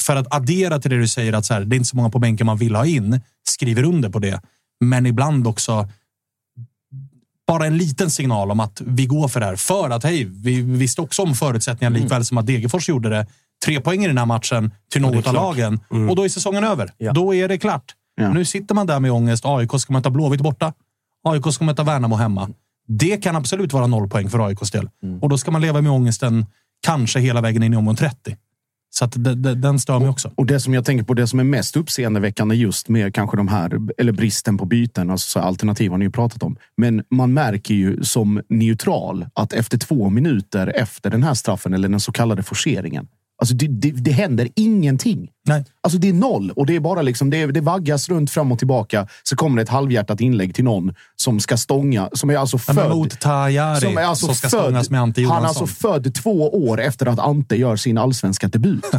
[0.00, 2.10] för att addera till det du säger att så här, det är inte så många
[2.10, 4.40] på bänken man vill ha in, skriver under på det.
[4.80, 5.88] Men ibland också
[7.46, 9.56] bara en liten signal om att vi går för det här.
[9.56, 13.26] För att hej, vi visste också om förutsättningarna likväl som att Degerfors gjorde det.
[13.64, 15.34] Tre poäng i den här matchen till Ja, något av klart.
[15.34, 15.80] lagen.
[15.90, 16.10] Mm.
[16.10, 16.90] Och då är säsongen över.
[16.98, 17.12] Ja.
[17.12, 17.94] Då är det klart.
[18.16, 18.32] Ja.
[18.32, 19.44] Nu sitter man där med ångest.
[19.46, 20.72] AIK ska möta Blåvitt borta.
[21.24, 22.48] AIK ska möta Värnamo hemma.
[22.88, 24.88] Det kan absolut vara noll poäng för AIKs del.
[25.20, 26.46] Och då ska man leva med ångesten
[26.82, 28.36] kanske hela vägen in i omgång 30.
[28.90, 30.32] Så att de, de, den stör mig också.
[30.34, 33.48] Och det som jag tänker på, det som är mest uppseendeväckande just med kanske de
[33.48, 36.56] här, eller bristen på byten, alltså alternativ har ni ju pratat om.
[36.76, 41.88] Men man märker ju som neutral att efter två minuter efter den här straffen, eller
[41.88, 43.08] den så kallade forceringen,
[43.38, 45.28] alltså det, det, det händer ingenting.
[45.44, 45.64] Nej.
[45.80, 48.58] Alltså det är noll och det är bara liksom, det, det vaggas runt fram och
[48.58, 49.08] tillbaka.
[49.22, 52.90] Så kommer det ett halvhjärtat inlägg till någon som ska stånga, som är alltså född...
[52.90, 55.62] mot Tajari som är alltså som ska född, stångas med Ante Han är Johansson.
[55.62, 58.84] alltså född två år efter att Ante gör sin allsvenska debut.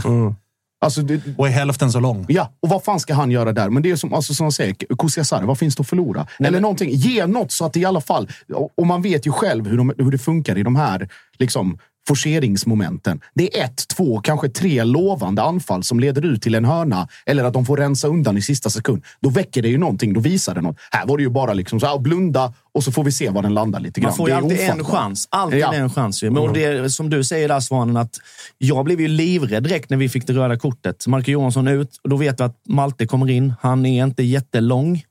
[0.80, 2.26] Alltså, det, och är hälften så lång.
[2.28, 3.70] Ja, och vad fan ska han göra där?
[3.70, 6.28] Men det är som, alltså, som jag säger, Kusiasare, vad finns det att förlora?
[6.40, 6.90] Eller någonting.
[6.92, 8.30] Ge något så att det i alla fall...
[8.54, 11.10] Och, och man vet ju själv hur, de, hur det funkar i de här
[11.40, 13.22] liksom, forceringsmomenten.
[13.34, 17.44] Det är ett, två, kanske tre lovande anfall som leder ut till en hörna eller
[17.44, 19.04] att de får rensa undan i sista sekund.
[19.22, 20.14] Då väcker det ju någonting.
[20.14, 20.78] Då visar det något.
[20.92, 23.42] Här var det ju bara liksom så här, blunda och så får vi se var
[23.42, 24.10] den landar lite grann.
[24.10, 24.92] Man får ju alltid en ofattbart.
[24.92, 25.28] chans.
[25.32, 25.74] Alltid Ja.
[25.74, 26.24] en chans.
[26.24, 28.18] Men och det som du säger där Svanen, att
[28.58, 31.08] jag blev ju livrädd direkt när vi fick det röda kortet.
[31.08, 33.54] Marco Johansson ut och då vet vi att Malte kommer in.
[33.62, 35.04] Han är inte jättelång.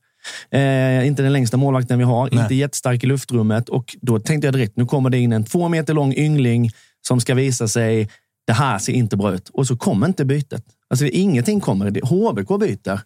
[0.50, 2.28] Eh, inte den längsta målvakten vi har.
[2.32, 2.42] Nej.
[2.42, 3.68] Inte jättestark i luftrummet.
[3.68, 6.70] Och då tänkte jag direkt, nu kommer det in en två meter lång yngling
[7.06, 8.08] som ska visa sig,
[8.46, 9.48] det här ser inte bra ut.
[9.48, 10.64] Och så kommer inte bytet.
[10.90, 11.90] Alltså ingenting kommer.
[11.90, 13.00] Det- HBK byter.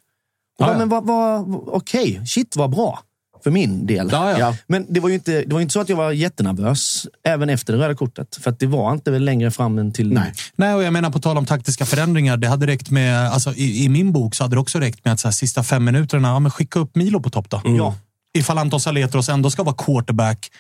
[0.59, 0.79] Ja.
[0.79, 2.99] Men vad, vad, okej, shit vad bra.
[3.43, 4.09] För min del.
[4.13, 4.57] Ja, ja.
[4.67, 7.73] Men det var ju inte, det var inte så att jag var jättenervös även efter
[7.73, 8.37] det röda kortet.
[8.37, 10.13] För att det var inte väl längre fram än till...
[10.13, 10.33] Nej.
[10.57, 12.37] Nej, och jag menar på tal om taktiska förändringar.
[12.37, 15.15] Det hade räckt med, alltså, i, i min bok så hade det också räckt med
[15.15, 17.61] att så här, sista fem minuterna, ja, men skicka upp Milo på topp då.
[17.65, 17.95] Ja.
[18.39, 20.51] Ifall Anton Saletros ändå ska vara quarterback,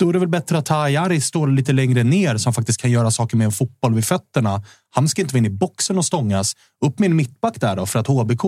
[0.00, 3.10] då är det väl bättre att Tajari står lite längre ner som faktiskt kan göra
[3.10, 4.62] saker med en fotboll vid fötterna.
[4.90, 6.56] Han ska inte vara inne i boxen och stångas.
[6.84, 8.42] Upp med en mittback där då, för att HBK,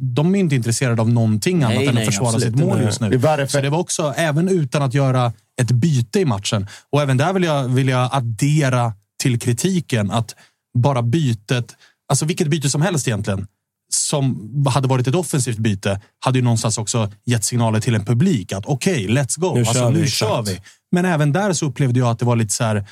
[0.00, 3.00] de är inte intresserade av någonting annat än nej, att försvara absolut sitt mål just
[3.00, 3.10] nu.
[3.10, 3.16] Det
[3.50, 6.66] Så det var också, även utan att göra ett byte i matchen.
[6.90, 8.92] Och även där vill jag, vill jag addera
[9.22, 10.34] till kritiken att
[10.78, 11.76] bara bytet,
[12.08, 13.46] alltså vilket byte som helst egentligen,
[13.94, 18.52] som hade varit ett offensivt byte, hade ju någonstans också gett signaler till en publik
[18.52, 19.54] att okej, let's go.
[19.54, 20.60] Nu alltså, kör vi, nu kör vi.
[20.92, 22.86] Men även där så upplevde jag att det var lite så här,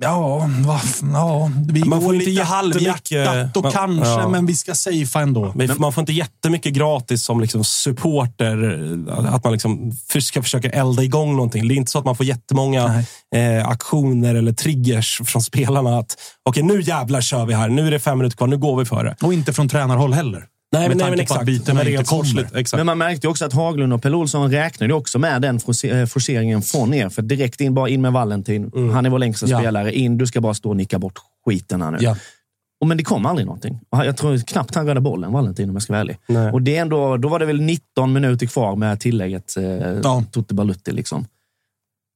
[0.00, 0.80] Ja, va,
[1.12, 4.28] ja vi Man går får lite halvhjärtat och man- kanske, ja.
[4.28, 5.52] men vi ska safea ändå.
[5.54, 8.56] Men man får inte jättemycket gratis som liksom supporter.
[9.28, 11.68] Att man liksom ska försöka elda igång någonting.
[11.68, 13.04] Det är inte så att man får jättemånga
[13.34, 15.98] eh, aktioner eller triggers från spelarna.
[15.98, 16.16] att
[16.48, 17.68] Okej, nu jävlar kör vi här.
[17.68, 18.46] Nu är det fem minuter kvar.
[18.46, 19.16] Nu går vi för det.
[19.22, 20.44] Och inte från tränarhåll heller.
[20.72, 21.46] Nej, men, Med nej, men tanke på att exakt.
[21.46, 22.58] bytena Men inte kommer.
[22.58, 22.78] Exakt.
[22.78, 26.06] Men man märkte ju också att Haglund och Pelle Olsson räknade också med den eh,
[26.06, 27.08] forceringen från er.
[27.08, 28.70] För direkt in, bara in med Valentin.
[28.92, 29.58] Han är vår längsta Ja.
[29.58, 29.92] spelare.
[29.92, 31.98] In, du ska bara stå och nicka bort skiten här nu.
[32.00, 32.16] Ja.
[32.80, 33.80] Och men det kom aldrig någonting.
[33.90, 36.18] Jag tror knappt han räddade bollen, Valentin, om jag ska vara ärlig.
[36.26, 36.52] Nej.
[36.52, 39.64] Och det är ändå, då var det väl 19 minuter kvar med tillägget eh,
[40.02, 40.24] Ja.
[40.32, 40.92] Tutte Balutti.
[40.92, 41.26] Liksom.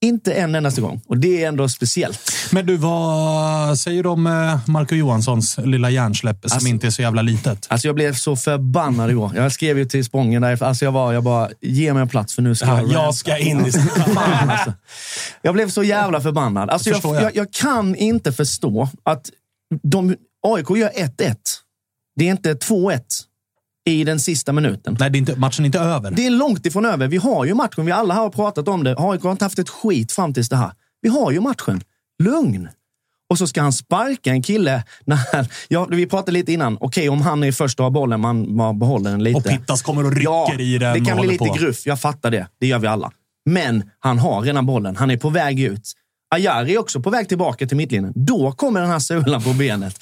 [0.02, 1.00] Inte en endaste gång.
[1.06, 2.32] Och det är ändå speciellt.
[2.52, 6.90] Men du, vad säger du om eh, Marco Johanssons lilla hjärnsläpp som Alltså- inte är
[6.90, 7.66] så jävla litet?
[7.70, 9.32] Alltså jag blev så förbannad igår.
[9.34, 10.62] Jag skrev ju till Spången där.
[10.62, 12.90] Alltså jag, var, jag bara, ge mig en plats för nu ska Ja, jag...
[12.92, 13.72] jag ska in i...
[14.14, 14.72] Fan, alltså.
[15.42, 16.70] Jag blev så jävla förbannad.
[16.70, 17.22] Alltså jag, jag.
[17.22, 17.36] jag.
[17.36, 19.30] Jag, kan inte förstå att
[19.82, 20.16] de,
[20.46, 21.34] AIK gör 1-1.
[22.16, 23.00] Det är inte 2-1
[23.92, 24.96] i den sista minuten.
[25.00, 26.10] Nej, det är inte, matchen är inte över.
[26.10, 27.08] Det är långt ifrån över.
[27.08, 27.86] Vi har ju matchen.
[27.86, 28.94] Vi alla har pratat om det.
[28.98, 30.72] AIK har inte haft ett skit fram tills det här.
[31.02, 31.80] Vi har ju matchen.
[32.22, 32.68] Lugn.
[33.30, 34.82] Och så ska han sparka en kille.
[35.04, 36.78] När han, ja, vi pratade lite innan.
[36.80, 39.36] Okej, om han är först och har bollen, man, man behåller den lite.
[39.38, 41.54] Och Pittas kommer och rycker i den Det kan bli lite på.
[41.54, 41.86] gruff.
[41.86, 42.46] Jag fattar det.
[42.60, 43.12] Det gör vi alla.
[43.44, 44.96] Men han har redan bollen.
[44.96, 45.92] Han är på väg ut.
[46.34, 48.12] Ajari är också på väg tillbaka till mittlinjen.
[48.16, 49.98] Då kommer den här sulan på benet.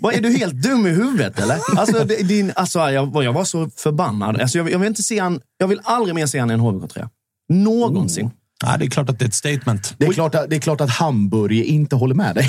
[0.00, 1.58] Vad, är du helt dum i huvudet eller?
[1.78, 4.40] Alltså, din, alltså, jag, jag var så förbannad.
[4.40, 6.60] Alltså, jag, jag, vill inte se han, jag vill aldrig mer se han i en
[6.60, 7.10] HBK-tröja.
[7.48, 8.30] Någonsin.
[8.66, 9.94] Ja, det är klart att det är ett statement.
[9.98, 12.48] Det är, klart att, det är klart att Hamburg inte håller med dig.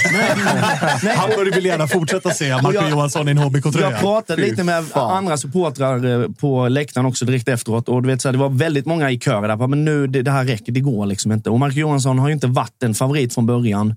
[1.16, 3.92] Hamburg vill gärna fortsätta se Marco jag- Johansson i en HBK-tröja.
[3.92, 5.18] Jag pratade lite med fan.
[5.18, 7.90] andra supportrar eh, på läktaren också direkt efteråt.
[7.90, 9.68] Och du vet, så här, det var väldigt många i kören där.
[9.68, 11.50] Men nu, det, det här räcker, det går liksom inte.
[11.50, 13.96] Och Marco Johansson har ju inte varit en favorit från början.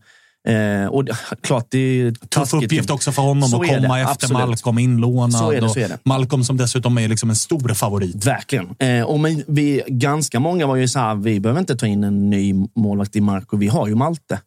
[0.48, 4.00] Eh, och det, klart, det är Tuff uppgift också för honom Så att komma det,
[4.02, 4.32] efter absolut.
[4.32, 5.32] Malcolm inlånad.
[5.32, 5.98] Så är det, så är det.
[6.04, 8.26] Malcolm som dessutom är liksom en stor favorit.
[8.26, 8.76] Verkligen.
[8.78, 12.04] Eh, och men vi, ganska många var ju så här, vi behöver inte ta in
[12.04, 13.56] en ny målvakt i Marco.
[13.56, 14.40] Vi har ju Malte.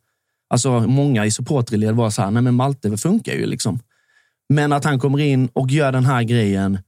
[0.49, 3.79] Alltså många i supporterled var så här, nej men Malte funkar ju liksom.
[4.49, 6.79] Men att han kommer in och gör den här grejen.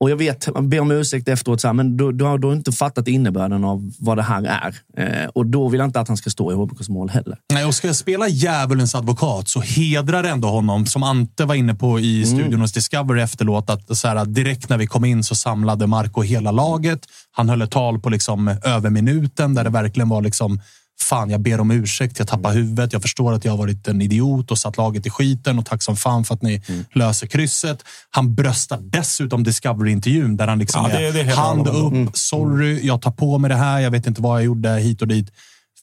[0.00, 2.52] Och jag vet, man ber om ursäkt efteråt, så här, men då, då har du
[2.52, 4.74] inte fattat innebörden av vad det här är.
[4.96, 7.38] Eh, och då vill jag inte att han ska stå i HBKs mål heller.
[7.52, 11.74] Nej, och ska jag spela djävulens advokat så hedrar ändå honom, som Ante var inne
[11.74, 12.38] på i Mm.
[12.38, 16.22] studion hos Discovery efterlåt, att så här, direkt när vi kom in så samlade Marco
[16.22, 17.00] hela laget.
[17.32, 20.60] Han höll ett tal på liksom över minuten där det verkligen var liksom
[21.00, 22.18] Fan, jag ber om ursäkt.
[22.18, 22.92] Jag tappar huvudet.
[22.92, 25.82] Jag förstår att jag har varit en idiot och satt laget i skiten och tack
[25.82, 26.84] som fan för att ni Mm.
[26.92, 27.84] löser krysset.
[28.10, 32.16] Han bröstar dessutom Discovery-intervjun där han liksom Ja, det- det är hand upp.
[32.16, 33.80] Sorry, jag tar på mig det här.
[33.80, 35.30] Jag vet inte vad jag gjorde hit och dit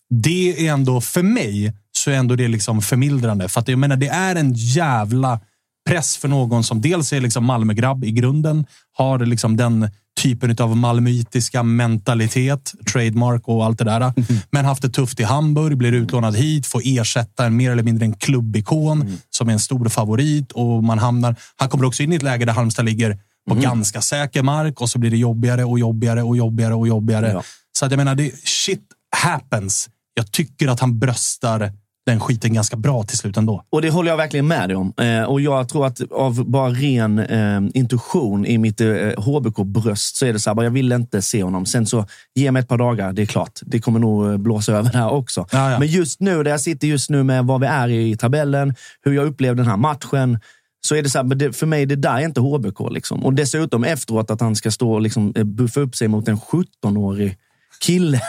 [0.10, 3.50] det är ändå, för mig, så är ändå det liksom förmildrande.
[3.50, 5.40] För att jag menar, det är en jävla
[5.86, 9.90] press för någon som dels är liksom Malmögrabb i grunden, har liksom den
[10.22, 14.14] typen av malmöitiska mentalitet, trademark och allt det där.
[14.52, 18.06] Men haft det tufft i Hamburg, blir utlånad hit, får ersätta en mer eller mindre
[18.06, 21.36] en klubbikon som är en stor favorit och man hamnar.
[21.56, 24.90] Han kommer också in i ett läge där Halmstad ligger på ganska säker mark och
[24.90, 27.32] så blir det jobbigare och jobbigare och jobbigare och jobbigare.
[27.32, 27.44] Ja.
[27.80, 28.84] Så att jag menar, det, shit
[29.18, 29.90] happens.
[30.14, 31.72] Jag tycker att han bröstar
[32.06, 33.64] den skiten ganska bra till slut ändå.
[33.70, 34.94] Och det håller jag verkligen med dig om.
[34.98, 38.88] Eh, och jag tror att av bara ren eh, intuition i mitt eh,
[39.18, 41.66] HBK-bröst så är det så här, jag vill inte se honom.
[41.66, 42.06] Sen så,
[42.36, 43.60] ge mig ett par dagar, det är klart.
[43.62, 45.48] Det kommer nog eh, blåsa över här också.
[45.52, 45.80] Ja, ja.
[45.80, 49.14] Men just nu, där jag sitter just nu med vad vi är i tabellen, hur
[49.14, 50.40] jag upplevde den här matchen,
[50.88, 52.80] så är det så här, för mig, det där är inte HBK.
[52.90, 53.26] Liksom.
[53.26, 56.38] Och dessutom efteråt att han ska stå och liksom, eh, buffa upp sig mot en
[56.38, 57.38] 17-årig
[57.80, 58.22] kille.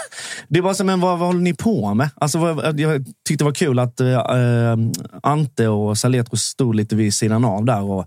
[0.49, 2.11] Det var som, men vad, vad håller ni på med?
[2.17, 4.77] Alltså, vad, jag tyckte det var kul att eh, eh,
[5.23, 8.07] Ante och Saletros stod lite vid sidan av där och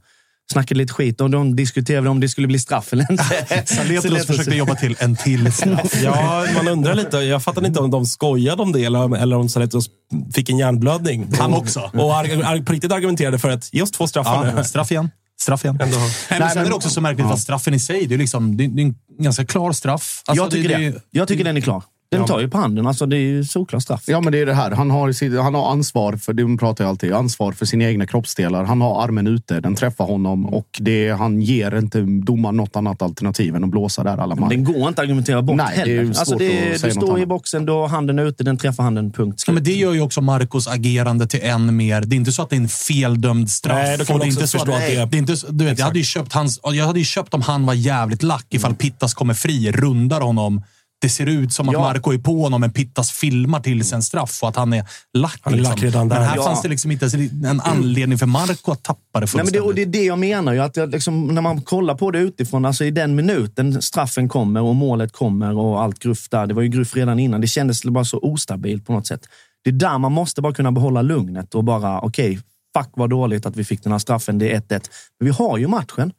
[0.54, 1.22] snackade lite skit.
[1.22, 3.24] Och de diskuterade om det skulle bli straff eller inte.
[3.66, 6.02] Saletros försökte jobba till en till straff.
[6.04, 7.18] Ja, man undrar lite.
[7.18, 9.90] Jag fattar inte om de skojade om det eller, eller om Saletros
[10.34, 11.28] fick en hjärnblödning.
[11.40, 11.80] Han också.
[11.94, 14.64] Och arg, arg, på riktigt argumenterade för att ge oss två straffar Ja, nu.
[14.64, 15.10] straff igen.
[15.42, 15.78] Straff igen.
[15.82, 15.98] Ändå.
[15.98, 18.58] Nej, men sen är det också så märkligt att straffen i sig, det är, liksom,
[18.58, 20.24] det är det en ganska klar straff.
[20.26, 21.84] Alltså, jag, tycker det, jag tycker den är klar.
[22.12, 22.88] Den tar ju på handen.
[22.88, 24.04] Alltså, det är ju solklar straff.
[24.08, 24.72] Ja, men det är det här.
[24.72, 28.64] Han har, han har ansvar för, det pratar jag alltid, ansvar för sina egna kroppsdelar.
[28.64, 33.02] Han har armen ute, den träffar honom och det, han ger inte domaren något annat
[33.02, 34.50] alternativ än att blåsa där alla man.
[34.50, 35.94] Den går inte att argumentera bort Nej, det är heller.
[36.04, 37.30] ju alltså, svårt det, att du säga något står i annat.
[37.30, 40.68] boxen, då handen ute, den träffar handen, punkt Ja, men det gör ju också Marcos
[40.68, 42.02] agerande till än mer.
[42.02, 43.76] Det är inte så att det är en feldömd straff.
[43.76, 45.18] Nej, då kan och man det är också inte så förstå att det är- det
[45.18, 47.42] är inte, så- du vet, jag, hade ju köpt hans, jag hade ju köpt om
[47.42, 50.62] han var jävligt lack ifall Pittas kommer fri, rundar honom.
[51.02, 51.80] Det ser ut som att Ja.
[51.80, 54.86] Marco är på honom, men Pittas filmar till sig en straff och att han är
[55.14, 55.40] lack.
[55.42, 56.06] Han är lack där.
[56.06, 56.44] Men här Ja.
[56.44, 57.06] fanns det liksom inte
[57.46, 59.54] en anledning för Marco att tappa det Nej, men fullständigt.
[59.54, 60.54] det, och det är det jag menar.
[60.54, 64.30] Ju, att jag, liksom, när man kollar på det utifrån, alltså i den minuten straffen
[64.30, 66.48] kommer och målet kommer och allt gruff där.
[66.48, 67.42] Det var ju gruff redan innan.
[67.42, 69.22] Det kändes bara så ostabilt på något sätt.
[69.64, 72.40] Det är där man måste bara kunna behålla lugnet och bara, okej,
[72.78, 74.38] fuck vad dåligt att vi fick den här straffen.
[74.40, 74.90] Det är 1-1.
[75.20, 76.14] Men vi har ju matchen.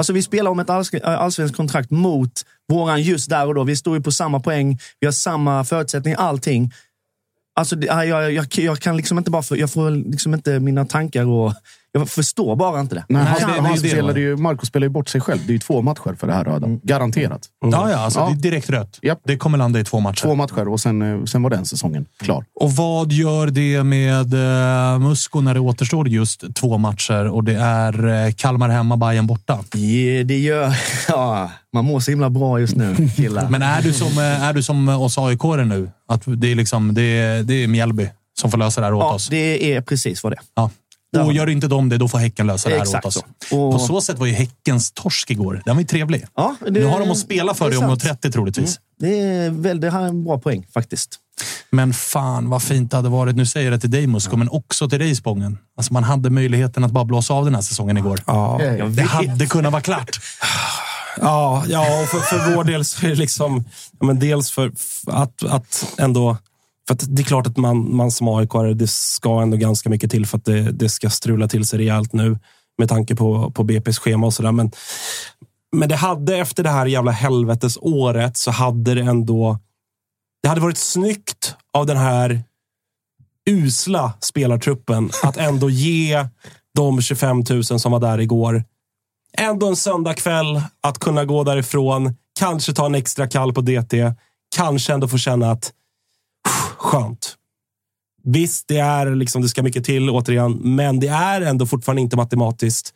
[0.00, 2.32] Alltså vi spelar om ett eh, allsvenskt kontrakt mot
[2.68, 3.64] våran just där och då.
[3.64, 4.78] Vi står ju på samma poäng.
[5.00, 6.72] Vi har samma förutsättningar, allting.
[7.54, 9.42] Alltså, jag, jag, jag kan liksom inte bara...
[9.42, 11.54] För, jag får liksom inte mina tankar och
[11.92, 13.04] jag förstår bara inte det.
[13.08, 15.40] Nej, Kan han, man- han spelade ju, Marco spelar ju bort sig själv.
[15.46, 16.66] Det är ju två matcher för det här röda.
[16.82, 17.40] Garanterat.
[17.60, 18.26] Ja, ja, alltså, Ja.
[18.26, 18.98] det är direkt rött.
[19.24, 20.22] Det kommer landa i två matcher.
[20.22, 22.44] Två matcher och sen, eh, sen var den säsongen klar.
[22.60, 27.54] Och vad gör det med uh, Musko när det återstår just två matcher och det
[27.54, 29.58] är eh, Kalmar hemma, Bayern borta?
[29.72, 30.76] Ja, det gör...
[31.08, 33.48] Ja, man mår så himla bra just nu, killar.
[33.50, 35.90] Men är du som, eh, är du som oss aik nu?
[36.08, 38.08] Att det är, liksom, det, är, det är Mjällby
[38.40, 39.28] som får lösa det här åt ja, oss?
[39.28, 40.42] det är precis vad det är.
[40.54, 40.70] Ja.
[41.18, 43.24] Och gör inte de det, då får Häcken lösa det här Exakt åt oss.
[43.50, 43.56] så.
[43.66, 45.62] Och- På så sätt var ju Häckens torsk igår.
[45.64, 46.24] Den var ju trevlig.
[46.36, 48.02] Ja, det- nu har de att spela för det det om sant.
[48.02, 48.80] 30 troligtvis.
[49.00, 51.16] Det är väl, det en bra poäng faktiskt.
[51.70, 53.36] Men fan vad fint det hade varit.
[53.36, 55.58] Nu säger jag det till dig Musko, men också till dig Spången.
[55.76, 58.20] Alltså man hade möjligheten att bara blåsa av den här säsongen igår.
[58.26, 60.20] Ja, det hade kunnat vara klart.
[61.20, 63.64] Ja, ja och för, för vår del så är det liksom...
[64.00, 66.36] Ja, men dels för f- att, att ändå...
[66.90, 70.10] För att det är klart att man, man som aik det ska ändå ganska mycket
[70.10, 72.38] till för att det, det ska strula till sig rejält nu
[72.78, 74.52] med tanke på, på BP's schema och sådär.
[74.52, 74.70] Men,
[75.76, 79.58] men det hade efter det här jävla helvetesåret så hade det ändå...
[80.42, 82.42] Det hade varit snyggt av den här
[83.50, 86.26] usla spelartruppen att ändå ge
[86.74, 88.64] de 25 000 som var där igår
[89.38, 94.12] ändå en söndagkväll att kunna gå därifrån, kanske ta en extra kall på DT,
[94.56, 95.72] kanske ändå få känna att
[96.80, 97.36] skönt.
[98.22, 102.16] Visst, det är liksom, det ska mycket till återigen, men det är ändå fortfarande inte
[102.16, 102.94] matematiskt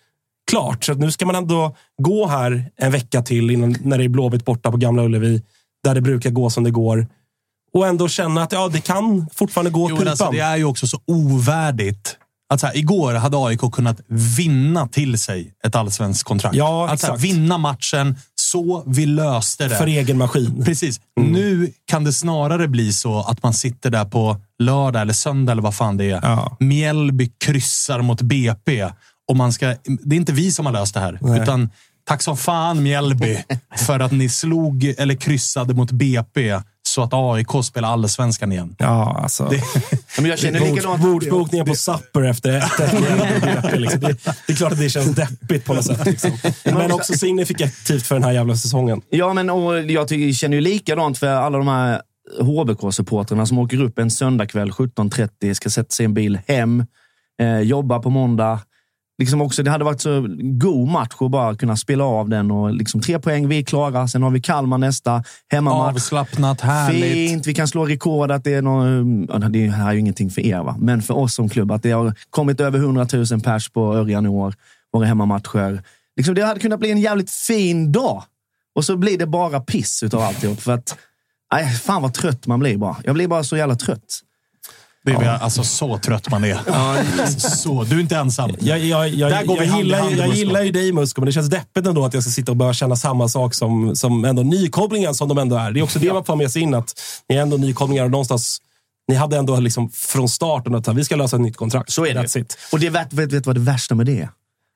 [0.51, 0.85] klart.
[0.85, 4.45] Så nu ska man ändå gå här en vecka till innan, när det är Blåvitt
[4.45, 5.43] borta på Gamla Ullevi,
[5.85, 7.07] där det brukar gå som det går.
[7.73, 10.09] Och ändå känna att ja, det kan fortfarande gå åt Jo, pipan.
[10.09, 12.17] alltså, det är ju också så ovärdigt.
[12.49, 14.01] Att så här, igår hade AIK kunnat
[14.37, 16.57] vinna till sig ett allsvenskt kontrakt.
[16.57, 18.17] Ja, att här, vinna matchen,
[18.51, 19.77] så vi löste det.
[19.77, 20.65] För egen maskin.
[20.65, 21.01] Precis.
[21.21, 25.63] Nu kan det snarare bli så att man sitter där på lördag eller söndag eller
[25.63, 26.21] vad fan det är.
[26.23, 26.57] Ja.
[26.61, 28.91] Mjällby kryssar mot BP
[29.29, 29.67] och man ska...
[29.85, 31.43] Det är inte vi som har löst det här, Nej.
[31.43, 31.71] utan
[32.05, 33.39] tack som fan Mjällby
[33.77, 36.61] för att ni slog eller kryssade mot BP
[36.95, 38.77] så att AIK spelar allsvenskan igen.
[38.79, 39.49] Ja, alltså.
[39.49, 39.63] Det,
[40.17, 41.03] Ja, Men jag känner likadant.
[41.03, 42.65] bordsbokningen på Supper efter 1
[43.81, 44.01] liksom.
[44.01, 46.07] det, det är klart att det känns deppigt på något sätt.
[46.07, 46.31] Liksom.
[46.65, 49.03] Men också signifikativt för den här jävla säsongen.
[49.11, 52.03] Ja, men och jag tycker, känner ju likadant för alla de här
[52.41, 56.87] HBK-supporterna som åker upp en söndagkväll 17.30, ska sätta sig i en bil hem,
[57.41, 58.59] eh, jobba på måndag.
[59.19, 62.51] Liksom också, det hade varit så god match att bara kunna spela av den.
[62.51, 64.09] och liksom Tre poäng, vi är klara.
[64.09, 65.95] Sen har vi Kalmar nästa, hemmamatch.
[65.95, 67.31] Avslappnat, härligt.
[67.31, 68.31] Fint, vi kan slå rekord.
[68.31, 70.77] Att det, är någon, ja, det här är ju ingenting för er, va?
[70.79, 71.73] men för oss som klubb.
[71.73, 74.55] Att det har kommit över 100 000 pers på Örjan i år,
[74.93, 75.83] våra hemmamatcher.
[76.17, 78.25] Liksom, det hade kunnat bli en jävligt fin dag.
[78.75, 80.61] Och så blir det bara piss utav alltihop.
[80.61, 80.99] För att,
[81.53, 82.97] nej, fan vad trött man blir bara.
[83.05, 84.21] Jag blir bara så jävla trött.
[85.05, 86.59] Det är alltså så trött man är.
[87.39, 88.51] Så, du är inte ensam.
[88.61, 90.39] Jag, jag, jag, Där går vi jag, hand i gillar, hand, jag Musko.
[90.39, 92.73] gillar ju dig Musko, men det känns deppigt ändå att jag ska sitta och börja
[92.73, 95.71] känna samma sak som, som ändå nykomlingen som de ändå är.
[95.71, 96.95] Det är också det man får med sig in, att
[97.29, 98.59] ni är ändå nykomlingar och någonstans
[99.09, 101.91] ni hade ändå liksom från starten att vi ska lösa ett nytt kontrakt.
[101.93, 102.57] Så är det.
[102.73, 104.29] Och det vet, vet, vet vad det värsta med det är?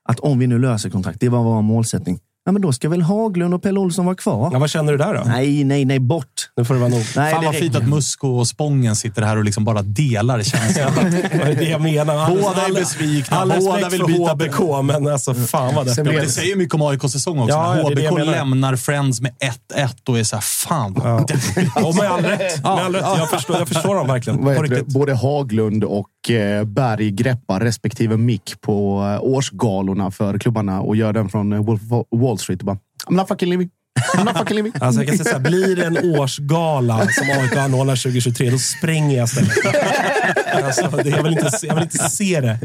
[0.09, 2.19] Att om vi nu löser kontrakt, det var vår målsättning.
[2.49, 4.49] Ja, men då ska väl Haglund och Pelle Olsson vara kvar?
[4.53, 5.23] Ja, vad känner du där då?
[5.25, 6.25] Nej, nej, nej, bort.
[6.57, 7.03] Nu får det vara nog.
[7.15, 10.43] Nej, Fan det vad fint att Musko och Spången sitter här och liksom bara delar
[10.43, 10.91] känslan.
[11.11, 12.29] Det är det jag menar.
[12.29, 16.27] Båda är besvikna, All båda vill byta HBK, men alltså fan vad Sen Ja, det
[16.29, 17.55] säger mycket om AIKs säsong också.
[17.55, 19.31] Ja, ja, det det HBK lämnar Friends med
[19.75, 21.75] 1-1 och är såhär, fan vad deppigt.
[21.75, 22.63] Och med all rätt.
[22.63, 23.03] Med all rätt.
[23.17, 24.45] Jag, förstår, jag förstår dem verkligen.
[24.45, 24.83] Det?
[24.87, 31.13] Både Haglund och eh, Berg greppar respektive mick på eh, årsgalorna för klubbarna och gör
[31.13, 32.59] den från eh, Wolf- Wall Street.
[32.59, 33.69] Och bara, I'm not fucking living.
[34.17, 34.71] I'm not fucking living.
[34.81, 38.57] Alltså jag kan säga så här, blir det en årsgala som AIK anordnar 2023, då
[38.57, 39.51] spränger jag stället.
[40.63, 42.59] Alltså, det, jag, vill inte, se- jag vill inte se det.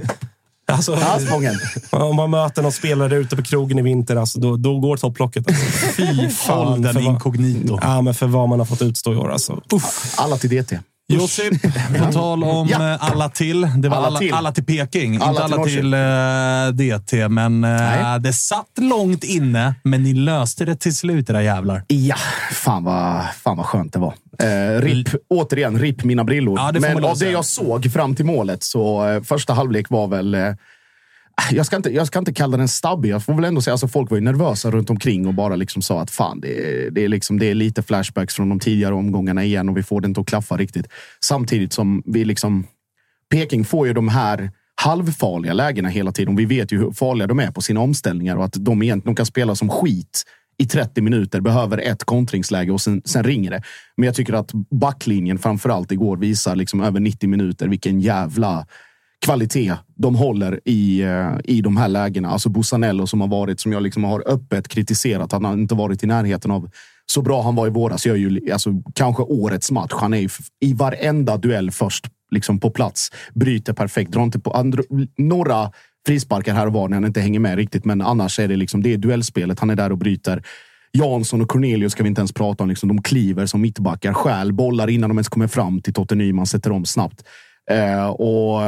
[0.72, 0.98] Alltså,
[1.90, 5.48] om man möter någon spelare ute på krogen i vinter, alltså, då, då går topplocket.
[5.48, 5.64] Alltså.
[5.96, 6.66] Fy fan.
[6.68, 7.78] Håll den för vad- inkognito.
[7.82, 9.32] Ja, men för vad man har fått utstå i år.
[9.32, 9.60] Alltså.
[9.72, 10.14] Uff.
[10.18, 10.78] Alla till DT.
[11.08, 11.62] Josip,
[11.98, 12.92] på tal om Ja.
[12.94, 13.60] eh, alla till.
[13.76, 14.34] Det var Alla alla, till.
[14.34, 17.28] alla till Peking, Alla inte alla till eh, DT.
[17.28, 18.20] Men Nej.
[18.20, 21.84] det satt långt inne, men ni löste det till slut era jävlar.
[21.88, 22.16] Ja,
[22.52, 24.14] fan vad, fan vad skönt det var.
[24.42, 26.58] Eh, RIP, återigen, RIP mina brillor.
[26.58, 30.36] Ja, Men av det jag såg fram till målet så första halvlek var väl...
[31.52, 33.10] Jag, ska inte, jag ska inte kalla den stabbig.
[33.10, 35.82] Jag får väl ändå säga alltså folk var ju nervösa runt omkring och bara liksom
[35.82, 38.94] sa att fan, det är, det är, liksom, det är lite flashbacks från de tidigare
[38.94, 40.86] omgångarna igen och vi får det inte att klaffa riktigt.
[41.24, 42.66] Samtidigt som vi liksom...
[43.30, 46.36] Peking får ju de här halvfarliga lägena hela tiden.
[46.36, 49.16] Vi vet ju hur farliga de är på sina omställningar och att de egentligen de
[49.16, 50.22] kan spela som skit
[50.58, 53.62] i 30 minuter, behöver ett kontringsläge och sen, sen ringer det.
[53.96, 58.66] Men jag tycker att backlinjen framförallt igår visar liksom över 90 minuter vilken jävla
[59.20, 62.30] kvalitet de håller i, eh, i de här lägena.
[62.30, 66.04] Alltså Bussanello som har varit, som jag liksom har öppet kritiserat, att han inte varit
[66.04, 66.70] i närheten av
[67.06, 68.06] så bra han var i våras.
[68.06, 69.92] Gör ju alltså, kanske årets match.
[69.92, 70.28] Han är ju
[70.60, 73.10] i varenda duell först liksom på plats.
[73.34, 74.10] Bryter perfekt.
[74.10, 74.82] Drar inte på andra,
[75.18, 75.70] några
[76.06, 77.84] frisparkar här och var när han inte hänger med riktigt.
[77.84, 79.60] Men annars är det liksom det är duellspelet.
[79.60, 80.42] Han är där och bryter.
[80.92, 82.68] Jansson och Cornelius ska vi inte ens prata om.
[82.68, 86.46] Liksom, de kliver som mittbackar, stjäl bollar innan de ens kommer fram till Totte Nyman,
[86.46, 87.24] sätter om snabbt.
[87.70, 88.60] Eh, och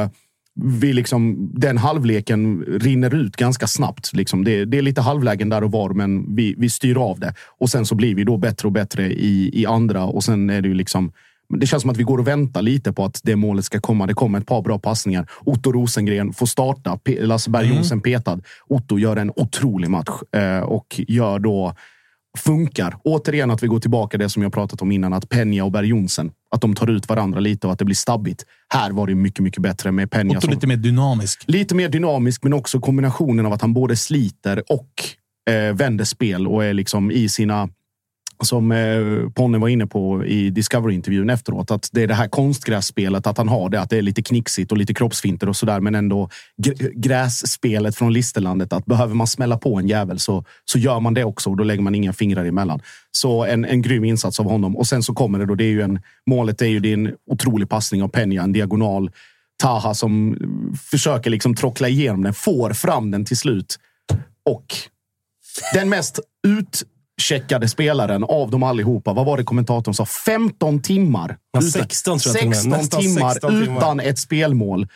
[0.63, 4.13] vi liksom, den halvleken rinner ut ganska snabbt.
[4.13, 4.43] Liksom.
[4.43, 7.33] Det, det är lite halvlägen där och var, men vi, vi styr av det.
[7.59, 10.03] Och sen så blir vi då bättre och bättre i, i andra.
[10.03, 11.11] Och sen är det ju liksom
[11.49, 14.07] det känns som att vi går och väntar lite på att det målet ska komma.
[14.07, 15.27] Det kommer ett par bra passningar.
[15.45, 16.99] Otto Rosengren får starta.
[17.19, 18.39] Lasse Berg Jonsson petad.
[18.67, 21.75] Otto gör en otrolig match eh, och gör då
[22.37, 22.97] funkar.
[23.03, 25.87] Återigen att vi går tillbaka det som jag pratat om innan, att Peña och Berg
[25.87, 28.45] Jonsson, att de tar ut varandra lite och att det blir stabbigt.
[28.73, 30.39] Här var det mycket, mycket bättre med Peña.
[30.39, 31.43] Som- lite mer dynamisk.
[31.47, 34.89] Lite mer dynamisk, men också kombinationen av att han både sliter och
[35.53, 37.69] eh, vänder spel och är liksom i sina
[38.43, 43.27] som eh, Ponne var inne på i Discovery-intervjun efteråt, att det är det här konstgrässpelet,
[43.27, 45.95] att han har det, att det är lite knixigt och lite kroppsfinter och sådär, men
[45.95, 46.29] ändå
[46.61, 51.13] gr- grässpelet från Listerlandet, att behöver man smälla på en jävel så, så gör man
[51.13, 52.81] det också och då lägger man inga fingrar emellan.
[53.11, 54.77] Så en, en grym insats av honom.
[54.77, 57.69] Och sen så kommer det då, det är ju en, målet är ju din otrolig
[57.69, 59.11] passning av Peña, en diagonal.
[59.63, 63.79] Taha som eh, försöker liksom trockla igenom den, får fram den till slut.
[64.45, 64.75] Och
[65.73, 66.83] den mest ut
[67.21, 70.05] utcheckade spelaren av dem allihopa, vad var det kommentatorn sa?
[70.05, 71.37] 15 timmar.
[71.51, 72.57] Ja, utan- 16 tror jag till och med.
[72.57, 73.77] 16 Nästan timmar 16 timmar.
[73.77, 74.87] utan ett spelmål.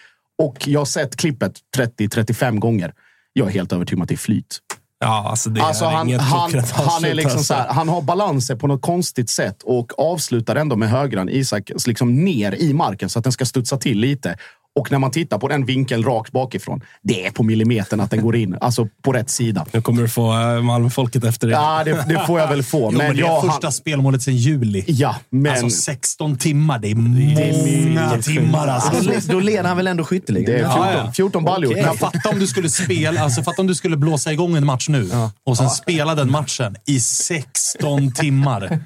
[0.44, 2.94] Och jag har sett klippet 30-35 gånger.
[3.34, 4.60] Jag är helt övertygad om att det är flyt.
[5.00, 7.44] Ja, alltså det Alltså är han, inget han, han, är liksom alltså.
[7.44, 11.72] så här, han har balanser på något konstigt sätt och avslutar ändå med högran Isak
[11.86, 14.38] liksom ner i marken så att den ska studsa till lite.
[14.76, 18.22] Och när man tittar på den vinkeln rakt bakifrån, det är på millimetern att den
[18.22, 18.58] går in.
[18.62, 19.66] Alltså på rätt sida.
[19.72, 21.56] Nu kommer du få äh, Malmöfolket efter dig.
[21.56, 22.80] Ja, det, det får jag väl få.
[22.80, 24.84] Jo, men Men det är första han, spelmålet sedan juli.
[24.88, 28.68] ja, men Alltså 16 timmar, det är många timmar.
[28.68, 29.12] Alltså.
[29.12, 30.56] Då, då leder han väl ändå skytteligan?
[30.56, 31.12] det är 14, Ja, ja.
[31.12, 31.76] 14 baljor.
[31.76, 34.90] Men fatta om du skulle spela, alltså fatta om du skulle blåsa igång en match
[34.90, 35.10] nu
[35.44, 38.80] och sen spela den matchen i 16 timmar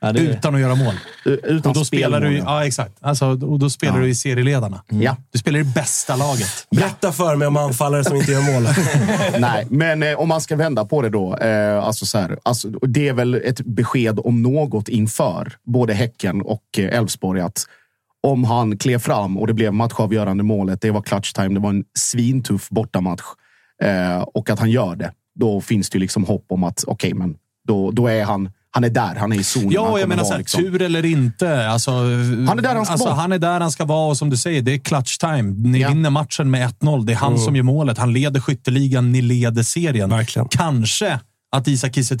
[0.00, 0.94] Ja, det utan att göra mål.
[1.24, 2.44] Utan Och då spelar du, ja.
[2.46, 2.92] ja exakt.
[3.00, 4.75] Alltså, och då spelar du i serieledarna.
[4.88, 5.16] Ja.
[5.30, 6.66] Du spelar i det bästa laget.
[6.70, 8.62] Berätta för mig om anfallare som inte gör mål.
[9.40, 11.36] Nej, men eh, om man ska vända på det då.
[11.36, 16.42] Eh, alltså så här, alltså, det är väl ett besked om något inför både Häcken
[16.42, 17.66] och eh, Elfsborg att
[18.22, 21.70] om han klev fram och det blev matchavgörande målet, det var clutch time, det var
[21.70, 23.22] en svintuff bortamatch
[23.82, 27.14] eh, och att han gör det, då finns det ju liksom hopp om att okej,
[27.14, 27.36] men
[27.66, 29.70] då, då är han, han är där, han är i zonen.
[29.70, 30.62] Ja, jag menar så här, liksom.
[30.62, 31.68] tur eller inte.
[31.68, 33.16] Alltså, han är där han ska alltså, vara.
[33.16, 35.42] Han är där han ska vara och som du säger, det är clutch time.
[35.42, 35.88] Ni Ja.
[35.88, 37.06] vinner matchen med 1-0.
[37.06, 37.98] Det är han som gör målet.
[37.98, 40.10] Han leder skytteligan, ni leder serien.
[40.10, 40.48] Verkligen.
[40.48, 41.20] Kanske
[41.56, 42.16] att Isak Kiese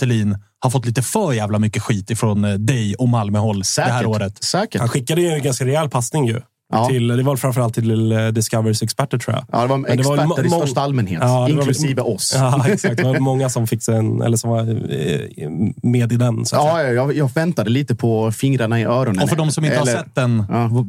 [0.58, 4.44] har fått lite för jävla mycket skit ifrån eh, dig och Malmö-håll det här året.
[4.44, 4.80] Säkert.
[4.80, 6.40] Han skickade ju en ganska rejäl passning ju.
[6.72, 6.88] Ja.
[6.88, 9.44] Till, det var framförallt till eh, Discoverys experter tror jag.
[9.52, 12.32] Ja, det var Men det var experter i största allmänhet, Ja, inklusive oss.
[12.38, 12.96] Ja, exakt.
[12.96, 15.50] Det var många som fick sig en, eller som var eh,
[15.82, 16.44] med i den.
[16.52, 19.22] Ja, jag, jag väntade lite på fingrarna i öronen.
[19.22, 20.44] Och för de som inte Eller- har sett den,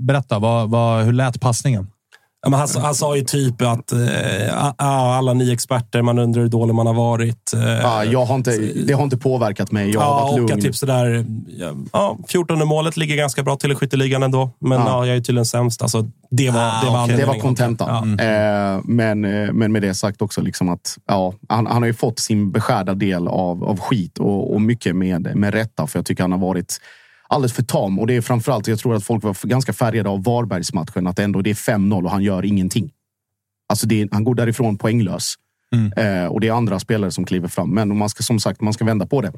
[0.07, 0.39] berätta.
[0.39, 1.87] Vad, vad, hur lät passningen?
[2.41, 6.87] Han, han sa ju typ att eh, alla ni experter, man undrar hur dålig man
[6.87, 7.53] har varit.
[7.53, 8.57] Eh, Ja, jag har inte,
[8.87, 9.89] det har inte påverkat mig.
[9.91, 10.53] Jag har ja, varit lugn.
[10.53, 14.49] att typ sådär, ja, ja, 14 målet ligger ganska bra till i skytteligan ändå.
[14.59, 14.85] Men Ja.
[14.87, 15.05] ja.
[15.07, 15.81] jag är tydligen sämst.
[15.81, 17.17] Alltså, det var, Ah, det var, okej.
[17.17, 18.17] det var kontentan.
[18.19, 18.25] Ja.
[18.25, 21.93] Eh, men, eh, men med det sagt också, liksom att ja, han, han har ju
[21.93, 25.87] fått sin beskärda del av, av skit och, och mycket med, med rätta.
[25.87, 26.77] För jag tycker han har varit
[27.27, 27.99] alldeles för tam.
[27.99, 31.07] Och det är framförallt, jag tror att folk var ganska färgade av Varbergsmatchen.
[31.07, 32.91] Att ändå det är 5-0 och han gör ingenting.
[33.69, 35.33] Alltså är- han går därifrån poänglös.
[35.97, 37.69] Eh, och det är andra spelare som kliver fram.
[37.73, 39.33] Men man ska, som sagt, man ska vända på det.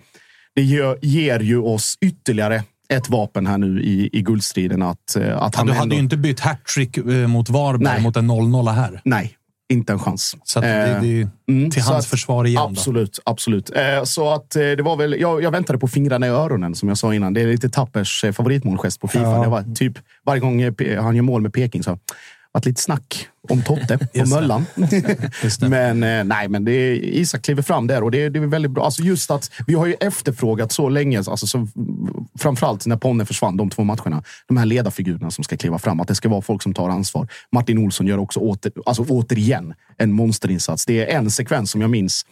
[0.55, 2.63] Det ger, ger ju oss ytterligare
[2.93, 4.81] ett vapen här nu i, i guldstriden.
[4.81, 8.01] Att, eh, att han du hade ändå, ju inte bytt hattrick eh, mot Varberg Nej.
[8.03, 9.01] mot en 0-0 här.
[9.05, 9.35] Nej,
[9.69, 10.35] inte en chans.
[10.43, 12.61] Så det, Eh, det är mm, till hans att- försvar igen.
[12.63, 12.69] Då.
[12.69, 13.69] Absolut, absolut.
[13.75, 16.89] Eh, så att eh, det var väl, jag, jag väntade på fingrarna i öronen som
[16.89, 17.33] jag sa innan.
[17.33, 19.23] Det är lite Tappers eh, favoritmålgest på Fifa.
[19.23, 19.43] Ja.
[19.43, 19.93] Det var typ
[20.25, 20.73] varje gång eh,
[21.03, 21.99] han gör mål med Peking så
[22.51, 24.25] varit lite snack om Totte det.
[24.29, 24.65] Möllan.
[25.69, 28.45] Men eh, nej, men det är, Isak kliver fram där och det, är- det är
[28.47, 28.85] väldigt bra.
[28.85, 31.67] Alltså just att vi har ju efterfrågat så länge, alltså så,
[32.39, 36.07] framförallt när Ponne försvann, de två matcherna, de här ledarfigurerna som ska kliva fram, att
[36.07, 37.27] det ska vara folk som tar ansvar.
[37.51, 40.85] Martin Olsson gör också åter, alltså återigen en monsterinsats.
[40.85, 42.25] Det är en sekvens som jag minns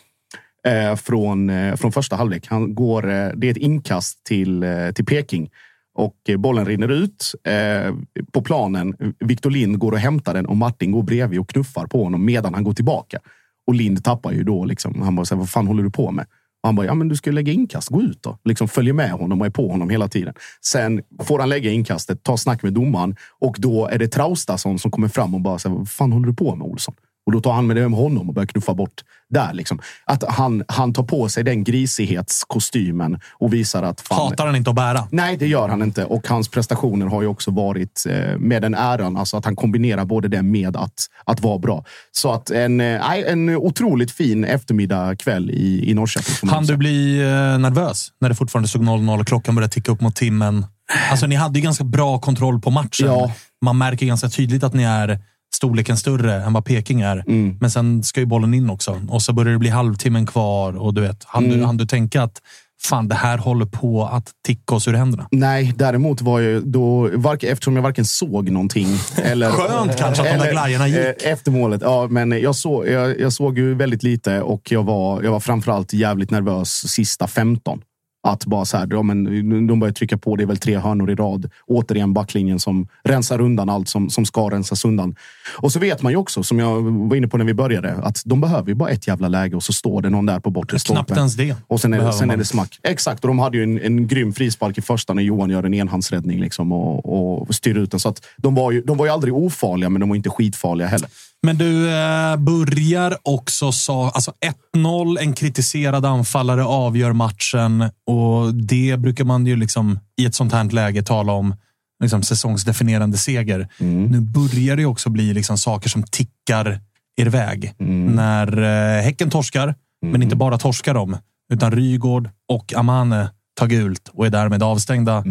[0.67, 2.47] eh, från, eh, från första halvlek.
[2.47, 5.49] Han går, eh, det är ett inkast till, eh, till Peking
[5.97, 7.95] och eh, bollen rinner ut eh,
[8.31, 8.95] på planen.
[9.19, 12.53] Viktor Lind går och hämtar den och Martin går bredvid och knuffar på honom medan
[12.53, 13.19] han går tillbaka.
[13.67, 14.65] Och Lind tappar ju då.
[14.65, 16.25] Liksom, han bara, så här, vad fan håller du på med?
[16.61, 17.89] Och han bara, ja men du ska ju lägga inkast.
[17.89, 18.37] Gå ut då.
[18.45, 20.33] Liksom följer med honom och är på honom hela tiden.
[20.65, 24.91] Sen får han lägga inkastet, ta snack med domaren och då är det Traustason som
[24.91, 26.95] kommer fram och bara, så här, vad fan håller du på med Olsson?
[27.27, 29.53] Och då tar han med det med honom och börjar knuffa bort där.
[29.53, 29.79] Liksom.
[30.05, 34.01] Att han, han tar på sig den grisighetskostymen och visar att...
[34.01, 35.07] Fan, Hatar han inte att bära?
[35.11, 36.05] Nej, det gör han inte.
[36.05, 39.17] Och hans prestationer har ju också varit eh, med den äran.
[39.17, 41.85] Alltså att han kombinerar både det med att, att vara bra.
[42.11, 46.49] Så att en, eh, en otroligt fin eftermiddag kväll i, i Norrköping.
[46.49, 50.01] Han du bli eh, nervös när det fortfarande stod 0-0 och klockan började ticka upp
[50.01, 50.65] mot timmen?
[51.11, 53.07] Alltså, ni hade ju ganska bra kontroll på matchen.
[53.07, 53.31] Ja.
[53.61, 55.19] Man märker ganska tydligt att ni är
[55.57, 57.23] storleken större än vad Peking är.
[57.27, 57.57] Mm.
[57.61, 59.01] Men sen ska ju bollen in också.
[59.09, 60.77] Och så börjar det bli halvtimmen kvar.
[60.77, 61.65] Och du vet, hann, du, Mm.
[61.65, 62.41] hann du tänka att
[62.81, 65.27] fan, det här håller på att ticka oss ur händerna?
[65.31, 68.87] Nej, däremot var jag då, vark, eftersom jag varken såg någonting
[69.23, 69.49] eller...
[69.51, 70.97] Skönt kanske att de där glajjorna gick.
[70.97, 72.07] eh, Efter målet, ja.
[72.09, 75.93] Men jag, såg, jag, jag såg ju väldigt lite och jag var, jag var framförallt
[75.93, 77.81] jävligt nervös sista 15.
[78.27, 80.35] Att bara så här, ja, men de börjar trycka på.
[80.35, 81.49] Det är väl tre hörnor i rad.
[81.67, 85.15] Återigen backlinjen som rensar undan allt som, som ska rensas undan.
[85.57, 88.21] Och så vet man ju också, som jag var inne på när vi började, att
[88.25, 90.79] de behöver ju bara ett jävla läge och så står det någon där på bortre
[90.79, 91.05] stolpen.
[91.05, 91.55] Knappt ens det.
[91.67, 92.79] Och sen är, det, sen är det smack.
[92.83, 95.73] Exakt, och de hade ju en, en grym frispark i första när Johan gör en
[95.73, 97.99] enhandsräddning liksom och, och styr ut den.
[97.99, 100.87] Så att de, var ju, de var ju aldrig ofarliga, men de var inte skitfarliga
[100.87, 101.09] heller.
[101.43, 104.33] Men du eh, börjar också sa alltså
[104.75, 110.53] 1-0, en kritiserad anfallare avgör matchen och det brukar man ju liksom i ett sånt
[110.53, 111.55] här läge tala om
[112.03, 113.67] liksom säsongsdefinierande seger.
[114.11, 116.79] Nu börjar det ju också bli liksom saker som tickar
[117.17, 117.73] er väg.
[118.15, 118.57] När
[118.97, 121.17] eh, Häcken torskar, men inte bara torskar de,
[121.53, 125.23] utan Rygård och Amane tar gult och är därmed avstängda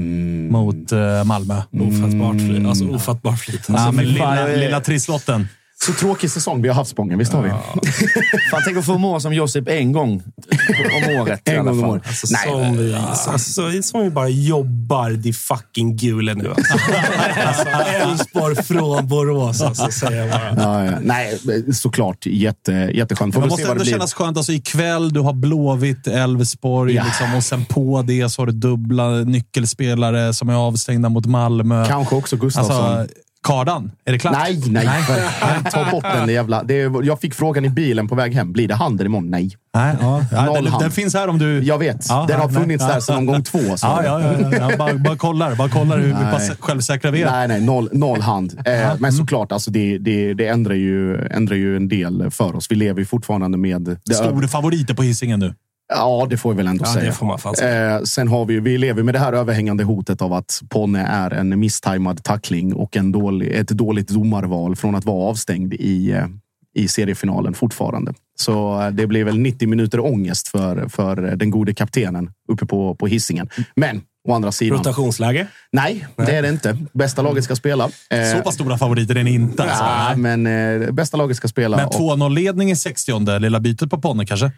[0.51, 1.63] mot eh, Malmö.
[1.81, 2.67] Ofattbart flit.
[2.67, 3.61] Alltså ofattbart flit.
[3.69, 5.49] ja, Alltså, fan, lilla, lilla trisslotten.
[5.85, 7.49] Så tråkig säsong vi har haft Spången, visst har vi?
[8.51, 10.23] Fan, tänk att få må som Josip en gång
[11.07, 11.91] om året i En alla gång om fall.
[11.91, 12.03] året.
[12.07, 16.49] Alltså, Nej, som, vi, alltså, som vi bara jobbar di fucking gule nu.
[16.49, 16.79] Alltså.
[17.47, 20.55] Alltså, Elfsborg från Borås, alltså, säger jag bara.
[20.63, 20.99] Ja, ja.
[21.03, 21.39] Nej,
[21.75, 22.27] såklart.
[22.27, 23.35] Jätte, jätteskönt.
[23.35, 24.37] Får Det måste ändå det kännas skönt.
[24.37, 27.05] Alltså, ikväll, du har Blåvitt, Elfsborg Ja.
[27.05, 31.87] liksom, och sen på det så har du dubbla nyckelspelare som är avstängda mot Malmö.
[31.87, 32.85] Kanske också Gustafsson.
[32.85, 33.15] Alltså,
[33.47, 34.33] Kardan, är det klart?
[34.33, 34.87] Nej, nej.
[34.87, 35.73] nej.
[35.73, 36.63] Ta bort den jävla...
[36.63, 38.53] Det är, jag fick frågan i bilen på väg hem.
[38.53, 39.31] Blir det handen imorgon?
[39.31, 39.57] Nej.
[39.75, 40.25] Nej, ja.
[40.31, 41.63] Den, den finns här om du...
[41.63, 42.07] Jag vet.
[42.09, 42.95] Ja, den har funnits nej.
[42.95, 43.59] där sedan omgång två.
[43.59, 43.87] Så.
[43.87, 44.21] Ja, ja,
[44.53, 44.77] ja.
[44.79, 47.31] Bara, bara kollar, bara kollar hur pass självsäkra vi är.
[47.31, 48.61] Nej, nej, noll, noll hand.
[48.65, 52.71] Eh, men såklart, alltså, det, det, det ändrar, ju, ändrar ju en del för oss.
[52.71, 53.97] Vi lever ju fortfarande med...
[54.13, 55.55] Stor favoriter på Hisingen nu.
[55.89, 57.05] Ja, det får vi väl ändå Ja, säga.
[57.07, 57.97] det får man fan säga.
[57.97, 61.31] Eh, sen har vi, vi lever med det här överhängande hotet av att Ponne är
[61.31, 66.27] en misstajmad tackling och en dålig, ett dåligt domarval från att vara avstängd i, eh,
[66.75, 68.15] i seriefinalen fortfarande.
[68.39, 72.95] Så eh, det blir väl 90 minuter ångest för, för den gode kaptenen uppe på,
[72.95, 73.49] på hissingen.
[73.77, 74.79] Men å andra sidan.
[74.79, 75.47] Rotationsläge?
[75.73, 76.79] Nej, det är det inte.
[76.93, 77.85] Bästa laget ska spela.
[78.11, 79.63] Eh, Så pass stora favoriter är ni inte.
[79.63, 79.85] Alltså.
[79.85, 80.47] ja, men
[80.83, 81.77] eh, bästa laget ska spela.
[81.77, 84.51] Men och- 2-0-ledning i 60 lilla bytet på Ponne kanske?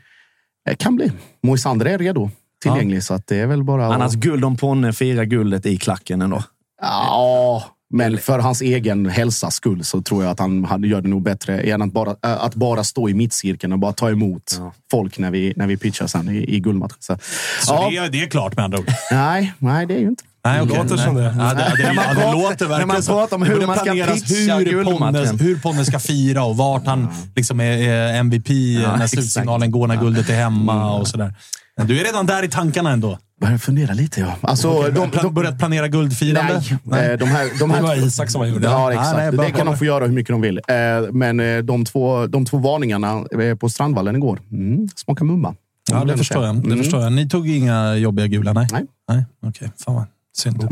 [0.68, 1.12] Eh, Kan bli.
[1.42, 2.30] Moisander är redo.
[2.62, 3.94] Tillgänglig, så att det är väl bara...
[3.94, 6.42] Annars guld om Ponne firar guldet i klacken ändå.
[6.82, 11.08] Ja, men för hans egen hälsas skull så tror jag att han hade gör det
[11.08, 14.60] nog bättre än att bara, äh, att bara stå i mittcirkeln och bara ta emot
[14.90, 16.96] folk när vi, när vi pitchar sen i, i guldmatchen.
[16.98, 17.16] Så,
[17.62, 18.86] Så ja, det, är, det är klart med andra ord.
[19.10, 20.24] nej, nej, det är ju inte.
[20.44, 20.76] Nej, okej.
[20.76, 21.24] låter som Nej.
[21.24, 21.34] det.
[21.38, 23.12] Ja, det, det, När man ja, det låter när verkligen man så.
[23.12, 24.98] pratar om Det hur man ska planeras pitcha hur guldmatchen.
[25.38, 29.10] Ponne, hur Ponne ska fira och vart han liksom är, är MVP när exakt.
[29.10, 31.34] slutsignalen går när guldet är hemma och sådär.
[31.76, 33.18] Men du är redan där i tankarna ändå.
[33.40, 34.34] Börjar fundera lite, ja.
[34.40, 36.62] Alltså, de, de, de, börjat planera guldfirande?
[36.82, 38.66] nej, eh, de här, de här Det var Isak som har gjort det.
[38.68, 39.16] Ja, Ja, exakt.
[39.16, 40.56] nej, bara det kan de få göra hur mycket de vill.
[40.68, 40.74] Eh,
[41.12, 43.24] Men eh, de två, de två varningarna
[43.60, 45.54] på Strandvallen igår, mm, smakar mumma.
[45.90, 46.56] Ja, det förstår jag.
[46.56, 46.78] Det Mm.
[46.78, 47.12] förstår jag.
[47.12, 48.52] Ni tog inga jobbiga gula?
[48.52, 48.66] Nej.
[48.72, 48.84] Nej.
[49.08, 49.24] nej.
[49.46, 50.04] Okej, fan vad
[50.38, 50.70] synd.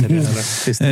[0.65, 0.81] Trist.
[0.81, 0.87] Eh,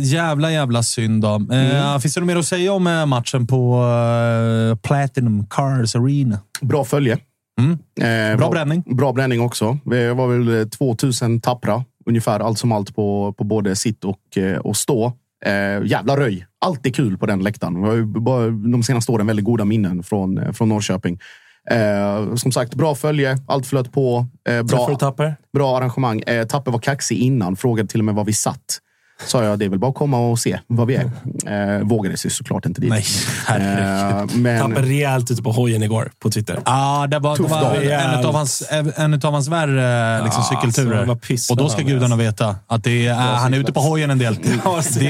[0.00, 1.28] jävla, jävla synd då.
[1.34, 2.00] Eh, Mm.
[2.00, 3.82] Finns det något mer att säga om eh, matchen på
[4.70, 6.38] eh, Platinum Cars Arena?
[6.60, 7.18] Bra följe.
[7.60, 7.70] Mm.
[8.32, 8.82] Eh, Bra var- bränning.
[8.86, 9.78] Bra bränning också.
[9.84, 14.38] Vi var väl eh, 2000 tappra, ungefär allt som allt på, på både sitt och,
[14.38, 15.12] eh, och stå.
[15.46, 16.46] Eh, jävla röj.
[16.64, 17.82] Alltid kul på den läktaren.
[17.82, 21.18] Vi har ju bara de senaste åren väldigt goda minnen från, eh, från Norrköping.
[21.70, 23.38] Eh, som sagt, bra följe.
[23.46, 24.26] Allt flöt på.
[24.48, 25.36] Eh, du bra, Tapper?
[25.52, 26.20] bra arrangemang.
[26.20, 27.56] Eh, Tapper var kaxig innan.
[27.56, 28.78] Frågade till och med var vi satt.
[29.26, 31.10] Sa jag, det är väl bara att komma och se vad vi är.
[31.76, 32.90] Eh, vågade sig såklart inte dit.
[32.90, 33.04] Nej,
[33.48, 34.60] eh, men...
[34.60, 36.58] Tappade rejält ute på hojen igår på Twitter.
[36.64, 38.62] Ja, det var, det var en, av hans,
[38.96, 41.10] en av hans värre liksom, Ja, cykelturer.
[41.10, 44.18] alltså, och då ska gudarna veta att det är, han är ute på hojen en
[44.18, 44.34] del.
[44.34, 44.60] Det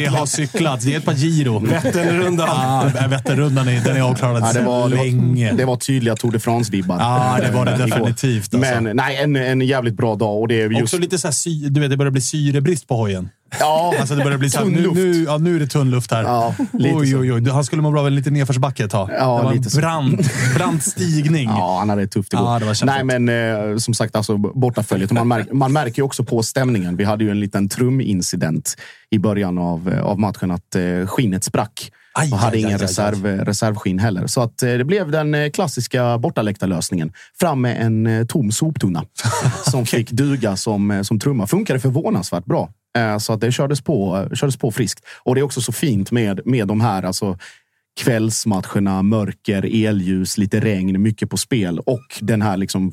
[0.07, 0.85] har cyklats.
[0.85, 1.59] Det är ett par Giro.
[1.59, 2.49] Vätternrundan.
[2.49, 5.51] Ja, Vätternrundan är, den är avklarad Ja, det, var, det, länge.
[5.51, 6.97] var, det var tydliga Tour de France-vibbar.
[7.01, 8.81] Ja, det var det eh, definitivt, alltså.
[8.81, 10.41] Men nej, en, en jävligt bra dag.
[10.41, 12.97] Och det är just, Också lite så här, du vet, det börjar bli syrebrist på
[12.97, 13.29] hojen.
[13.61, 16.11] Ja, Alltså det börjar bli så här, nu, nu, ja, nu är det tunn luft
[16.11, 16.23] här.
[16.23, 17.51] Ja, oj, oj, oj.
[17.51, 19.11] Han skulle må bra av en liten nedförsbacke ett tag.
[19.19, 21.49] Ja, det var lite en brant, brant stigning.
[21.49, 22.45] Ja, han hade det tufft igår.
[22.45, 22.85] Ja, det var.
[22.85, 25.13] Nej, men eh, som sagt, alltså, bortaföljet.
[25.13, 26.97] Man, märk, man märker ju också på stämningen.
[26.97, 28.77] Vi hade ju en liten trumincident
[29.11, 30.51] i början av, eh, av matchen.
[30.51, 31.91] Att eh, skinnet sprack.
[32.17, 34.27] Aj, och hade aj, ingen aj, reserv, reservskinn heller.
[34.27, 37.13] Så att, eh, det blev den eh, klassiska bortaläktarlösningen.
[37.41, 39.05] Fram med en eh, tom soptunna
[39.71, 41.47] som fick duga som, eh, som trumma.
[41.47, 42.71] Funkade förvånansvärt bra.
[42.99, 45.05] Eh, så att det kördes på, kördes på friskt.
[45.23, 47.39] Och det är också så fint med, med de här alltså,
[48.01, 52.93] kvällsmatcherna, mörker, elljus, lite regn, mycket på spel och den här liksom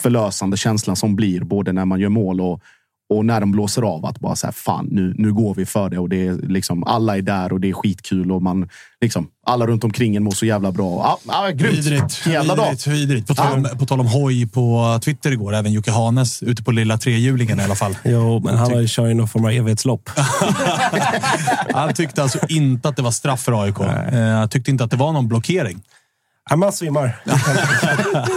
[0.00, 2.60] förlösande känslan som blir både när man gör mål och,
[3.08, 4.06] och när de blåser av.
[4.06, 6.84] Att bara så här, fan, nu, nu går vi för det och det är liksom,
[6.84, 8.68] alla är där och det är skitkul och man
[9.00, 11.18] liksom, alla runt omkring en mår så jävla bra.
[11.26, 11.76] Ja, ja, grymt!
[11.76, 12.26] Vidrigt.
[12.26, 12.64] Jävla dag!
[12.64, 13.28] vidrigt, vidrigt.
[13.28, 16.70] På, tal om, på tal om hoj på Twitter igår, även Jocke Hanes ute på
[16.70, 17.96] lilla trehjulingen i alla fall.
[18.04, 20.10] Jo, men han har ju kört i någon form av evighetslopp.
[21.72, 23.80] Han tyckte alltså inte att det var straff för AIK.
[23.80, 25.82] Eh, Han tyckte inte att det var någon blockering.
[26.50, 27.16] Ja, man svimmar.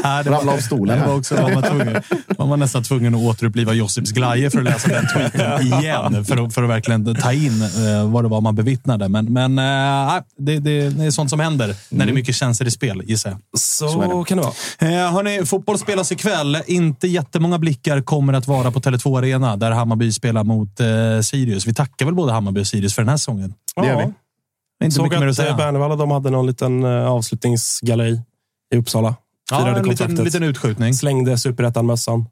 [0.04, 2.04] Nej, det Ramla av stolen Det var, också, man, var tvungen,
[2.38, 6.26] man var nästan tvungen att återuppliva Josips glaje för att läsa den tweeten igen.
[6.26, 9.10] För att, för att verkligen ta in eh, vad det var man bevittnade.
[9.10, 12.68] Men, men eh, det, det, det är sånt som händer när det är mycket känslor
[12.68, 13.40] i spel, gissar jag.
[13.60, 14.54] Så, kan det vara.
[14.80, 16.58] Eh, hörni, fotboll spelas ikväll.
[16.68, 20.88] Inte jättemånga blickar kommer att vara på Tele2 Arena där Hammarby spelar mot eh,
[21.24, 21.68] Sirius.
[21.68, 23.54] Vi tackar väl både Hammarby och Sirius för den här säsongen.
[23.76, 24.14] Det gör vi.
[24.84, 25.50] Inte Såg mycket mer att säga.
[25.50, 28.22] eh, Bernevalla de hade någon liten eh, avslutningsgalej
[28.74, 29.16] i Uppsala.
[29.52, 30.26] Ja, Firade en liten, kontraktet.
[30.26, 30.94] liten utskjutning.
[30.94, 32.26] Slängde superettan-mössan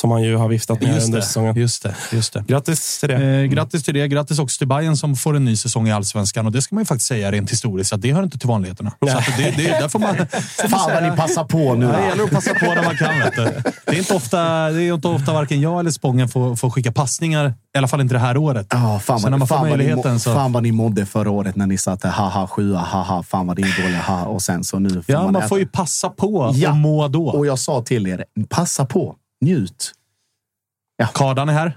[0.00, 1.56] som han ju har viftat med Just under det, säsongen.
[1.56, 2.44] just det, just det.
[2.48, 3.14] Grattis till det.
[3.14, 4.08] Eh, grattis till det.
[4.08, 6.46] Grattis också till Bayern som får en ny säsong i allsvenskan.
[6.46, 8.92] Och det ska man ju faktiskt säga rent historiskt att det hör inte till vanligheterna.
[9.10, 11.86] Så att det, det, där får man, man Fan vad ni passar på nu.
[11.86, 13.18] Ja, det gäller att passa på när man kan.
[13.18, 13.44] Vet du.
[13.86, 16.92] Det, är inte ofta, det är inte ofta varken jag eller Spången får, får skicka
[16.92, 17.54] passningar.
[17.74, 18.66] I alla fall inte det här året.
[18.70, 20.34] Ja, fan, så när man vad, fan, vad ni, så...
[20.34, 22.10] fan vad ni mådde förra året när ni satt där.
[22.10, 24.24] Haha, sjua, haha, fan vad det är dåliga, haha.
[24.26, 25.48] Och sen så nu får Ja, man äta.
[25.48, 26.70] får ju passa på Ja.
[26.70, 27.28] och må då.
[27.28, 29.16] Och jag sa till er, passa på.
[29.40, 29.92] Njut.
[31.14, 31.76] Kardan är här.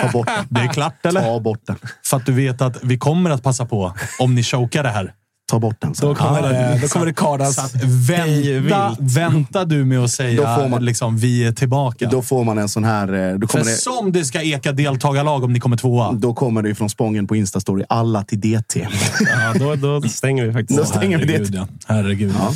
[0.00, 0.46] Ta bort den.
[0.50, 1.20] Det är klart, eller?
[1.20, 1.76] Ta bort den.
[2.06, 5.14] För att du vet att vi kommer att passa på om ni chokar det här.
[5.50, 5.92] Ta bort den.
[6.00, 7.54] Då kommer Ja, det, då kommer det kardas.
[7.54, 12.08] Så att vänta, vänta du med att Då säga får man- liksom, vi är tillbaka.
[12.10, 13.32] Då får man en sån här...
[13.32, 16.12] eh, Då För kommer, det, som det ska eka deltagarlag om ni kommer tvåa.
[16.12, 17.84] då kommer det från Spången på Instastory.
[17.88, 18.88] Alla till DT.
[19.20, 20.78] Ja, då, då stänger vi faktiskt.
[20.80, 21.32] Då stänger vi det.
[21.32, 21.66] Herregud, ja.
[21.86, 22.34] Herregud.
[22.38, 22.48] Ja.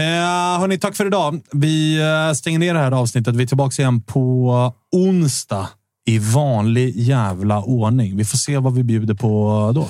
[0.00, 1.40] Eh, hörni, tack för idag.
[1.52, 3.34] Vi eh, stänger ner det här avsnittet.
[3.36, 5.68] Vi är tillbaka igen på onsdag
[6.06, 8.16] i vanlig jävla ordning.
[8.16, 9.86] Vi får se vad vi bjuder på då.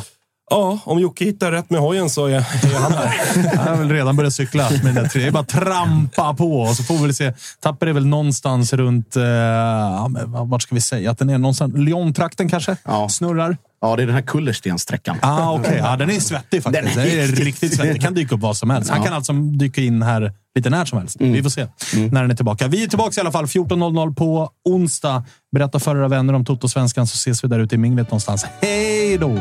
[0.50, 2.40] Ja, om Jocke hittar rätt med hojen så är,
[2.78, 3.14] han där.
[3.54, 5.22] Jag har väl redan börjat cykla med den där tre.
[5.22, 7.32] Det är bara trampa på och så får vi väl se.
[7.60, 11.38] Tapper är väl någonstans runt, eh, vart ska vi säga att den är?
[11.38, 12.76] Någonstans, Lyon-trakten kanske?
[12.84, 13.08] Ja.
[13.08, 13.56] Snurrar?
[13.84, 15.16] Ja, det är den här kullerstensträckan.
[15.22, 15.76] Ah, okej.
[15.82, 16.94] Ja, den är svettig faktiskt.
[16.94, 17.94] Den är Den är riktigt- svettig.
[17.94, 18.90] Det kan dyka upp vad som helst.
[18.90, 19.04] Han Ja.
[19.04, 21.16] kan alltså dyka in här lite när som helst.
[21.20, 21.66] Vi får se
[22.10, 22.68] när den är tillbaka.
[22.68, 25.24] Vi är tillbaka i alla fall 14.00 på onsdag.
[25.54, 28.46] Berätta för era vänner om Toto-svenskan så ses vi där ute i minglet någonstans.
[28.60, 29.38] Hej då!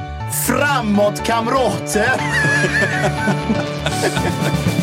[0.48, 2.12] Framåt kamrater!